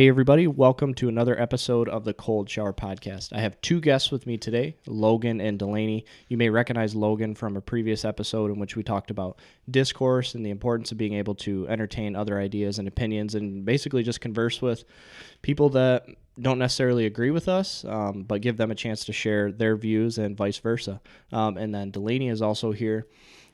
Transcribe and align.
Hey, 0.00 0.08
everybody, 0.08 0.46
welcome 0.46 0.94
to 0.94 1.10
another 1.10 1.38
episode 1.38 1.86
of 1.86 2.04
the 2.04 2.14
Cold 2.14 2.48
Shower 2.48 2.72
Podcast. 2.72 3.34
I 3.34 3.40
have 3.40 3.60
two 3.60 3.82
guests 3.82 4.10
with 4.10 4.26
me 4.26 4.38
today, 4.38 4.78
Loghan 4.86 5.46
and 5.46 5.58
Delaney. 5.58 6.06
You 6.28 6.38
may 6.38 6.48
recognize 6.48 6.94
Loghan 6.94 7.36
from 7.36 7.54
a 7.54 7.60
previous 7.60 8.06
episode 8.06 8.50
in 8.50 8.58
which 8.58 8.76
we 8.76 8.82
talked 8.82 9.10
about 9.10 9.38
discourse 9.70 10.34
and 10.34 10.42
the 10.42 10.48
importance 10.48 10.90
of 10.90 10.96
being 10.96 11.12
able 11.12 11.34
to 11.34 11.68
entertain 11.68 12.16
other 12.16 12.38
ideas 12.38 12.78
and 12.78 12.88
opinions 12.88 13.34
and 13.34 13.66
basically 13.66 14.02
just 14.02 14.22
converse 14.22 14.62
with 14.62 14.84
people 15.42 15.68
that 15.68 16.06
don't 16.40 16.58
necessarily 16.58 17.04
agree 17.04 17.30
with 17.30 17.46
us, 17.46 17.84
um, 17.84 18.22
but 18.22 18.40
give 18.40 18.56
them 18.56 18.70
a 18.70 18.74
chance 18.74 19.04
to 19.04 19.12
share 19.12 19.52
their 19.52 19.76
views 19.76 20.16
and 20.16 20.34
vice 20.34 20.56
versa. 20.56 20.98
Um, 21.30 21.58
and 21.58 21.74
then 21.74 21.90
Delaney 21.90 22.30
is 22.30 22.40
also 22.40 22.72
here 22.72 23.06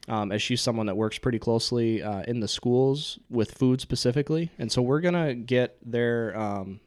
um, 0.08 0.32
as 0.32 0.42
she's 0.42 0.60
someone 0.60 0.86
that 0.86 0.96
works 0.96 1.18
pretty 1.18 1.38
closely 1.38 2.02
uh, 2.02 2.22
in 2.22 2.40
the 2.40 2.48
schools 2.48 3.18
with 3.28 3.52
food 3.52 3.80
specifically. 3.80 4.50
And 4.58 4.70
so 4.70 4.82
we're 4.82 5.00
going 5.00 5.14
to 5.14 5.34
get 5.34 5.76
their 5.84 6.36
um, 6.38 6.80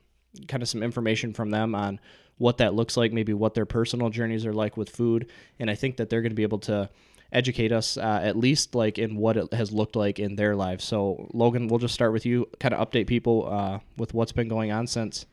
kind 0.48 0.64
of 0.64 0.70
some 0.70 0.84
information 0.84 1.34
from 1.34 1.50
them 1.50 1.76
on 1.76 2.00
what 2.38 2.58
that 2.58 2.74
looks 2.74 2.96
like, 2.96 3.12
maybe 3.12 3.34
what 3.34 3.54
their 3.54 3.66
personal 3.66 4.10
journeys 4.10 4.46
are 4.46 4.54
like 4.54 4.78
with 4.78 4.90
food. 4.90 5.30
And 5.60 5.70
I 5.70 5.76
think 5.76 5.98
that 5.98 6.10
they're 6.10 6.22
going 6.22 6.32
to 6.32 6.36
be 6.36 6.44
able 6.44 6.60
to 6.60 6.90
educate 7.32 7.72
us 7.72 7.98
uh, 7.98 8.22
at 8.24 8.36
least 8.36 8.74
like 8.74 8.98
in 8.98 9.16
what 9.16 9.38
it 9.38 9.54
has 9.54 9.72
looked 9.72 9.96
like 9.96 10.20
in 10.20 10.36
their 10.36 10.56
lives. 10.56 10.84
So 10.84 11.30
Loghan, 11.34 11.70
we'll 11.70 11.80
just 11.80 11.94
start 11.94 12.14
with 12.14 12.26
you, 12.26 12.48
kind 12.60 12.74
of 12.74 12.90
update 12.90 13.08
people 13.08 13.48
uh, 13.52 13.80
with 13.98 14.14
what's 14.14 14.32
been 14.32 14.48
going 14.48 14.72
on 14.72 14.88
since 14.88 15.26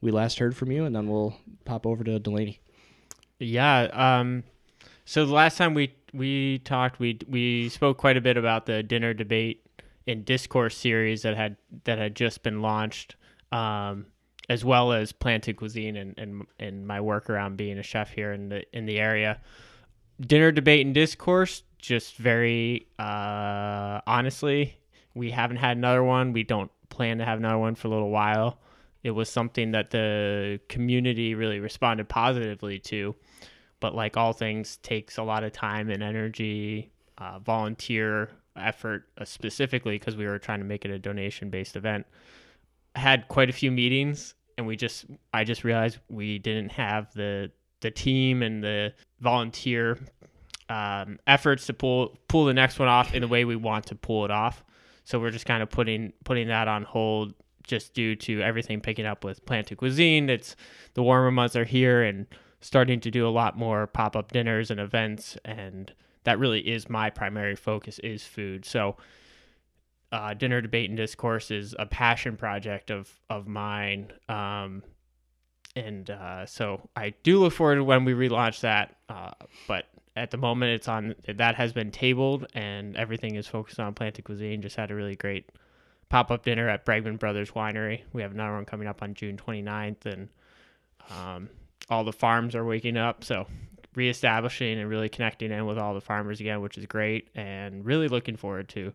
we 0.00 0.10
last 0.10 0.38
heard 0.38 0.56
from 0.56 0.70
you, 0.70 0.84
and 0.84 0.94
then 0.94 1.08
we'll 1.08 1.36
pop 1.64 1.86
over 1.86 2.04
to 2.04 2.18
Delaney. 2.18 2.60
Yeah. 3.38 3.82
Um, 3.92 4.44
so 5.06 5.24
the 5.24 5.32
last 5.32 5.56
time 5.56 5.72
we 5.72 5.94
we 6.12 6.58
talked, 6.58 6.98
we 6.98 7.18
we 7.28 7.68
spoke 7.68 7.96
quite 7.96 8.16
a 8.16 8.20
bit 8.20 8.36
about 8.36 8.66
the 8.66 8.82
dinner 8.82 9.14
debate 9.14 9.64
and 10.06 10.24
discourse 10.24 10.76
series 10.76 11.22
that 11.22 11.36
had 11.36 11.56
that 11.84 11.98
had 11.98 12.16
just 12.16 12.42
been 12.42 12.60
launched, 12.60 13.14
um, 13.52 14.06
as 14.48 14.64
well 14.64 14.92
as 14.92 15.12
planted 15.12 15.56
cuisine 15.56 15.96
and, 15.96 16.18
and 16.18 16.46
and 16.58 16.86
my 16.86 17.00
work 17.00 17.30
around 17.30 17.56
being 17.56 17.78
a 17.78 17.84
chef 17.84 18.10
here 18.10 18.32
in 18.32 18.48
the 18.48 18.64
in 18.76 18.84
the 18.86 18.98
area. 18.98 19.40
Dinner 20.20 20.50
debate 20.50 20.84
and 20.84 20.94
discourse, 20.94 21.62
just 21.78 22.16
very 22.16 22.88
uh, 22.98 24.00
honestly, 24.08 24.76
we 25.14 25.30
haven't 25.30 25.58
had 25.58 25.76
another 25.76 26.02
one. 26.02 26.32
We 26.32 26.42
don't 26.42 26.70
plan 26.88 27.18
to 27.18 27.24
have 27.24 27.38
another 27.38 27.58
one 27.58 27.76
for 27.76 27.86
a 27.86 27.90
little 27.92 28.10
while. 28.10 28.58
It 29.04 29.12
was 29.12 29.28
something 29.28 29.70
that 29.70 29.90
the 29.92 30.58
community 30.68 31.36
really 31.36 31.60
responded 31.60 32.08
positively 32.08 32.80
to 32.80 33.14
but 33.80 33.94
like 33.94 34.16
all 34.16 34.32
things 34.32 34.78
takes 34.78 35.18
a 35.18 35.22
lot 35.22 35.44
of 35.44 35.52
time 35.52 35.90
and 35.90 36.02
energy 36.02 36.90
uh, 37.18 37.38
volunteer 37.38 38.30
effort 38.56 39.04
uh, 39.18 39.24
specifically 39.24 39.98
because 39.98 40.16
we 40.16 40.26
were 40.26 40.38
trying 40.38 40.60
to 40.60 40.64
make 40.64 40.84
it 40.84 40.90
a 40.90 40.98
donation 40.98 41.50
based 41.50 41.76
event. 41.76 42.06
Had 42.94 43.28
quite 43.28 43.50
a 43.50 43.52
few 43.52 43.70
meetings 43.70 44.34
and 44.58 44.66
we 44.66 44.74
just 44.74 45.04
i 45.34 45.44
just 45.44 45.64
realized 45.64 45.98
we 46.08 46.38
didn't 46.38 46.70
have 46.70 47.12
the 47.12 47.50
the 47.80 47.90
team 47.90 48.42
and 48.42 48.64
the 48.64 48.90
volunteer 49.20 49.98
um, 50.68 51.18
efforts 51.26 51.66
to 51.66 51.72
pull 51.72 52.18
pull 52.28 52.44
the 52.44 52.54
next 52.54 52.78
one 52.78 52.88
off 52.88 53.14
in 53.14 53.22
the 53.22 53.28
way 53.28 53.44
we 53.44 53.56
want 53.56 53.86
to 53.86 53.94
pull 53.94 54.24
it 54.24 54.30
off. 54.30 54.64
So 55.04 55.20
we're 55.20 55.30
just 55.30 55.46
kind 55.46 55.62
of 55.62 55.70
putting 55.70 56.12
putting 56.24 56.48
that 56.48 56.68
on 56.68 56.82
hold 56.82 57.34
just 57.62 57.94
due 57.94 58.14
to 58.16 58.42
everything 58.42 58.80
picking 58.80 59.06
up 59.06 59.24
with 59.24 59.44
planted 59.46 59.76
cuisine. 59.78 60.28
It's 60.28 60.56
the 60.94 61.02
warmer 61.02 61.30
months 61.30 61.56
are 61.56 61.64
here 61.64 62.02
and 62.02 62.26
starting 62.66 62.98
to 62.98 63.12
do 63.12 63.26
a 63.26 63.30
lot 63.30 63.56
more 63.56 63.86
pop-up 63.86 64.32
dinners 64.32 64.72
and 64.72 64.80
events 64.80 65.38
and 65.44 65.92
that 66.24 66.36
really 66.40 66.58
is 66.60 66.90
my 66.90 67.08
primary 67.08 67.54
focus 67.54 68.00
is 68.00 68.24
food. 68.24 68.64
So 68.64 68.96
uh, 70.10 70.34
dinner 70.34 70.60
debate 70.60 70.90
and 70.90 70.96
discourse 70.96 71.52
is 71.52 71.76
a 71.78 71.86
passion 71.86 72.36
project 72.36 72.90
of 72.90 73.08
of 73.30 73.46
mine 73.46 74.12
um, 74.28 74.82
and 75.76 76.10
uh, 76.10 76.44
so 76.46 76.88
I 76.96 77.14
do 77.22 77.38
look 77.38 77.52
forward 77.52 77.76
to 77.76 77.84
when 77.84 78.04
we 78.04 78.14
relaunch 78.14 78.60
that 78.60 78.96
uh, 79.08 79.30
but 79.68 79.86
at 80.16 80.32
the 80.32 80.36
moment 80.36 80.72
it's 80.72 80.88
on 80.88 81.14
that 81.28 81.54
has 81.54 81.72
been 81.72 81.92
tabled 81.92 82.46
and 82.52 82.96
everything 82.96 83.36
is 83.36 83.46
focused 83.46 83.78
on 83.78 83.94
planted 83.94 84.24
cuisine. 84.24 84.60
Just 84.60 84.74
had 84.74 84.90
a 84.90 84.94
really 84.94 85.14
great 85.14 85.50
pop-up 86.08 86.44
dinner 86.44 86.68
at 86.68 86.84
Brengman 86.84 87.20
Brothers 87.20 87.52
Winery. 87.52 88.02
We 88.12 88.22
have 88.22 88.32
another 88.32 88.54
one 88.54 88.64
coming 88.64 88.88
up 88.88 89.02
on 89.02 89.14
June 89.14 89.36
29th 89.36 90.06
and 90.06 90.28
um, 91.10 91.48
all 91.88 92.04
the 92.04 92.12
farms 92.12 92.54
are 92.54 92.64
waking 92.64 92.96
up. 92.96 93.24
So 93.24 93.46
reestablishing 93.94 94.78
and 94.78 94.88
really 94.88 95.08
connecting 95.08 95.50
in 95.50 95.66
with 95.66 95.78
all 95.78 95.94
the 95.94 96.00
farmers 96.00 96.40
again, 96.40 96.60
which 96.60 96.78
is 96.78 96.86
great, 96.86 97.28
and 97.34 97.84
really 97.84 98.08
looking 98.08 98.36
forward 98.36 98.68
to 98.68 98.92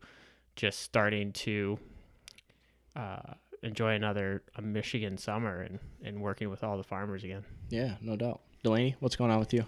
just 0.56 0.80
starting 0.80 1.32
to 1.32 1.80
uh, 2.96 3.34
enjoy 3.64 3.96
another 3.96 4.44
a 4.56 4.62
Michigan 4.62 5.18
summer 5.18 5.62
and, 5.62 5.80
and 6.04 6.22
working 6.22 6.50
with 6.50 6.64
all 6.64 6.78
the 6.78 6.84
farmers 6.84 7.24
again. 7.24 7.44
Yeah, 7.70 7.96
no 8.02 8.16
doubt. 8.16 8.42
Delaney, 8.64 8.96
what's 9.00 9.16
going 9.16 9.32
on 9.32 9.40
with 9.40 9.54
you? 9.54 9.66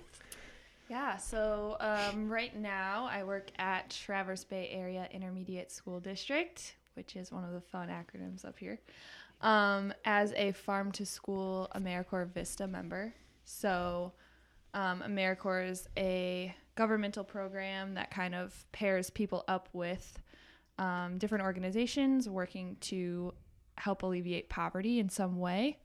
Yeah, 0.89 1.17
so 1.17 1.77
um, 1.79 2.29
right 2.29 2.55
now 2.55 3.07
I 3.09 3.23
work 3.23 3.49
at 3.57 3.89
Traverse 3.89 4.43
Bay 4.43 4.69
Area 4.71 5.07
Intermediate 5.11 5.71
School 5.71 5.99
District, 5.99 6.75
which 6.93 7.15
is 7.15 7.31
one 7.31 7.43
of 7.43 7.53
the 7.53 7.61
fun 7.61 7.89
acronyms 7.89 8.45
up 8.45 8.59
here 8.59 8.79
um, 9.43 9.93
as 10.05 10.33
a 10.33 10.53
farm 10.53 10.91
to 10.93 11.05
school 11.05 11.69
AmeriCorps 11.75 12.33
Vista 12.33 12.65
member. 12.65 13.13
So, 13.43 14.13
um, 14.73 15.03
AmeriCorps 15.05 15.71
is 15.71 15.89
a 15.97 16.55
governmental 16.75 17.23
program 17.23 17.93
that 17.93 18.09
kind 18.09 18.33
of 18.33 18.65
pairs 18.71 19.11
people 19.11 19.43
up 19.47 19.69
with 19.73 20.17
um, 20.79 21.17
different 21.19 21.43
organizations 21.43 22.27
working 22.27 22.77
to 22.81 23.33
help 23.77 24.01
alleviate 24.01 24.49
poverty 24.49 24.99
in 24.99 25.09
some 25.09 25.37
way. 25.37 25.77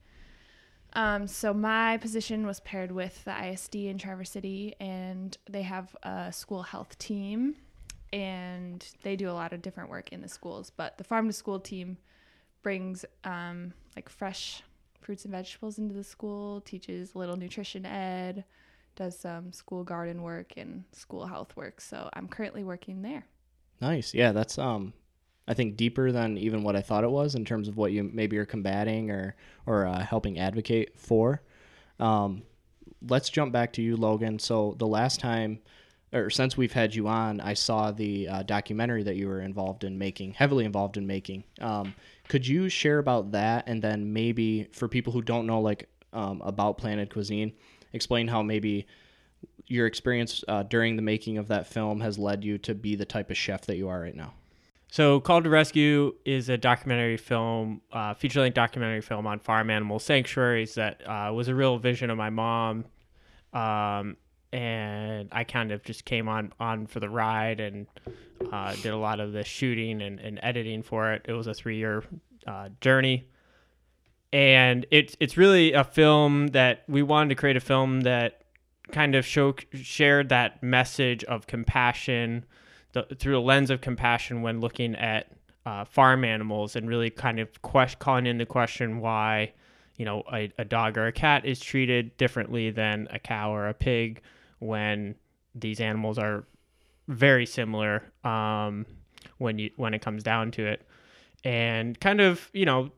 Um, 0.93 1.27
so 1.27 1.53
my 1.53 1.97
position 1.97 2.47
was 2.47 2.61
paired 2.61 2.91
with 2.91 3.23
the 3.23 3.49
ISD 3.49 3.75
in 3.75 3.99
Traverse 3.99 4.31
City, 4.31 4.73
and 4.79 5.37
they 5.47 5.61
have 5.61 5.95
a 6.01 6.31
school 6.31 6.63
health 6.63 6.97
team, 6.97 7.55
and 8.11 8.83
they 9.03 9.15
do 9.15 9.29
a 9.29 9.33
lot 9.33 9.53
of 9.53 9.61
different 9.61 9.91
work 9.91 10.11
in 10.11 10.21
the 10.21 10.29
schools. 10.29 10.71
But 10.75 10.97
the 10.97 11.03
farm 11.03 11.27
to 11.27 11.33
school 11.33 11.59
team 11.59 11.97
brings 12.61 13.05
um, 13.23 13.73
like 13.95 14.09
fresh 14.09 14.63
fruits 15.01 15.25
and 15.25 15.31
vegetables 15.31 15.77
into 15.77 15.93
the 15.93 16.03
school, 16.03 16.61
teaches 16.61 17.15
a 17.15 17.17
little 17.17 17.35
nutrition 17.35 17.85
ed, 17.85 18.43
does 18.95 19.17
some 19.17 19.51
school 19.51 19.83
garden 19.83 20.21
work 20.21 20.53
and 20.57 20.83
school 20.91 21.25
health 21.25 21.55
work. 21.55 21.81
So 21.81 22.09
I'm 22.13 22.27
currently 22.27 22.63
working 22.63 23.01
there. 23.01 23.25
Nice. 23.81 24.13
Yeah, 24.13 24.31
that's 24.31 24.57
um 24.57 24.93
I 25.47 25.55
think 25.55 25.77
deeper 25.77 26.11
than 26.11 26.37
even 26.37 26.63
what 26.63 26.75
I 26.75 26.81
thought 26.81 27.03
it 27.03 27.09
was 27.09 27.33
in 27.33 27.43
terms 27.43 27.67
of 27.67 27.75
what 27.75 27.91
you 27.91 28.03
maybe 28.03 28.37
are 28.37 28.45
combating 28.45 29.09
or 29.09 29.35
or 29.65 29.87
uh, 29.87 29.99
helping 29.99 30.37
advocate 30.37 30.91
for. 30.95 31.41
Um, 31.99 32.43
let's 33.07 33.29
jump 33.29 33.51
back 33.51 33.73
to 33.73 33.81
you, 33.81 33.97
Loghan. 33.97 34.39
So 34.39 34.75
the 34.77 34.87
last 34.87 35.19
time 35.19 35.59
or 36.11 36.29
since 36.29 36.57
we've 36.57 36.71
had 36.71 36.95
you 36.95 37.07
on, 37.07 37.39
I 37.39 37.53
saw 37.53 37.91
the 37.91 38.27
uh, 38.27 38.43
documentary 38.43 39.03
that 39.03 39.15
you 39.15 39.27
were 39.27 39.41
involved 39.41 39.83
in 39.83 39.97
making, 39.97 40.33
heavily 40.33 40.65
involved 40.65 40.97
in 40.97 41.05
making. 41.05 41.43
Um, 41.61 41.93
could 42.27 42.47
you 42.47 42.69
share 42.69 42.99
about 42.99 43.31
that, 43.31 43.65
and 43.67 43.81
then 43.81 44.11
maybe 44.13 44.65
for 44.71 44.87
people 44.87 45.13
who 45.13 45.21
don't 45.21 45.45
know 45.45 45.61
like 45.61 45.89
um, 46.13 46.41
about 46.43 46.77
Planted 46.77 47.11
Cuisine, 47.11 47.53
explain 47.93 48.27
how 48.27 48.41
maybe 48.41 48.87
your 49.67 49.85
experience 49.85 50.43
uh, 50.47 50.63
during 50.63 50.95
the 50.95 51.01
making 51.01 51.37
of 51.37 51.47
that 51.49 51.67
film 51.67 52.01
has 52.01 52.17
led 52.17 52.43
you 52.43 52.57
to 52.57 52.73
be 52.73 52.95
the 52.95 53.05
type 53.05 53.29
of 53.29 53.37
chef 53.37 53.61
that 53.67 53.77
you 53.77 53.87
are 53.87 54.01
right 54.01 54.15
now. 54.15 54.33
So, 54.91 55.19
Called 55.19 55.43
to 55.43 55.51
Rescue 55.51 56.15
is 56.25 56.49
a 56.49 56.57
documentary 56.57 57.17
film, 57.17 57.81
uh, 57.91 58.15
feature 58.15 58.41
length 58.41 58.55
documentary 58.55 59.01
film 59.01 59.27
on 59.27 59.37
farm 59.37 59.69
animal 59.69 59.99
sanctuaries 59.99 60.73
that 60.73 61.07
uh, 61.07 61.31
was 61.31 61.47
a 61.47 61.53
real 61.53 61.77
vision 61.77 62.09
of 62.09 62.17
my 62.17 62.31
mom. 62.31 62.85
Um, 63.53 64.17
and 64.51 65.29
I 65.31 65.43
kind 65.43 65.71
of 65.71 65.83
just 65.83 66.05
came 66.05 66.27
on 66.27 66.53
on 66.59 66.87
for 66.87 66.99
the 66.99 67.09
ride 67.09 67.59
and 67.59 67.87
uh, 68.51 68.73
did 68.75 68.93
a 68.93 68.97
lot 68.97 69.19
of 69.19 69.33
the 69.33 69.43
shooting 69.43 70.01
and, 70.01 70.19
and 70.19 70.39
editing 70.41 70.81
for 70.81 71.13
it. 71.13 71.25
It 71.27 71.33
was 71.33 71.47
a 71.47 71.53
three 71.53 71.77
year 71.77 72.03
uh, 72.47 72.69
journey, 72.81 73.27
and 74.33 74.85
it's 74.91 75.15
it's 75.19 75.37
really 75.37 75.73
a 75.73 75.83
film 75.83 76.47
that 76.47 76.83
we 76.87 77.03
wanted 77.03 77.29
to 77.29 77.35
create 77.35 77.57
a 77.57 77.61
film 77.61 78.01
that 78.01 78.43
kind 78.91 79.15
of 79.15 79.25
show 79.25 79.53
shared 79.73 80.29
that 80.29 80.63
message 80.63 81.23
of 81.25 81.45
compassion 81.45 82.45
the, 82.93 83.03
through 83.19 83.37
a 83.37 83.41
lens 83.41 83.69
of 83.69 83.81
compassion 83.81 84.41
when 84.41 84.59
looking 84.59 84.95
at 84.95 85.31
uh, 85.65 85.85
farm 85.85 86.23
animals 86.23 86.75
and 86.75 86.89
really 86.89 87.11
kind 87.11 87.39
of 87.39 87.61
question, 87.61 87.99
calling 87.99 88.25
into 88.25 88.45
question 88.45 88.99
why 88.99 89.51
you 89.97 90.05
know 90.05 90.23
a, 90.33 90.51
a 90.57 90.65
dog 90.65 90.97
or 90.97 91.05
a 91.05 91.11
cat 91.11 91.45
is 91.45 91.59
treated 91.59 92.15
differently 92.17 92.71
than 92.71 93.07
a 93.11 93.19
cow 93.19 93.53
or 93.53 93.67
a 93.67 93.73
pig 93.73 94.21
when 94.59 95.15
these 95.55 95.79
animals 95.79 96.17
are 96.17 96.45
very 97.07 97.45
similar 97.45 98.03
um, 98.23 98.85
when 99.37 99.57
you 99.57 99.71
when 99.75 99.93
it 99.93 100.01
comes 100.01 100.23
down 100.23 100.51
to 100.51 100.65
it, 100.65 100.87
and 101.43 101.99
kind 101.99 102.21
of 102.21 102.49
you 102.53 102.65
know 102.65 102.91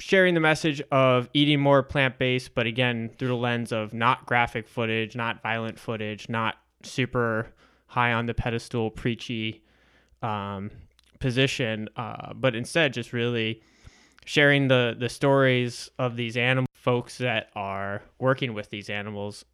sharing 0.00 0.34
the 0.34 0.40
message 0.40 0.80
of 0.92 1.28
eating 1.34 1.60
more 1.60 1.82
plant 1.82 2.18
based, 2.18 2.54
but 2.54 2.66
again 2.66 3.10
through 3.18 3.28
the 3.28 3.36
lens 3.36 3.72
of 3.72 3.94
not 3.94 4.26
graphic 4.26 4.66
footage, 4.68 5.16
not 5.16 5.42
violent 5.42 5.78
footage, 5.78 6.28
not 6.28 6.56
super 6.82 7.52
high 7.86 8.12
on 8.12 8.26
the 8.26 8.34
pedestal 8.34 8.90
preachy 8.90 9.62
um, 10.22 10.70
position, 11.20 11.88
uh, 11.96 12.32
but 12.34 12.54
instead 12.54 12.92
just 12.92 13.12
really 13.12 13.62
sharing 14.24 14.68
the 14.68 14.96
the 14.98 15.08
stories 15.08 15.90
of 15.98 16.16
these 16.16 16.36
animal 16.36 16.68
folks 16.74 17.18
that 17.18 17.50
are 17.54 18.02
working 18.18 18.54
with 18.54 18.70
these 18.70 18.88
animals, 18.90 19.44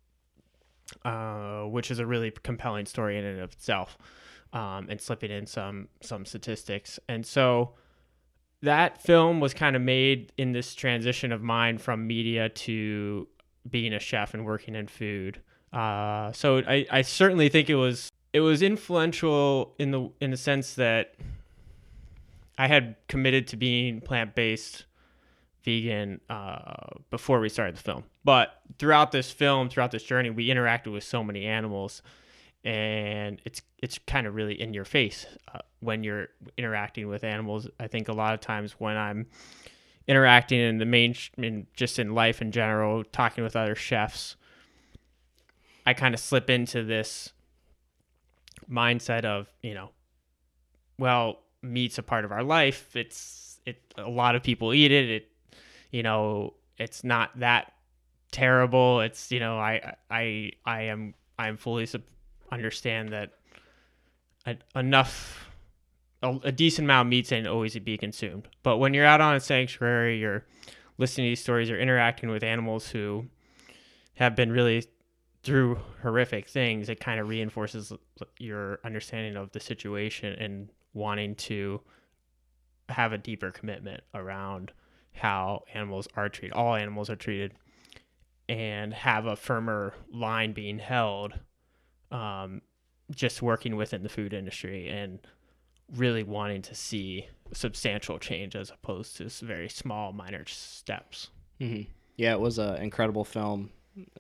uh, 1.05 1.63
which 1.63 1.91
is 1.91 1.99
a 1.99 2.07
really 2.07 2.31
compelling 2.31 2.87
story 2.87 3.19
in 3.19 3.25
and 3.25 3.41
of 3.41 3.53
itself, 3.53 3.99
um, 4.53 4.87
and 4.89 5.01
slipping 5.01 5.31
in 5.31 5.47
some 5.47 5.89
some 6.01 6.25
statistics. 6.25 6.99
And 7.09 7.25
so 7.25 7.75
that 8.63 9.03
film 9.03 9.41
was 9.41 9.55
kind 9.55 9.77
of 9.77 9.83
made 9.83 10.33
in 10.39 10.53
this 10.53 10.75
transition 10.75 11.33
of 11.33 11.43
mine 11.43 11.79
from 11.79 12.07
media 12.07 12.49
to 12.49 13.29
being 13.71 13.93
a 13.93 13.99
chef 13.99 14.35
and 14.35 14.45
working 14.45 14.75
in 14.75 14.87
food. 14.87 15.41
Uh, 15.73 16.33
so 16.33 16.59
I, 16.59 16.87
I 16.91 17.03
certainly 17.03 17.49
think 17.49 17.69
it 17.69 17.75
was 17.75 18.11
it 18.33 18.41
was 18.41 18.63
influential 18.63 19.75
in 19.79 19.91
the 19.91 20.11
in 20.21 20.31
the 20.31 20.37
sense 20.37 20.75
that 20.75 21.15
I 22.57 22.69
had 22.69 22.97
committed 23.09 23.47
to 23.49 23.57
being 23.57 24.01
plant 24.01 24.35
based 24.35 24.85
vegan 25.65 26.21
uh, 26.29 26.75
before 27.11 27.41
we 27.41 27.49
started 27.49 27.77
the 27.77 27.83
film. 27.83 28.05
But 28.25 28.61
throughout 28.79 29.13
this 29.13 29.31
film, 29.31 29.69
throughout 29.69 29.91
this 29.91 30.03
journey, 30.03 30.31
we 30.31 30.49
interacted 30.49 30.93
with 30.93 31.05
so 31.05 31.25
many 31.25 31.47
animals, 31.47 32.03
and 32.65 33.41
it's 33.45 33.63
it's 33.83 33.99
kind 34.07 34.27
of 34.27 34.35
really 34.35 34.61
in 34.61 34.75
your 34.75 34.85
face 34.85 35.27
uh, 35.53 35.59
when 35.81 36.05
you're 36.05 36.29
interacting 36.57 37.09
with 37.09 37.25
animals. 37.25 37.69
I 37.81 37.89
think 37.89 38.09
a 38.09 38.13
lot 38.13 38.35
of 38.35 38.41
times 38.41 38.73
when 38.73 38.97
I'm 38.97 39.27
interacting 40.07 40.61
in 40.61 40.79
the 40.79 40.85
main, 40.85 41.15
in 41.39 41.67
just 41.75 41.99
in 41.99 42.15
life 42.15 42.43
in 42.43 42.53
general, 42.53 43.05
talking 43.05 43.43
with 43.43 43.57
other 43.57 43.75
chefs, 43.75 44.37
I 45.87 45.95
kind 45.95 46.15
of 46.15 46.21
slip 46.21 46.51
into 46.51 46.85
this 46.85 47.33
mindset 48.71 49.25
of 49.25 49.49
you 49.63 49.75
know, 49.75 49.91
well, 50.99 51.41
meat's 51.63 51.99
a 51.99 52.03
part 52.03 52.25
of 52.25 52.33
our 52.33 52.43
life. 52.43 52.95
It's 52.95 53.59
it. 53.67 53.79
A 53.97 54.09
lot 54.09 54.35
of 54.35 54.43
people 54.43 54.75
eat 54.75 54.93
it. 54.93 55.11
It 55.11 55.29
you 55.95 56.03
know, 56.03 56.55
it's 56.77 57.05
not 57.05 57.39
that 57.39 57.73
terrible. 58.33 59.01
It's 59.01 59.31
you 59.31 59.39
know, 59.39 59.61
I 59.61 59.95
I 60.11 60.51
I 60.67 60.83
am 60.83 61.15
I'm 61.39 61.57
fully 61.57 61.87
sub- 61.87 62.03
understand 62.51 63.11
that 63.11 63.31
enough 64.75 65.49
a, 66.21 66.37
a, 66.43 66.53
decent 66.53 66.87
amount 66.87 67.07
of 67.07 67.11
meat 67.11 67.31
ain't 67.31 67.47
always 67.47 67.79
be 67.79 67.97
consumed. 67.97 68.49
But 68.65 68.79
when 68.79 68.93
you're 68.93 69.07
out 69.07 69.21
on 69.21 69.37
a 69.37 69.41
sanctuary, 69.41 70.19
you're 70.19 70.45
listening 70.99 71.27
to 71.27 71.31
these 71.31 71.41
stories, 71.41 71.69
you're 71.69 71.79
interacting 71.79 72.29
with 72.29 72.43
animals 72.43 72.89
who 72.89 73.27
have 74.15 74.35
been 74.35 74.51
really 74.51 74.85
through 75.45 75.79
horrific 76.03 76.49
things. 76.49 76.89
It 76.89 76.99
kind 76.99 77.21
of 77.21 77.29
reinforces 77.29 77.93
your 78.39 78.81
understanding 78.85 79.37
of 79.37 79.53
the 79.53 79.61
situation 79.61 80.35
and 80.35 80.71
wanting 80.93 81.37
to 81.37 81.81
have 82.89 83.13
a 83.13 83.19
deeper 83.19 83.53
commitment 83.53 84.03
around 84.13 84.73
how 85.15 85.65
animals 85.73 86.09
are 86.17 86.29
treated, 86.29 86.55
all 86.55 86.75
animals 86.75 87.09
are 87.09 87.17
treated, 87.17 87.53
and 88.49 88.93
have 88.93 89.27
a 89.27 89.37
firmer 89.37 89.95
line 90.13 90.53
being 90.53 90.79
held. 90.79 91.33
Um, 92.11 92.63
just 93.11 93.43
working 93.43 93.77
within 93.77 94.03
the 94.03 94.09
food 94.09 94.33
industry 94.33 94.89
and 94.89 95.19
really 95.95 96.23
wanting 96.23 96.63
to 96.63 96.75
see 96.75 97.29
substantial 97.53 98.19
change 98.19 98.57
as 98.57 98.71
opposed 98.71 99.17
to 99.17 99.29
very 99.45 99.69
small, 99.69 100.13
minor 100.13 100.45
steps. 100.47 101.29
Mm-hmm. 101.61 101.91
Yeah, 102.17 102.33
it 102.33 102.41
was 102.41 102.59
an 102.59 102.77
incredible 102.77 103.25
film. 103.25 103.71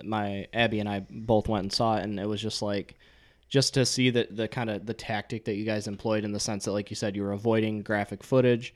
My 0.03 0.47
Abby 0.53 0.81
and 0.81 0.89
I 0.89 1.05
both 1.11 1.49
went 1.49 1.65
and 1.65 1.73
saw 1.73 1.97
it, 1.97 2.05
and 2.05 2.19
it 2.21 2.29
was 2.29 2.41
just 2.41 2.63
like 2.63 2.97
just 3.49 3.75
to 3.75 3.87
see 3.87 4.11
the 4.11 4.29
the 4.31 4.49
kind 4.49 4.71
of 4.71 4.87
the 4.87 4.95
tactic 4.95 5.45
that 5.47 5.55
you 5.55 5.65
guys 5.65 5.89
employed 5.89 6.25
in 6.25 6.33
the 6.33 6.41
sense 6.41 6.65
that, 6.65 6.73
like 6.73 6.91
you 6.91 6.97
said, 6.97 7.17
you 7.17 7.23
were 7.23 7.33
avoiding 7.33 7.83
graphic 7.83 8.23
footage 8.23 8.75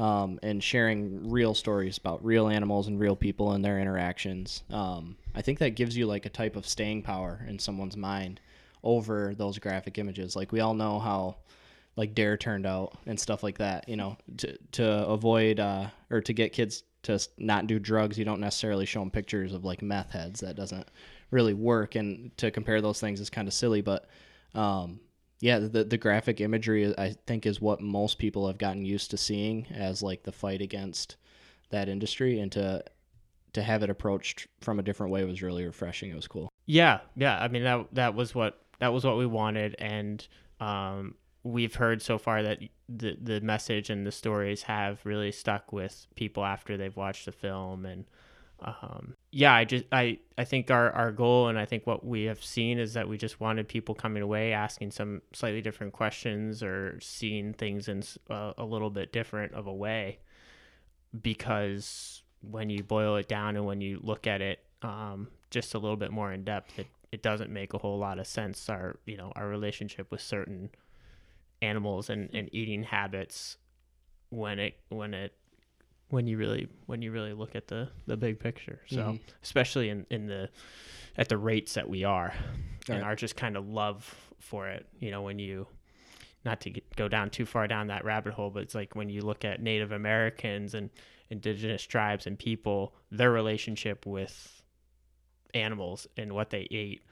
um, 0.00 0.40
and 0.42 0.64
sharing 0.64 1.28
real 1.28 1.52
stories 1.52 1.98
about 1.98 2.24
real 2.24 2.48
animals 2.48 2.88
and 2.88 2.98
real 2.98 3.14
people 3.14 3.52
and 3.52 3.62
their 3.62 3.78
interactions. 3.78 4.62
Um, 4.70 5.18
I 5.34 5.42
think 5.42 5.58
that 5.58 5.76
gives 5.76 5.94
you 5.94 6.06
like 6.06 6.24
a 6.24 6.30
type 6.30 6.56
of 6.56 6.66
staying 6.66 7.02
power 7.02 7.44
in 7.46 7.58
someone's 7.58 7.98
mind 7.98 8.40
over 8.82 9.34
those 9.36 9.58
graphic 9.58 9.98
images. 9.98 10.34
Like 10.34 10.52
we 10.52 10.60
all 10.60 10.72
know 10.72 10.98
how 10.98 11.36
like 11.96 12.14
Dare 12.14 12.38
turned 12.38 12.64
out 12.64 12.96
and 13.04 13.20
stuff 13.20 13.42
like 13.42 13.58
that. 13.58 13.90
You 13.90 13.96
know, 13.96 14.16
to 14.38 14.56
to 14.72 15.06
avoid 15.06 15.60
uh, 15.60 15.88
or 16.08 16.22
to 16.22 16.32
get 16.32 16.54
kids 16.54 16.82
to 17.02 17.20
not 17.36 17.66
do 17.66 17.78
drugs, 17.78 18.18
you 18.18 18.24
don't 18.24 18.40
necessarily 18.40 18.86
show 18.86 19.00
them 19.00 19.10
pictures 19.10 19.52
of 19.52 19.66
like 19.66 19.82
meth 19.82 20.12
heads. 20.12 20.40
That 20.40 20.56
doesn't 20.56 20.88
really 21.30 21.54
work. 21.54 21.94
And 21.94 22.34
to 22.38 22.50
compare 22.50 22.80
those 22.80 23.00
things 23.00 23.20
is 23.20 23.28
kind 23.28 23.46
of 23.46 23.52
silly, 23.52 23.82
but 23.82 24.08
um, 24.54 25.00
yeah, 25.40 25.58
the 25.58 25.84
the 25.84 25.96
graphic 25.96 26.40
imagery 26.40 26.94
I 26.96 27.16
think 27.26 27.46
is 27.46 27.60
what 27.60 27.80
most 27.80 28.18
people 28.18 28.46
have 28.46 28.58
gotten 28.58 28.84
used 28.84 29.10
to 29.10 29.16
seeing 29.16 29.66
as 29.74 30.02
like 30.02 30.22
the 30.22 30.32
fight 30.32 30.60
against 30.60 31.16
that 31.70 31.88
industry, 31.88 32.40
and 32.40 32.52
to 32.52 32.84
to 33.54 33.62
have 33.62 33.82
it 33.82 33.90
approached 33.90 34.46
from 34.60 34.78
a 34.78 34.82
different 34.82 35.12
way 35.12 35.24
was 35.24 35.42
really 35.42 35.64
refreshing. 35.64 36.10
It 36.10 36.16
was 36.16 36.28
cool. 36.28 36.50
Yeah, 36.66 37.00
yeah. 37.16 37.38
I 37.38 37.48
mean 37.48 37.64
that 37.64 37.86
that 37.92 38.14
was 38.14 38.34
what 38.34 38.62
that 38.80 38.92
was 38.92 39.04
what 39.04 39.16
we 39.16 39.26
wanted, 39.26 39.76
and 39.78 40.26
um, 40.60 41.14
we've 41.42 41.74
heard 41.74 42.02
so 42.02 42.18
far 42.18 42.42
that 42.42 42.58
the 42.88 43.16
the 43.20 43.40
message 43.40 43.88
and 43.88 44.06
the 44.06 44.12
stories 44.12 44.62
have 44.64 45.00
really 45.04 45.32
stuck 45.32 45.72
with 45.72 46.06
people 46.16 46.44
after 46.44 46.76
they've 46.76 46.96
watched 46.96 47.24
the 47.24 47.32
film 47.32 47.86
and 47.86 48.04
um, 48.62 49.14
yeah, 49.30 49.54
I 49.54 49.64
just 49.64 49.84
I 49.92 50.18
I 50.36 50.44
think 50.44 50.70
our 50.70 50.90
our 50.92 51.12
goal 51.12 51.48
and 51.48 51.58
I 51.58 51.64
think 51.64 51.86
what 51.86 52.04
we 52.04 52.24
have 52.24 52.42
seen 52.42 52.78
is 52.78 52.94
that 52.94 53.08
we 53.08 53.16
just 53.16 53.40
wanted 53.40 53.68
people 53.68 53.94
coming 53.94 54.22
away 54.22 54.52
asking 54.52 54.90
some 54.90 55.22
slightly 55.32 55.62
different 55.62 55.92
questions 55.92 56.62
or 56.62 56.98
seeing 57.00 57.54
things 57.54 57.88
in 57.88 58.02
a, 58.28 58.54
a 58.58 58.64
little 58.64 58.90
bit 58.90 59.12
different 59.12 59.54
of 59.54 59.66
a 59.66 59.72
way, 59.72 60.18
because 61.22 62.22
when 62.42 62.70
you 62.70 62.82
boil 62.82 63.16
it 63.16 63.28
down 63.28 63.56
and 63.56 63.66
when 63.66 63.80
you 63.80 64.00
look 64.02 64.26
at 64.26 64.40
it 64.40 64.60
um, 64.82 65.28
just 65.50 65.74
a 65.74 65.78
little 65.78 65.96
bit 65.96 66.10
more 66.10 66.32
in 66.32 66.44
depth, 66.44 66.78
it 66.78 66.86
it 67.12 67.22
doesn't 67.22 67.50
make 67.50 67.74
a 67.74 67.78
whole 67.78 67.98
lot 67.98 68.18
of 68.18 68.26
sense. 68.26 68.68
Our 68.68 68.96
you 69.06 69.16
know 69.16 69.32
our 69.36 69.48
relationship 69.48 70.10
with 70.10 70.20
certain 70.20 70.70
animals 71.62 72.10
and, 72.10 72.30
and 72.32 72.48
eating 72.52 72.82
habits 72.82 73.56
when 74.30 74.58
it 74.58 74.74
when 74.88 75.14
it 75.14 75.34
when 76.10 76.26
you 76.26 76.36
really 76.36 76.68
when 76.86 77.02
you 77.02 77.12
really 77.12 77.32
look 77.32 77.54
at 77.54 77.68
the 77.68 77.88
the 78.06 78.16
big 78.16 78.38
picture. 78.38 78.80
So 78.88 78.96
mm-hmm. 78.96 79.16
especially 79.42 79.88
in 79.88 80.06
in 80.10 80.26
the 80.26 80.50
at 81.16 81.28
the 81.28 81.38
rates 81.38 81.74
that 81.74 81.88
we 81.88 82.04
are, 82.04 82.34
right. 82.88 82.96
and 82.96 83.04
our 83.04 83.16
just 83.16 83.36
kind 83.36 83.56
of 83.56 83.68
love 83.68 84.14
for 84.38 84.68
it. 84.68 84.86
You 84.98 85.10
know, 85.10 85.22
when 85.22 85.38
you 85.38 85.66
not 86.44 86.60
to 86.62 86.70
get, 86.70 86.96
go 86.96 87.08
down 87.08 87.30
too 87.30 87.46
far 87.46 87.66
down 87.66 87.88
that 87.88 88.04
rabbit 88.04 88.34
hole, 88.34 88.50
but 88.50 88.62
it's 88.62 88.74
like 88.74 88.94
when 88.94 89.08
you 89.08 89.22
look 89.22 89.44
at 89.44 89.62
Native 89.62 89.92
Americans 89.92 90.74
and 90.74 90.90
indigenous 91.30 91.82
tribes 91.82 92.26
and 92.26 92.38
people, 92.38 92.94
their 93.10 93.30
relationship 93.30 94.06
with 94.06 94.62
animals 95.54 96.06
and 96.16 96.32
what 96.32 96.50
they 96.50 96.66
ate. 96.70 97.02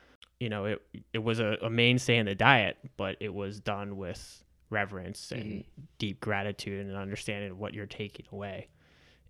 You 0.40 0.48
know, 0.48 0.64
it 0.66 0.82
it 1.12 1.18
was 1.18 1.40
a, 1.40 1.56
a 1.62 1.70
mainstay 1.70 2.16
in 2.16 2.26
the 2.26 2.34
diet, 2.34 2.78
but 2.96 3.16
it 3.20 3.32
was 3.32 3.60
done 3.60 3.96
with 3.96 4.44
reverence 4.70 5.32
and 5.32 5.44
mm-hmm. 5.44 5.82
deep 5.98 6.20
gratitude 6.20 6.84
and 6.86 6.94
understanding 6.94 7.52
of 7.52 7.58
what 7.58 7.72
you're 7.72 7.86
taking 7.86 8.26
away 8.32 8.68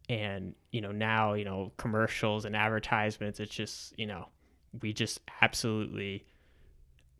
and 0.09 0.55
you 0.71 0.81
know 0.81 0.93
now 0.93 1.35
you 1.35 1.45
know 1.45 1.73
commercials 1.77 2.45
and 2.45 2.57
advertisements 2.57 3.41
it's 3.41 3.55
just 3.55 3.99
you 3.99 4.07
know 4.07 4.27
we 4.83 4.93
just 4.93 5.21
absolutely 5.43 6.25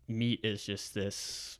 meat 0.07 0.39
is 0.43 0.63
just 0.63 0.93
this 0.93 1.59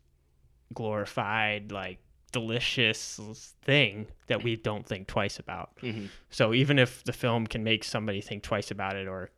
glorified 0.73 1.71
like 1.71 1.99
delicious 2.31 3.19
thing 3.63 4.07
that 4.27 4.43
we 4.43 4.55
don't 4.55 4.85
think 4.85 5.07
twice 5.07 5.39
about 5.39 5.75
mm-hmm. 5.81 6.05
so 6.29 6.53
even 6.53 6.77
if 6.77 7.03
the 7.03 7.13
film 7.13 7.47
can 7.47 7.63
make 7.63 7.83
somebody 7.83 8.21
think 8.21 8.43
twice 8.43 8.69
about 8.69 8.95
it 8.95 9.07
or 9.07 9.31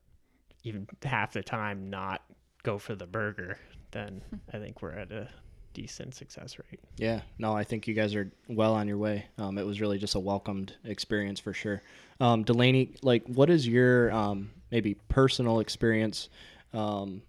even 0.64 0.88
half 1.04 1.32
the 1.32 1.42
time 1.42 1.90
not 1.90 2.22
go 2.64 2.78
for 2.78 2.96
the 2.96 3.08
burger 3.08 3.58
then 3.92 4.22
i 4.54 4.58
think 4.58 4.82
we're 4.82 4.92
at 4.92 5.12
a 5.12 5.30
decent 5.74 6.16
success 6.16 6.58
rate. 6.58 6.80
Yeah, 6.98 7.22
no, 7.38 7.54
I 7.56 7.64
think 7.64 7.88
you 7.88 7.94
guys 7.94 8.16
are 8.16 8.32
well 8.48 8.74
on 8.74 8.88
your 8.88 8.98
way. 8.98 9.26
Um, 9.38 9.58
it 9.58 9.66
was 9.66 9.82
really 9.82 9.98
just 9.98 10.16
a 10.16 10.20
welcomed 10.20 10.76
experience 10.84 11.40
for 11.40 11.54
sure. 11.54 11.82
Um, 12.20 12.44
Delaney, 12.44 12.96
like, 13.02 13.24
what 13.28 13.50
is 13.50 13.68
your 13.68 14.12
um, 14.12 14.52
maybe 14.72 14.96
personal 15.10 15.60
experience 15.60 16.30
um, 16.74 17.22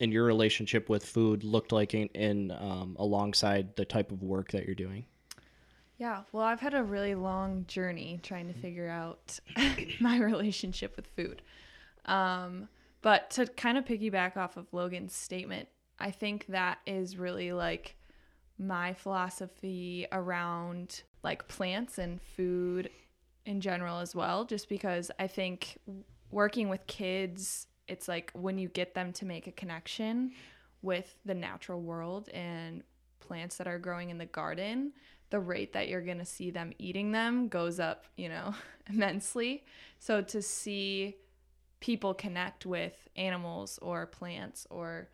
in 0.00 0.12
your 0.12 0.24
relationship 0.24 0.88
with 0.88 1.04
food 1.04 1.44
looked 1.44 1.72
like 1.72 1.94
in, 1.94 2.08
in 2.08 2.50
um, 2.52 2.96
alongside 2.98 3.76
the 3.76 3.84
type 3.84 4.12
of 4.12 4.22
work 4.22 4.52
that 4.52 4.64
you're 4.64 4.74
doing? 4.74 5.04
Yeah, 5.98 6.22
well, 6.30 6.44
I've 6.44 6.60
had 6.60 6.74
a 6.74 6.82
really 6.82 7.16
long 7.16 7.64
journey 7.66 8.20
trying 8.22 8.46
to 8.46 8.54
figure 8.54 8.88
out 8.88 9.40
my 10.00 10.18
relationship 10.18 10.94
with 10.96 11.08
food. 11.08 11.42
Um, 12.04 12.68
but 13.02 13.30
to 13.30 13.46
kind 13.46 13.76
of 13.76 13.84
piggyback 13.84 14.36
off 14.36 14.56
of 14.56 14.66
Loghan's 14.72 15.14
statement, 15.14 15.68
I 15.98 16.10
think 16.10 16.46
that 16.48 16.78
is 16.86 17.16
really 17.16 17.52
like 17.52 17.96
my 18.58 18.92
philosophy 18.94 20.06
around 20.12 21.02
like 21.22 21.46
plants 21.48 21.98
and 21.98 22.20
food 22.20 22.90
in 23.46 23.60
general 23.60 23.98
as 23.98 24.14
well 24.14 24.44
just 24.44 24.68
because 24.68 25.10
I 25.18 25.26
think 25.26 25.78
working 26.30 26.68
with 26.68 26.86
kids 26.86 27.66
it's 27.86 28.08
like 28.08 28.30
when 28.34 28.58
you 28.58 28.68
get 28.68 28.94
them 28.94 29.12
to 29.14 29.24
make 29.24 29.46
a 29.46 29.52
connection 29.52 30.32
with 30.82 31.16
the 31.24 31.34
natural 31.34 31.80
world 31.80 32.28
and 32.30 32.82
plants 33.20 33.56
that 33.56 33.66
are 33.66 33.78
growing 33.78 34.10
in 34.10 34.18
the 34.18 34.26
garden 34.26 34.92
the 35.30 35.40
rate 35.40 35.72
that 35.72 35.88
you're 35.88 36.02
going 36.02 36.18
to 36.18 36.24
see 36.24 36.50
them 36.50 36.72
eating 36.78 37.12
them 37.12 37.48
goes 37.48 37.78
up, 37.78 38.04
you 38.16 38.28
know, 38.28 38.54
immensely. 38.88 39.64
So 39.98 40.22
to 40.22 40.42
see 40.42 41.16
people 41.80 42.14
connect 42.14 42.66
with 42.66 43.08
animals 43.16 43.78
or 43.82 44.06
plants 44.06 44.66
or 44.70 45.08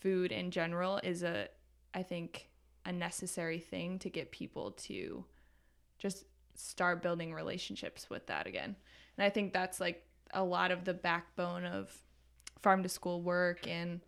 food 0.00 0.32
in 0.32 0.50
general 0.50 1.00
is 1.02 1.22
a 1.22 1.48
I 1.94 2.02
think 2.02 2.48
a 2.84 2.92
necessary 2.92 3.58
thing 3.58 3.98
to 4.00 4.10
get 4.10 4.30
people 4.30 4.72
to 4.72 5.24
just 5.98 6.24
start 6.54 7.02
building 7.02 7.32
relationships 7.34 8.08
with 8.08 8.26
that 8.26 8.46
again. 8.46 8.76
And 9.16 9.24
I 9.24 9.30
think 9.30 9.52
that's 9.52 9.80
like 9.80 10.04
a 10.32 10.42
lot 10.42 10.70
of 10.70 10.84
the 10.84 10.94
backbone 10.94 11.64
of 11.64 11.94
farm 12.60 12.82
to 12.82 12.88
school 12.88 13.22
work 13.22 13.66
and 13.66 14.00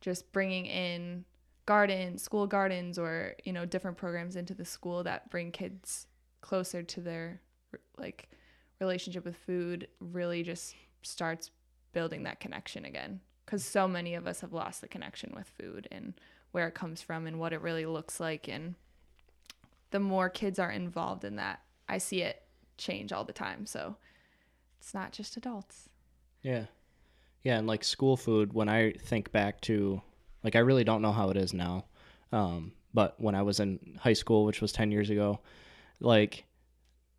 just 0.00 0.32
bringing 0.32 0.66
in 0.66 1.24
gardens, 1.66 2.22
school 2.22 2.46
gardens, 2.46 2.98
or 2.98 3.34
you 3.44 3.52
know 3.52 3.64
different 3.64 3.96
programs 3.96 4.36
into 4.36 4.54
the 4.54 4.64
school 4.64 5.02
that 5.04 5.30
bring 5.30 5.50
kids 5.50 6.06
closer 6.40 6.82
to 6.82 7.00
their 7.00 7.40
like 7.96 8.28
relationship 8.80 9.24
with 9.24 9.36
food 9.36 9.88
really 10.00 10.42
just 10.42 10.74
starts 11.02 11.50
building 11.92 12.24
that 12.24 12.40
connection 12.40 12.84
again 12.84 13.20
because 13.52 13.66
so 13.66 13.86
many 13.86 14.14
of 14.14 14.26
us 14.26 14.40
have 14.40 14.54
lost 14.54 14.80
the 14.80 14.88
connection 14.88 15.30
with 15.36 15.46
food 15.60 15.86
and 15.92 16.14
where 16.52 16.66
it 16.66 16.74
comes 16.74 17.02
from 17.02 17.26
and 17.26 17.38
what 17.38 17.52
it 17.52 17.60
really 17.60 17.84
looks 17.84 18.18
like 18.18 18.48
and 18.48 18.74
the 19.90 20.00
more 20.00 20.30
kids 20.30 20.58
are 20.58 20.70
involved 20.70 21.22
in 21.22 21.36
that 21.36 21.60
i 21.86 21.98
see 21.98 22.22
it 22.22 22.44
change 22.78 23.12
all 23.12 23.24
the 23.26 23.32
time 23.32 23.66
so 23.66 23.96
it's 24.80 24.94
not 24.94 25.12
just 25.12 25.36
adults 25.36 25.90
Yeah. 26.40 26.64
Yeah, 27.44 27.58
and 27.58 27.66
like 27.66 27.82
school 27.82 28.16
food, 28.16 28.52
when 28.52 28.68
I 28.68 28.92
think 28.92 29.32
back 29.32 29.60
to, 29.62 30.00
like, 30.44 30.54
I 30.54 30.60
really 30.60 30.84
don't 30.84 31.02
know 31.02 31.10
how 31.10 31.28
it 31.30 31.36
is 31.36 31.52
now. 31.52 31.86
Um, 32.30 32.72
but 32.94 33.20
when 33.20 33.34
I 33.34 33.42
was 33.42 33.58
in 33.58 33.98
high 34.00 34.12
school, 34.12 34.44
which 34.44 34.60
was 34.60 34.70
10 34.70 34.92
years 34.92 35.10
ago, 35.10 35.40
like, 35.98 36.44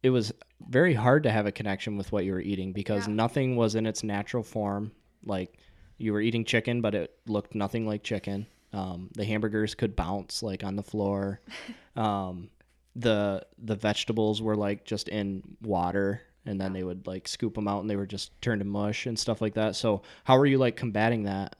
it 0.02 0.12
was 0.12 0.32
very 0.70 0.94
hard 0.94 1.24
to 1.24 1.30
have 1.32 1.46
a 1.46 1.52
connection 1.52 1.98
with 1.98 2.14
what 2.14 2.24
you 2.24 2.32
were 2.32 2.40
eating 2.40 2.72
because 2.72 3.06
Yeah. 3.06 3.14
nothing 3.14 3.58
was 3.58 3.76
in 3.76 3.86
its 3.86 4.02
natural 4.02 4.44
form. 4.44 4.94
Like, 5.26 5.60
you 5.98 6.14
were 6.14 6.22
eating 6.22 6.46
chicken, 6.46 6.82
but 6.82 6.96
it 6.96 7.16
looked 7.28 7.56
nothing 7.56 7.88
like 7.88 8.04
chicken. 8.04 8.48
Um, 8.72 9.10
the 9.14 9.26
hamburgers 9.26 9.76
could 9.76 9.96
bounce 9.96 10.42
like 10.42 10.64
on 10.64 10.76
the 10.76 10.84
floor. 10.84 11.40
Um, 11.96 12.50
the 12.96 13.46
the 13.60 13.76
vegetables 13.76 14.42
were 14.42 14.56
like 14.56 14.84
just 14.84 15.08
in 15.08 15.44
water 15.62 16.24
and 16.44 16.60
then 16.60 16.74
they 16.74 16.82
would 16.82 17.06
like 17.06 17.28
scoop 17.28 17.54
them 17.54 17.68
out 17.68 17.82
and 17.82 17.90
they 17.90 17.96
were 17.96 18.08
just 18.08 18.32
turned 18.42 18.62
to 18.62 18.66
mush 18.66 19.06
and 19.06 19.18
stuff 19.20 19.42
like 19.42 19.54
that 19.54 19.76
so 19.76 20.02
how 20.24 20.36
are 20.36 20.48
you 20.48 20.58
like 20.58 20.76
combating 20.76 21.26
that 21.26 21.56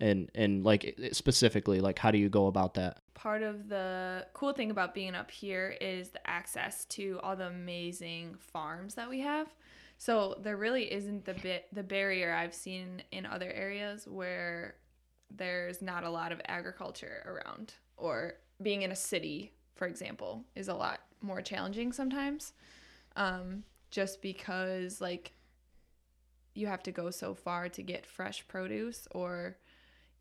and 0.00 0.30
and 0.34 0.64
like 0.64 0.98
specifically 1.12 1.80
like 1.80 1.98
how 1.98 2.10
do 2.10 2.18
you 2.18 2.28
go 2.28 2.46
about 2.46 2.74
that 2.74 2.98
part 3.20 3.42
of 3.42 3.68
the 3.68 4.26
cool 4.32 4.54
thing 4.54 4.70
about 4.70 4.94
being 4.94 5.14
up 5.14 5.30
here 5.30 5.76
is 5.78 6.08
the 6.08 6.26
access 6.26 6.86
to 6.86 7.20
all 7.22 7.36
the 7.36 7.46
amazing 7.46 8.34
farms 8.38 8.94
that 8.94 9.10
we 9.10 9.20
have. 9.20 9.46
So 10.00 10.38
there 10.40 10.56
really 10.56 10.90
isn't 10.90 11.26
the 11.26 11.34
bit 11.34 11.66
the 11.74 11.82
barrier 11.82 12.32
I've 12.32 12.54
seen 12.54 13.02
in 13.12 13.26
other 13.26 13.52
areas 13.52 14.08
where 14.08 14.76
there's 15.30 15.82
not 15.82 16.04
a 16.04 16.08
lot 16.08 16.32
of 16.32 16.40
agriculture 16.46 17.22
around 17.26 17.74
or 17.98 18.36
being 18.62 18.80
in 18.80 18.92
a 18.92 18.96
city, 18.96 19.52
for 19.74 19.86
example, 19.86 20.42
is 20.56 20.68
a 20.68 20.74
lot 20.74 21.00
more 21.20 21.42
challenging 21.42 21.92
sometimes. 21.92 22.54
Um, 23.14 23.62
just 23.90 24.22
because 24.22 25.02
like 25.02 25.32
you 26.54 26.66
have 26.66 26.82
to 26.84 26.92
go 26.92 27.10
so 27.10 27.34
far 27.34 27.68
to 27.68 27.82
get 27.82 28.06
fresh 28.06 28.48
produce 28.48 29.06
or 29.10 29.58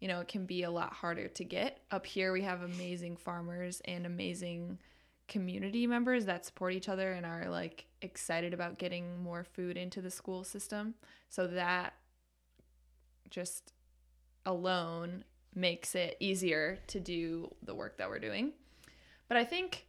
you 0.02 0.10
know, 0.10 0.20
it 0.20 0.28
can 0.28 0.46
be 0.46 0.64
a 0.64 0.72
lot 0.72 0.92
harder 0.92 1.30
to 1.30 1.44
get. 1.46 1.80
Up 1.90 2.06
here, 2.06 2.34
we 2.34 2.42
have 2.42 2.64
amazing 2.64 3.16
farmers 3.16 3.82
and 3.86 4.06
amazing 4.06 4.78
community 5.30 5.88
members 5.88 6.26
that 6.26 6.46
support 6.46 6.74
each 6.74 6.90
other 6.90 7.14
and 7.14 7.26
are 7.26 7.48
like 7.50 7.86
excited 8.02 8.54
about 8.54 8.78
getting 8.78 9.22
more 9.22 9.44
food 9.44 9.78
into 9.78 10.02
the 10.02 10.12
school 10.12 10.44
system. 10.44 10.96
So 11.30 11.48
that 11.48 11.94
just 13.30 13.74
alone 14.46 15.24
makes 15.54 15.96
it 15.96 16.16
easier 16.20 16.80
to 16.88 17.00
do 17.00 17.54
the 17.64 17.76
work 17.76 17.98
that 17.98 18.10
we're 18.10 18.20
doing. 18.20 18.54
But 19.28 19.38
I 19.38 19.46
think 19.46 19.88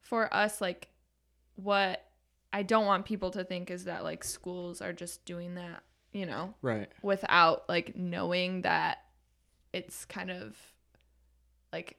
for 0.00 0.32
us, 0.32 0.60
like, 0.60 0.88
what 1.56 2.04
I 2.52 2.62
don't 2.62 2.86
want 2.86 3.04
people 3.04 3.30
to 3.30 3.44
think 3.44 3.70
is 3.70 3.84
that 3.84 4.04
like 4.04 4.24
schools 4.24 4.80
are 4.80 4.92
just 4.92 5.24
doing 5.24 5.54
that, 5.54 5.82
you 6.12 6.26
know, 6.26 6.54
right 6.60 6.88
without 7.02 7.68
like 7.68 7.96
knowing 7.96 8.62
that 8.62 8.98
it's 9.72 10.04
kind 10.04 10.30
of 10.30 10.56
like 11.72 11.96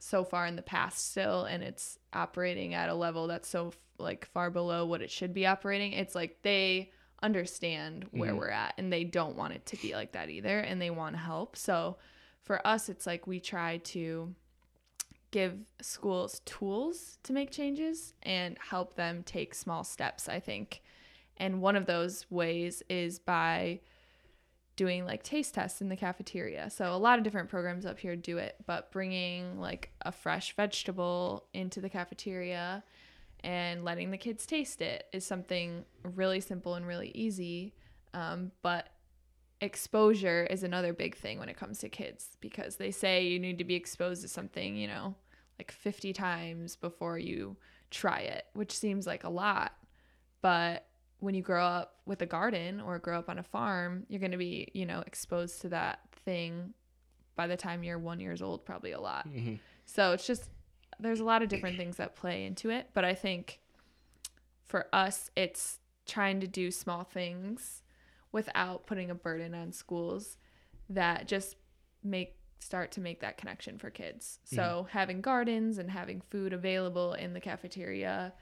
so 0.00 0.24
far 0.24 0.46
in 0.46 0.56
the 0.56 0.62
past 0.62 1.10
still 1.10 1.44
and 1.44 1.62
it's 1.62 1.98
operating 2.12 2.74
at 2.74 2.88
a 2.88 2.94
level 2.94 3.26
that's 3.26 3.48
so 3.48 3.72
like 3.98 4.26
far 4.26 4.50
below 4.50 4.84
what 4.84 5.00
it 5.02 5.10
should 5.10 5.32
be 5.32 5.46
operating 5.46 5.92
it's 5.92 6.14
like 6.14 6.36
they 6.42 6.90
understand 7.22 8.06
where 8.10 8.32
Mhm. 8.32 8.38
we're 8.38 8.50
at 8.50 8.74
and 8.76 8.92
they 8.92 9.04
don't 9.04 9.36
want 9.36 9.54
it 9.54 9.64
to 9.66 9.76
be 9.78 9.94
like 9.94 10.12
that 10.12 10.28
either 10.28 10.58
and 10.58 10.80
they 10.82 10.90
want 10.90 11.14
to 11.14 11.20
help 11.20 11.56
so 11.56 11.96
for 12.42 12.64
us 12.66 12.88
it's 12.90 13.06
like 13.06 13.26
we 13.26 13.40
try 13.40 13.78
to 13.78 14.34
give 15.30 15.58
schools 15.80 16.40
tools 16.44 17.18
to 17.22 17.32
make 17.32 17.50
changes 17.50 18.14
and 18.22 18.56
help 18.58 18.94
them 18.94 19.22
take 19.24 19.54
small 19.54 19.82
steps 19.82 20.28
i 20.28 20.38
think 20.38 20.82
and 21.38 21.60
one 21.60 21.74
of 21.76 21.86
those 21.86 22.26
ways 22.30 22.82
is 22.88 23.18
by 23.18 23.80
doing 24.76 25.06
like 25.06 25.22
taste 25.22 25.54
tests 25.54 25.80
in 25.80 25.88
the 25.88 25.96
cafeteria. 25.96 26.70
So 26.70 26.94
a 26.94 26.96
lot 26.96 27.18
of 27.18 27.24
different 27.24 27.48
programs 27.48 27.86
up 27.86 27.98
here 27.98 28.14
do 28.14 28.38
it, 28.38 28.56
but 28.66 28.92
bringing 28.92 29.58
like 29.58 29.90
a 30.02 30.12
fresh 30.12 30.54
vegetable 30.54 31.46
into 31.54 31.80
the 31.80 31.88
cafeteria 31.88 32.84
and 33.40 33.84
letting 33.84 34.10
the 34.10 34.18
kids 34.18 34.44
taste 34.46 34.82
it 34.82 35.06
is 35.12 35.24
something 35.24 35.84
really 36.02 36.40
simple 36.40 36.74
and 36.74 36.86
really 36.86 37.10
easy. 37.14 37.74
Um, 38.12 38.52
but 38.62 38.88
exposure 39.60 40.46
is 40.50 40.62
another 40.62 40.92
big 40.92 41.16
thing 41.16 41.38
when 41.38 41.48
it 41.48 41.56
comes 41.56 41.78
to 41.78 41.88
kids 41.88 42.36
because 42.40 42.76
they 42.76 42.90
say 42.90 43.26
you 43.26 43.38
need 43.38 43.58
to 43.58 43.64
be 43.64 43.74
exposed 43.74 44.22
to 44.22 44.28
something, 44.28 44.76
you 44.76 44.88
know, 44.88 45.14
like 45.58 45.70
50 45.70 46.12
times 46.12 46.76
before 46.76 47.18
you 47.18 47.56
try 47.90 48.20
it, 48.20 48.44
which 48.52 48.72
seems 48.72 49.06
like 49.06 49.24
a 49.24 49.30
lot. 49.30 49.72
But 50.42 50.85
when 51.20 51.34
you 51.34 51.42
grow 51.42 51.64
up 51.64 51.96
with 52.04 52.20
a 52.22 52.26
garden 52.26 52.80
or 52.80 52.98
grow 52.98 53.18
up 53.18 53.28
on 53.28 53.38
a 53.38 53.42
farm, 53.42 54.04
you're 54.08 54.20
going 54.20 54.32
to 54.32 54.38
be, 54.38 54.68
you 54.74 54.86
know, 54.86 55.02
exposed 55.06 55.60
to 55.62 55.68
that 55.70 56.00
thing 56.24 56.74
by 57.36 57.46
the 57.46 57.56
time 57.56 57.82
you're 57.82 57.98
one 57.98 58.20
years 58.20 58.42
old, 58.42 58.64
probably 58.64 58.92
a 58.92 59.00
lot. 59.00 59.28
mm-hmm. 59.28 59.54
So 59.86 60.12
it's 60.12 60.26
just, 60.26 60.50
there's 60.98 61.20
a 61.20 61.24
lot 61.24 61.42
of 61.42 61.48
different 61.48 61.76
things 61.76 61.96
that 61.96 62.16
play 62.16 62.44
into 62.44 62.70
it. 62.70 62.90
But 62.92 63.04
I 63.04 63.14
think 63.14 63.60
for 64.64 64.88
us, 64.92 65.30
it's 65.36 65.78
trying 66.06 66.40
to 66.40 66.46
do 66.46 66.70
small 66.70 67.04
things 67.04 67.82
without 68.32 68.86
putting 68.86 69.10
a 69.10 69.14
burden 69.14 69.54
on 69.54 69.72
schools 69.72 70.36
that 70.88 71.26
just 71.28 71.56
make 72.02 72.36
start 72.58 72.90
to 72.92 73.00
make 73.00 73.20
that 73.20 73.36
connection 73.36 73.78
for 73.78 73.90
kids. 73.90 74.38
So 74.44 74.86
having 74.90 75.20
gardens 75.20 75.78
and 75.78 75.90
having 75.90 76.22
food 76.30 76.52
available 76.52 77.12
in 77.12 77.34
the 77.34 77.40
cafeteria 77.40 78.32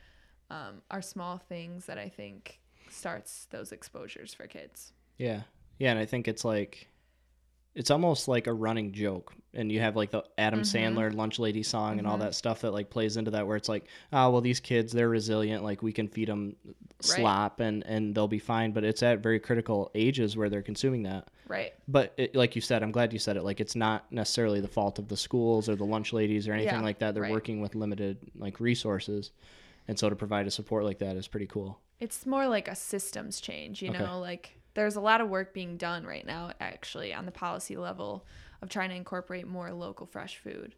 um, 0.50 0.83
are 0.90 1.02
small 1.02 1.38
things 1.38 1.87
that 1.87 1.99
I 1.99 2.09
think 2.09 2.61
starts 2.94 3.46
those 3.50 3.72
exposures 3.72 4.32
for 4.34 4.46
kids. 4.46 4.92
Yeah. 5.18 5.42
Yeah, 5.78 5.90
and 5.90 5.98
I 5.98 6.06
think 6.06 6.28
it's 6.28 6.44
like 6.44 6.88
it's 7.74 7.90
almost 7.90 8.28
like 8.28 8.46
a 8.46 8.52
running 8.52 8.92
joke. 8.92 9.34
And 9.52 9.70
you 9.70 9.80
have 9.80 9.96
like 9.96 10.12
the 10.12 10.22
Adam 10.38 10.60
Mhm. 10.60 10.94
Sandler 10.94 11.12
lunch 11.14 11.40
lady 11.40 11.64
song 11.64 11.98
and 11.98 12.06
all 12.06 12.16
Mhm. 12.16 12.20
that 12.20 12.34
stuff 12.36 12.60
that 12.60 12.70
like 12.72 12.88
plays 12.88 13.16
into 13.16 13.32
that 13.32 13.48
where 13.48 13.56
it's 13.56 13.68
like, 13.68 13.86
"Oh, 14.12 14.30
well 14.30 14.40
these 14.40 14.60
kids, 14.60 14.92
they're 14.92 15.08
resilient, 15.08 15.64
like 15.64 15.82
we 15.82 15.92
can 15.92 16.06
feed 16.06 16.28
them 16.28 16.54
slop 17.00 17.58
and 17.60 17.84
and 17.84 18.14
they'll 18.14 18.28
be 18.28 18.38
fine." 18.38 18.70
But 18.72 18.84
it's 18.84 19.02
at 19.02 19.18
very 19.20 19.40
critical 19.40 19.90
ages 19.96 20.36
where 20.36 20.48
they're 20.48 20.62
consuming 20.62 21.02
that. 21.02 21.28
Right. 21.48 21.72
But 21.88 22.14
it, 22.16 22.36
like 22.36 22.54
you 22.54 22.62
said, 22.62 22.82
I'm 22.84 22.92
glad 22.92 23.12
you 23.12 23.18
said 23.18 23.36
it. 23.36 23.42
Like 23.42 23.60
it's 23.60 23.74
not 23.76 24.10
necessarily 24.12 24.60
the 24.60 24.68
fault 24.68 25.00
of 25.00 25.08
the 25.08 25.16
schools 25.16 25.68
or 25.68 25.74
the 25.74 25.84
lunch 25.84 26.12
ladies 26.12 26.46
or 26.46 26.52
anything 26.52 26.74
Yeah, 26.74 26.80
like 26.80 27.00
that. 27.00 27.14
They're 27.14 27.24
right. 27.24 27.32
working 27.32 27.60
with 27.60 27.74
limited 27.74 28.18
like 28.36 28.60
resources. 28.60 29.32
And 29.88 29.98
so 29.98 30.08
to 30.08 30.16
provide 30.16 30.46
a 30.46 30.50
support 30.52 30.84
like 30.84 30.98
that 31.00 31.16
is 31.16 31.26
pretty 31.28 31.46
cool. 31.46 31.78
It's 32.00 32.26
more 32.26 32.46
like 32.48 32.68
a 32.68 32.74
systems 32.74 33.40
change, 33.40 33.82
you 33.82 33.90
Okay. 33.90 34.04
know, 34.04 34.20
like 34.20 34.58
there's 34.74 34.96
a 34.96 35.00
lot 35.00 35.20
of 35.20 35.28
work 35.28 35.54
being 35.54 35.76
done 35.76 36.04
right 36.04 36.26
now 36.26 36.52
actually 36.60 37.14
on 37.14 37.26
the 37.26 37.32
policy 37.32 37.76
level 37.76 38.26
of 38.60 38.68
trying 38.68 38.90
to 38.90 38.96
incorporate 38.96 39.46
more 39.46 39.72
local 39.72 40.06
fresh 40.06 40.38
food. 40.38 40.74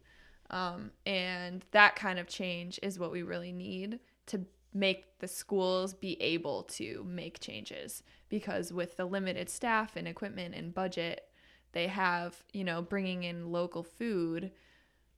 Um, 0.49 0.91
and 1.05 1.65
that 1.71 1.95
kind 1.95 2.19
of 2.19 2.27
change 2.27 2.79
is 2.81 2.99
what 2.99 3.11
we 3.11 3.23
really 3.23 3.51
need 3.51 3.99
to 4.27 4.45
make 4.73 5.17
the 5.19 5.27
schools 5.27 5.93
be 5.93 6.21
able 6.21 6.63
to 6.63 7.03
make 7.09 7.39
changes 7.39 8.03
because 8.29 8.71
with 8.71 8.95
the 8.95 9.05
limited 9.05 9.49
staff 9.49 9.95
and 9.95 10.07
equipment 10.07 10.53
and 10.55 10.73
budget 10.73 11.29
they 11.73 11.87
have, 11.87 12.43
you 12.53 12.63
know, 12.63 12.81
bringing 12.81 13.23
in 13.23 13.51
local 13.51 13.83
food 13.83 14.51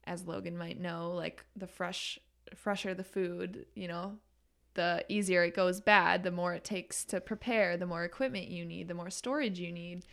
as 0.06 0.24
Loghan 0.24 0.56
might 0.56 0.80
know, 0.80 1.12
like 1.12 1.46
the 1.56 1.68
fresh 1.68 2.18
fresher 2.56 2.94
the 2.94 3.04
food, 3.04 3.66
you 3.76 3.88
know, 3.88 4.18
the 4.76 5.04
easier 5.10 5.44
it 5.44 5.56
goes 5.56 5.82
bad, 5.82 6.24
the 6.24 6.32
more 6.32 6.54
it 6.54 6.64
takes 6.64 7.04
to 7.06 7.20
prepare, 7.22 7.76
the 7.78 7.86
more 7.86 8.04
equipment 8.04 8.48
you 8.48 8.64
need, 8.66 8.88
the 8.88 8.94
more 8.94 9.10
storage 9.10 9.60
you 9.60 9.72
need. 9.72 10.06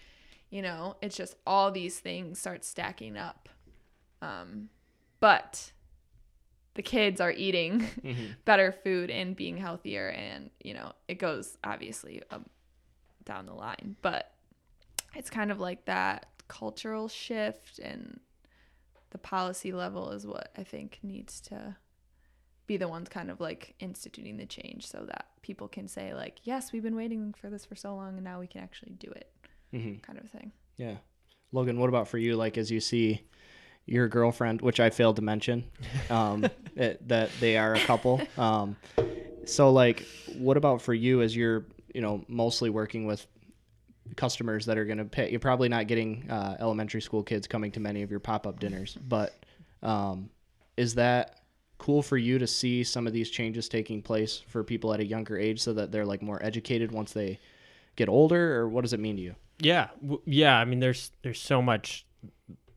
You 0.51 0.63
know, 0.63 0.97
it's 1.03 1.17
just 1.17 1.35
all 1.47 1.71
these 1.71 1.99
things 1.99 2.39
start 2.39 2.65
stacking 2.65 3.17
up. 3.17 3.49
Um, 4.23 4.71
but 5.21 5.73
the 6.75 6.83
kids 6.83 7.21
are 7.21 7.33
eating 7.33 7.81
Mhm. 8.05 8.37
better 8.45 8.71
food 8.73 9.11
and 9.11 9.35
being 9.35 9.57
healthier 9.57 10.09
and 10.11 10.51
you 10.63 10.75
know 10.75 10.93
it 11.09 11.15
goes 11.19 11.57
obviously 11.65 12.23
um, 12.31 12.45
down 13.25 13.47
the 13.47 13.55
line 13.55 13.97
but 14.03 14.33
it's 15.15 15.31
kind 15.31 15.51
of 15.51 15.59
like 15.59 15.87
that 15.87 16.27
cultural 16.49 17.09
shift 17.09 17.79
and 17.79 18.21
the 19.11 19.17
policy 19.19 19.73
level 19.73 20.11
is 20.11 20.27
what 20.27 20.51
i 20.59 20.63
think 20.63 20.99
needs 21.03 21.41
to 21.41 21.77
be 22.67 22.77
the 22.77 22.89
ones 22.89 23.09
kind 23.09 23.31
of 23.31 23.41
like 23.41 23.75
instituting 23.79 24.37
the 24.37 24.47
change 24.47 24.87
so 24.87 25.05
that 25.07 25.27
people 25.43 25.69
can 25.69 25.87
say 25.89 26.13
like 26.15 26.41
yes 26.45 26.73
we've 26.73 26.83
been 26.83 26.97
waiting 26.97 27.33
for 27.41 27.49
this 27.49 27.65
for 27.65 27.77
so 27.77 27.95
long 27.95 28.15
and 28.17 28.25
now 28.25 28.41
we 28.41 28.47
can 28.47 28.61
actually 28.63 28.93
do 28.93 29.11
it 29.11 29.31
Mhm. 29.73 30.03
kind 30.03 30.19
of 30.19 30.31
thing 30.31 30.53
Yeah. 30.77 30.97
Loghan, 31.53 31.79
what 31.79 31.89
about 31.89 32.09
for 32.09 32.19
you? 32.19 32.35
Like, 32.37 32.59
as 32.59 32.71
you 32.71 32.81
see 32.81 33.23
your 33.87 34.09
girlfriend, 34.09 34.61
which 34.63 34.81
I 34.81 34.91
failed 34.91 35.17
to 35.17 35.23
mention, 35.23 35.65
um, 36.11 36.45
it, 36.75 37.07
that 37.09 37.31
they 37.41 37.57
are 37.57 37.73
a 37.75 37.81
couple. 37.81 38.21
Um, 38.37 38.77
so, 39.45 39.71
like, 39.73 40.05
what 40.39 40.57
about 40.57 40.83
for 40.83 40.93
you 40.93 41.23
as 41.23 41.35
you're, 41.37 41.65
you 41.95 42.01
know, 42.01 42.25
mostly 42.29 42.69
working 42.69 43.07
with 43.07 43.27
customers 44.17 44.67
that 44.67 44.77
are 44.77 44.85
going 44.85 44.99
to 44.99 45.05
pay? 45.05 45.31
You're 45.31 45.41
probably 45.41 45.69
not 45.69 45.87
getting 45.87 46.29
uh, 46.31 46.57
elementary 46.61 47.01
school 47.01 47.23
kids 47.23 47.47
coming 47.47 47.71
to 47.73 47.81
many 47.81 48.03
of 48.03 48.11
your 48.11 48.21
pop 48.21 48.47
up 48.47 48.59
dinners, 48.61 48.99
but 49.09 49.35
um, 49.83 50.29
is 50.77 50.95
that 50.97 51.41
cool 51.79 52.03
for 52.03 52.17
you 52.17 52.39
to 52.39 52.47
see 52.47 52.83
some 52.83 53.07
of 53.07 53.13
these 53.13 53.31
changes 53.31 53.69
taking 53.69 54.03
place 54.03 54.43
for 54.49 54.65
people 54.65 54.93
at 54.95 55.01
a 55.01 55.07
younger 55.07 55.39
age 55.39 55.61
so 55.61 55.73
that 55.75 55.93
they're 55.93 56.07
like 56.07 56.23
more 56.23 56.43
educated 56.43 56.93
once 56.93 57.13
they 57.13 57.39
get 57.97 58.09
older, 58.09 58.57
or 58.59 58.69
what 58.69 58.83
does 58.83 58.93
it 58.93 59.01
mean 59.01 59.17
to 59.17 59.23
you? 59.23 59.35
Yeah, 59.59 59.89
yeah. 60.27 60.59
I 60.59 60.65
mean, 60.65 60.81
there's 60.81 61.11
there's 61.23 61.41
so 61.41 61.63
much, 61.63 62.07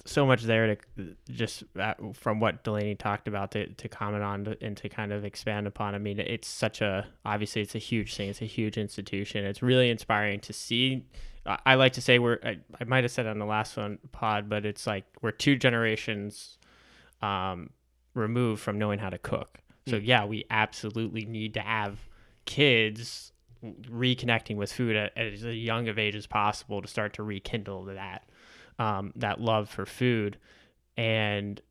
so 0.05 0.25
much 0.25 0.43
there 0.43 0.75
to 0.95 1.15
just 1.29 1.63
uh, 1.77 1.93
from 2.13 2.39
what 2.39 2.63
Delaney 2.63 2.95
talked 2.95 3.27
about 3.27 3.51
to, 3.51 3.67
to 3.67 3.89
comment 3.89 4.23
on 4.23 4.45
to, 4.45 4.57
and 4.61 4.77
to 4.77 4.89
kind 4.89 5.11
of 5.11 5.25
expand 5.25 5.67
upon. 5.67 5.93
I 5.93 5.97
mean, 5.97 6.19
it's 6.19 6.47
such 6.47 6.81
a 6.81 7.07
obviously 7.25 7.61
it's 7.61 7.75
a 7.75 7.79
huge 7.79 8.15
thing. 8.15 8.29
It's 8.29 8.41
a 8.41 8.45
huge 8.45 8.77
institution. 8.77 9.45
It's 9.45 9.61
really 9.61 9.89
inspiring 9.89 10.39
to 10.41 10.53
see. 10.53 11.05
I, 11.45 11.59
I 11.65 11.75
like 11.75 11.93
to 11.93 12.01
say 12.01 12.17
we're 12.17 12.39
I, 12.43 12.59
I 12.79 12.85
might 12.85 13.03
have 13.03 13.11
said 13.11 13.27
on 13.27 13.39
the 13.39 13.45
last 13.45 13.75
one 13.75 13.99
pod, 14.11 14.49
but 14.49 14.65
it's 14.65 14.87
like 14.87 15.05
we're 15.21 15.31
two 15.31 15.57
generations 15.57 16.57
um, 17.21 17.69
removed 18.13 18.61
from 18.61 18.77
knowing 18.77 18.99
how 18.99 19.09
to 19.09 19.17
cook. 19.17 19.59
So 19.87 19.95
yeah, 19.95 20.25
we 20.25 20.45
absolutely 20.49 21.25
need 21.25 21.53
to 21.55 21.61
have 21.61 21.99
kids 22.45 23.31
reconnecting 23.63 24.55
with 24.55 24.71
food 24.71 24.95
at, 24.95 25.17
at 25.17 25.33
as 25.33 25.43
young 25.43 25.87
of 25.87 25.99
age 25.99 26.15
as 26.15 26.27
possible 26.27 26.81
to 26.81 26.87
start 26.87 27.13
to 27.13 27.23
rekindle 27.23 27.85
that 27.85 28.23
um, 28.77 29.11
that 29.15 29.41
love 29.41 29.69
for 29.69 29.85
food 29.85 30.37
and 30.95 31.61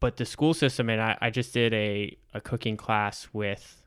but 0.00 0.16
the 0.16 0.26
school 0.26 0.52
system 0.52 0.90
and 0.90 1.00
I, 1.00 1.16
I 1.20 1.30
just 1.30 1.54
did 1.54 1.72
a, 1.72 2.16
a 2.34 2.40
cooking 2.40 2.76
class 2.76 3.28
with 3.32 3.84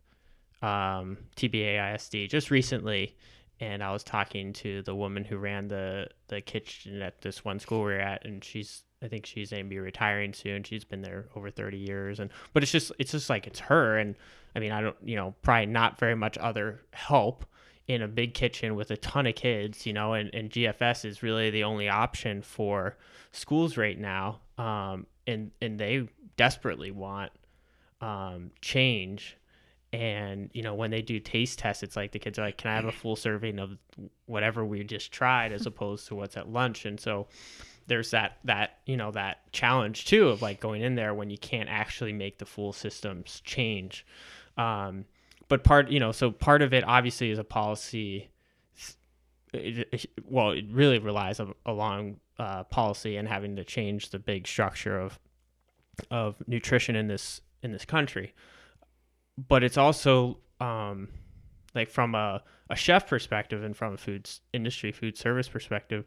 um, 0.62 1.17
TBA 1.36 1.95
ISD 1.95 2.29
just 2.29 2.50
recently 2.50 3.17
and 3.59 3.83
I 3.83 3.91
was 3.91 4.03
talking 4.03 4.53
to 4.53 4.81
the 4.81 4.95
woman 4.95 5.24
who 5.24 5.38
ran 5.38 5.67
the 5.67 6.07
the 6.27 6.41
kitchen 6.41 7.01
at 7.01 7.21
this 7.21 7.45
one 7.45 7.59
school 7.59 7.83
we 7.83 7.93
are 7.93 8.00
at 8.00 8.25
and 8.25 8.43
she's 8.43 8.83
I 9.03 9.07
think 9.07 9.25
she's 9.25 9.51
going 9.51 9.65
to 9.65 9.69
be 9.69 9.77
retiring 9.77 10.33
soon. 10.33 10.63
She's 10.63 10.83
been 10.83 11.01
there 11.01 11.25
over 11.35 11.51
30 11.51 11.77
years 11.77 12.19
and 12.19 12.29
but 12.53 12.63
it's 12.63 12.71
just 12.71 12.91
it's 13.00 13.12
just 13.12 13.29
like 13.29 13.47
it's 13.47 13.59
her 13.59 13.97
and 13.97 14.15
I 14.55 14.59
mean 14.59 14.71
I 14.71 14.81
don't 14.81 14.97
you 15.03 15.15
know 15.15 15.35
probably 15.41 15.67
not 15.67 16.00
very 16.00 16.15
much 16.15 16.38
other 16.38 16.81
help 16.93 17.45
in 17.87 18.01
a 18.01 18.07
big 18.07 18.33
kitchen 18.33 18.75
with 18.75 18.89
a 18.91 18.98
ton 18.98 19.27
of 19.27 19.35
kids, 19.35 19.85
you 19.85 19.94
know, 19.94 20.13
and, 20.13 20.33
and 20.33 20.50
GFS 20.50 21.05
is 21.05 21.22
really 21.22 21.51
the 21.51 21.63
only 21.63 21.87
option 21.87 22.41
for 22.41 22.98
schools 23.31 23.77
right 23.77 24.00
now. 24.00 24.39
Um, 24.57 25.05
and, 25.27 25.51
and 25.61 25.79
they 25.79 26.07
desperately 26.35 26.91
want 26.91 27.31
um, 28.01 28.51
change. 28.61 29.37
And, 29.96 30.50
you 30.53 30.62
know, 30.62 30.74
when 30.75 30.92
they 30.92 31.01
do 31.01 31.20
taste 31.20 31.60
tests, 31.60 31.84
it's 31.84 31.96
like 31.96 32.12
the 32.12 32.20
kids 32.20 32.38
are 32.38 32.44
like, 32.44 32.58
can 32.58 32.72
I 32.72 32.75
have 32.75 32.86
a 32.86 32.92
full 32.92 33.16
serving 33.16 33.60
of 33.60 33.77
whatever 34.25 34.66
we 34.66 34.84
just 34.84 35.12
tried 35.12 35.51
as 35.51 35.66
opposed 35.66 36.08
to 36.08 36.16
what's 36.16 36.36
at 36.38 36.50
lunch? 36.50 36.86
And 36.86 37.00
so 37.00 37.27
there's 37.88 38.12
that, 38.12 38.38
that, 38.44 38.79
you 38.86 38.98
know, 38.98 39.12
that 39.12 39.51
challenge 39.51 40.05
too 40.05 40.29
of 40.29 40.42
like 40.42 40.60
going 40.60 40.81
in 40.81 40.96
there 40.96 41.14
when 41.14 41.29
you 41.29 41.38
can't 41.38 41.70
actually 41.70 42.14
make 42.14 42.40
the 42.40 42.46
full 42.46 42.74
systems 42.74 43.42
change. 43.46 44.05
Um, 44.58 45.05
but 45.48 45.64
part 45.64 45.92
you 45.92 46.00
know 46.00 46.12
so 46.12 46.31
part 46.31 46.64
of 46.64 46.74
it 46.74 46.84
obviously 46.88 47.29
is 47.29 47.38
a 47.38 47.44
policy 47.44 48.29
it, 49.53 49.88
it- 49.92 50.10
well 50.24 50.51
it 50.51 50.66
really 50.72 51.00
relies 51.00 51.40
on, 51.40 51.53
along 51.66 52.18
uh, 52.40 52.64
policy 52.66 53.16
and 53.18 53.27
having 53.27 53.55
to 53.55 53.64
change 53.64 54.10
the 54.10 54.20
big 54.20 54.48
structure 54.48 55.00
of 55.00 55.20
of 56.12 56.36
nutrition 56.48 56.96
in 56.96 57.08
this 57.08 57.42
in 57.64 57.72
this 57.72 57.86
country 57.86 58.34
but 59.37 59.63
it's 59.63 59.77
also 59.77 60.37
um, 60.59 61.09
like 61.74 61.89
from 61.89 62.15
a, 62.15 62.41
a 62.69 62.75
chef 62.75 63.07
perspective 63.07 63.63
and 63.63 63.75
from 63.75 63.93
a 63.93 63.98
food 63.98 64.29
industry 64.53 64.91
food 64.91 65.17
service 65.17 65.50
perspective 65.50 66.05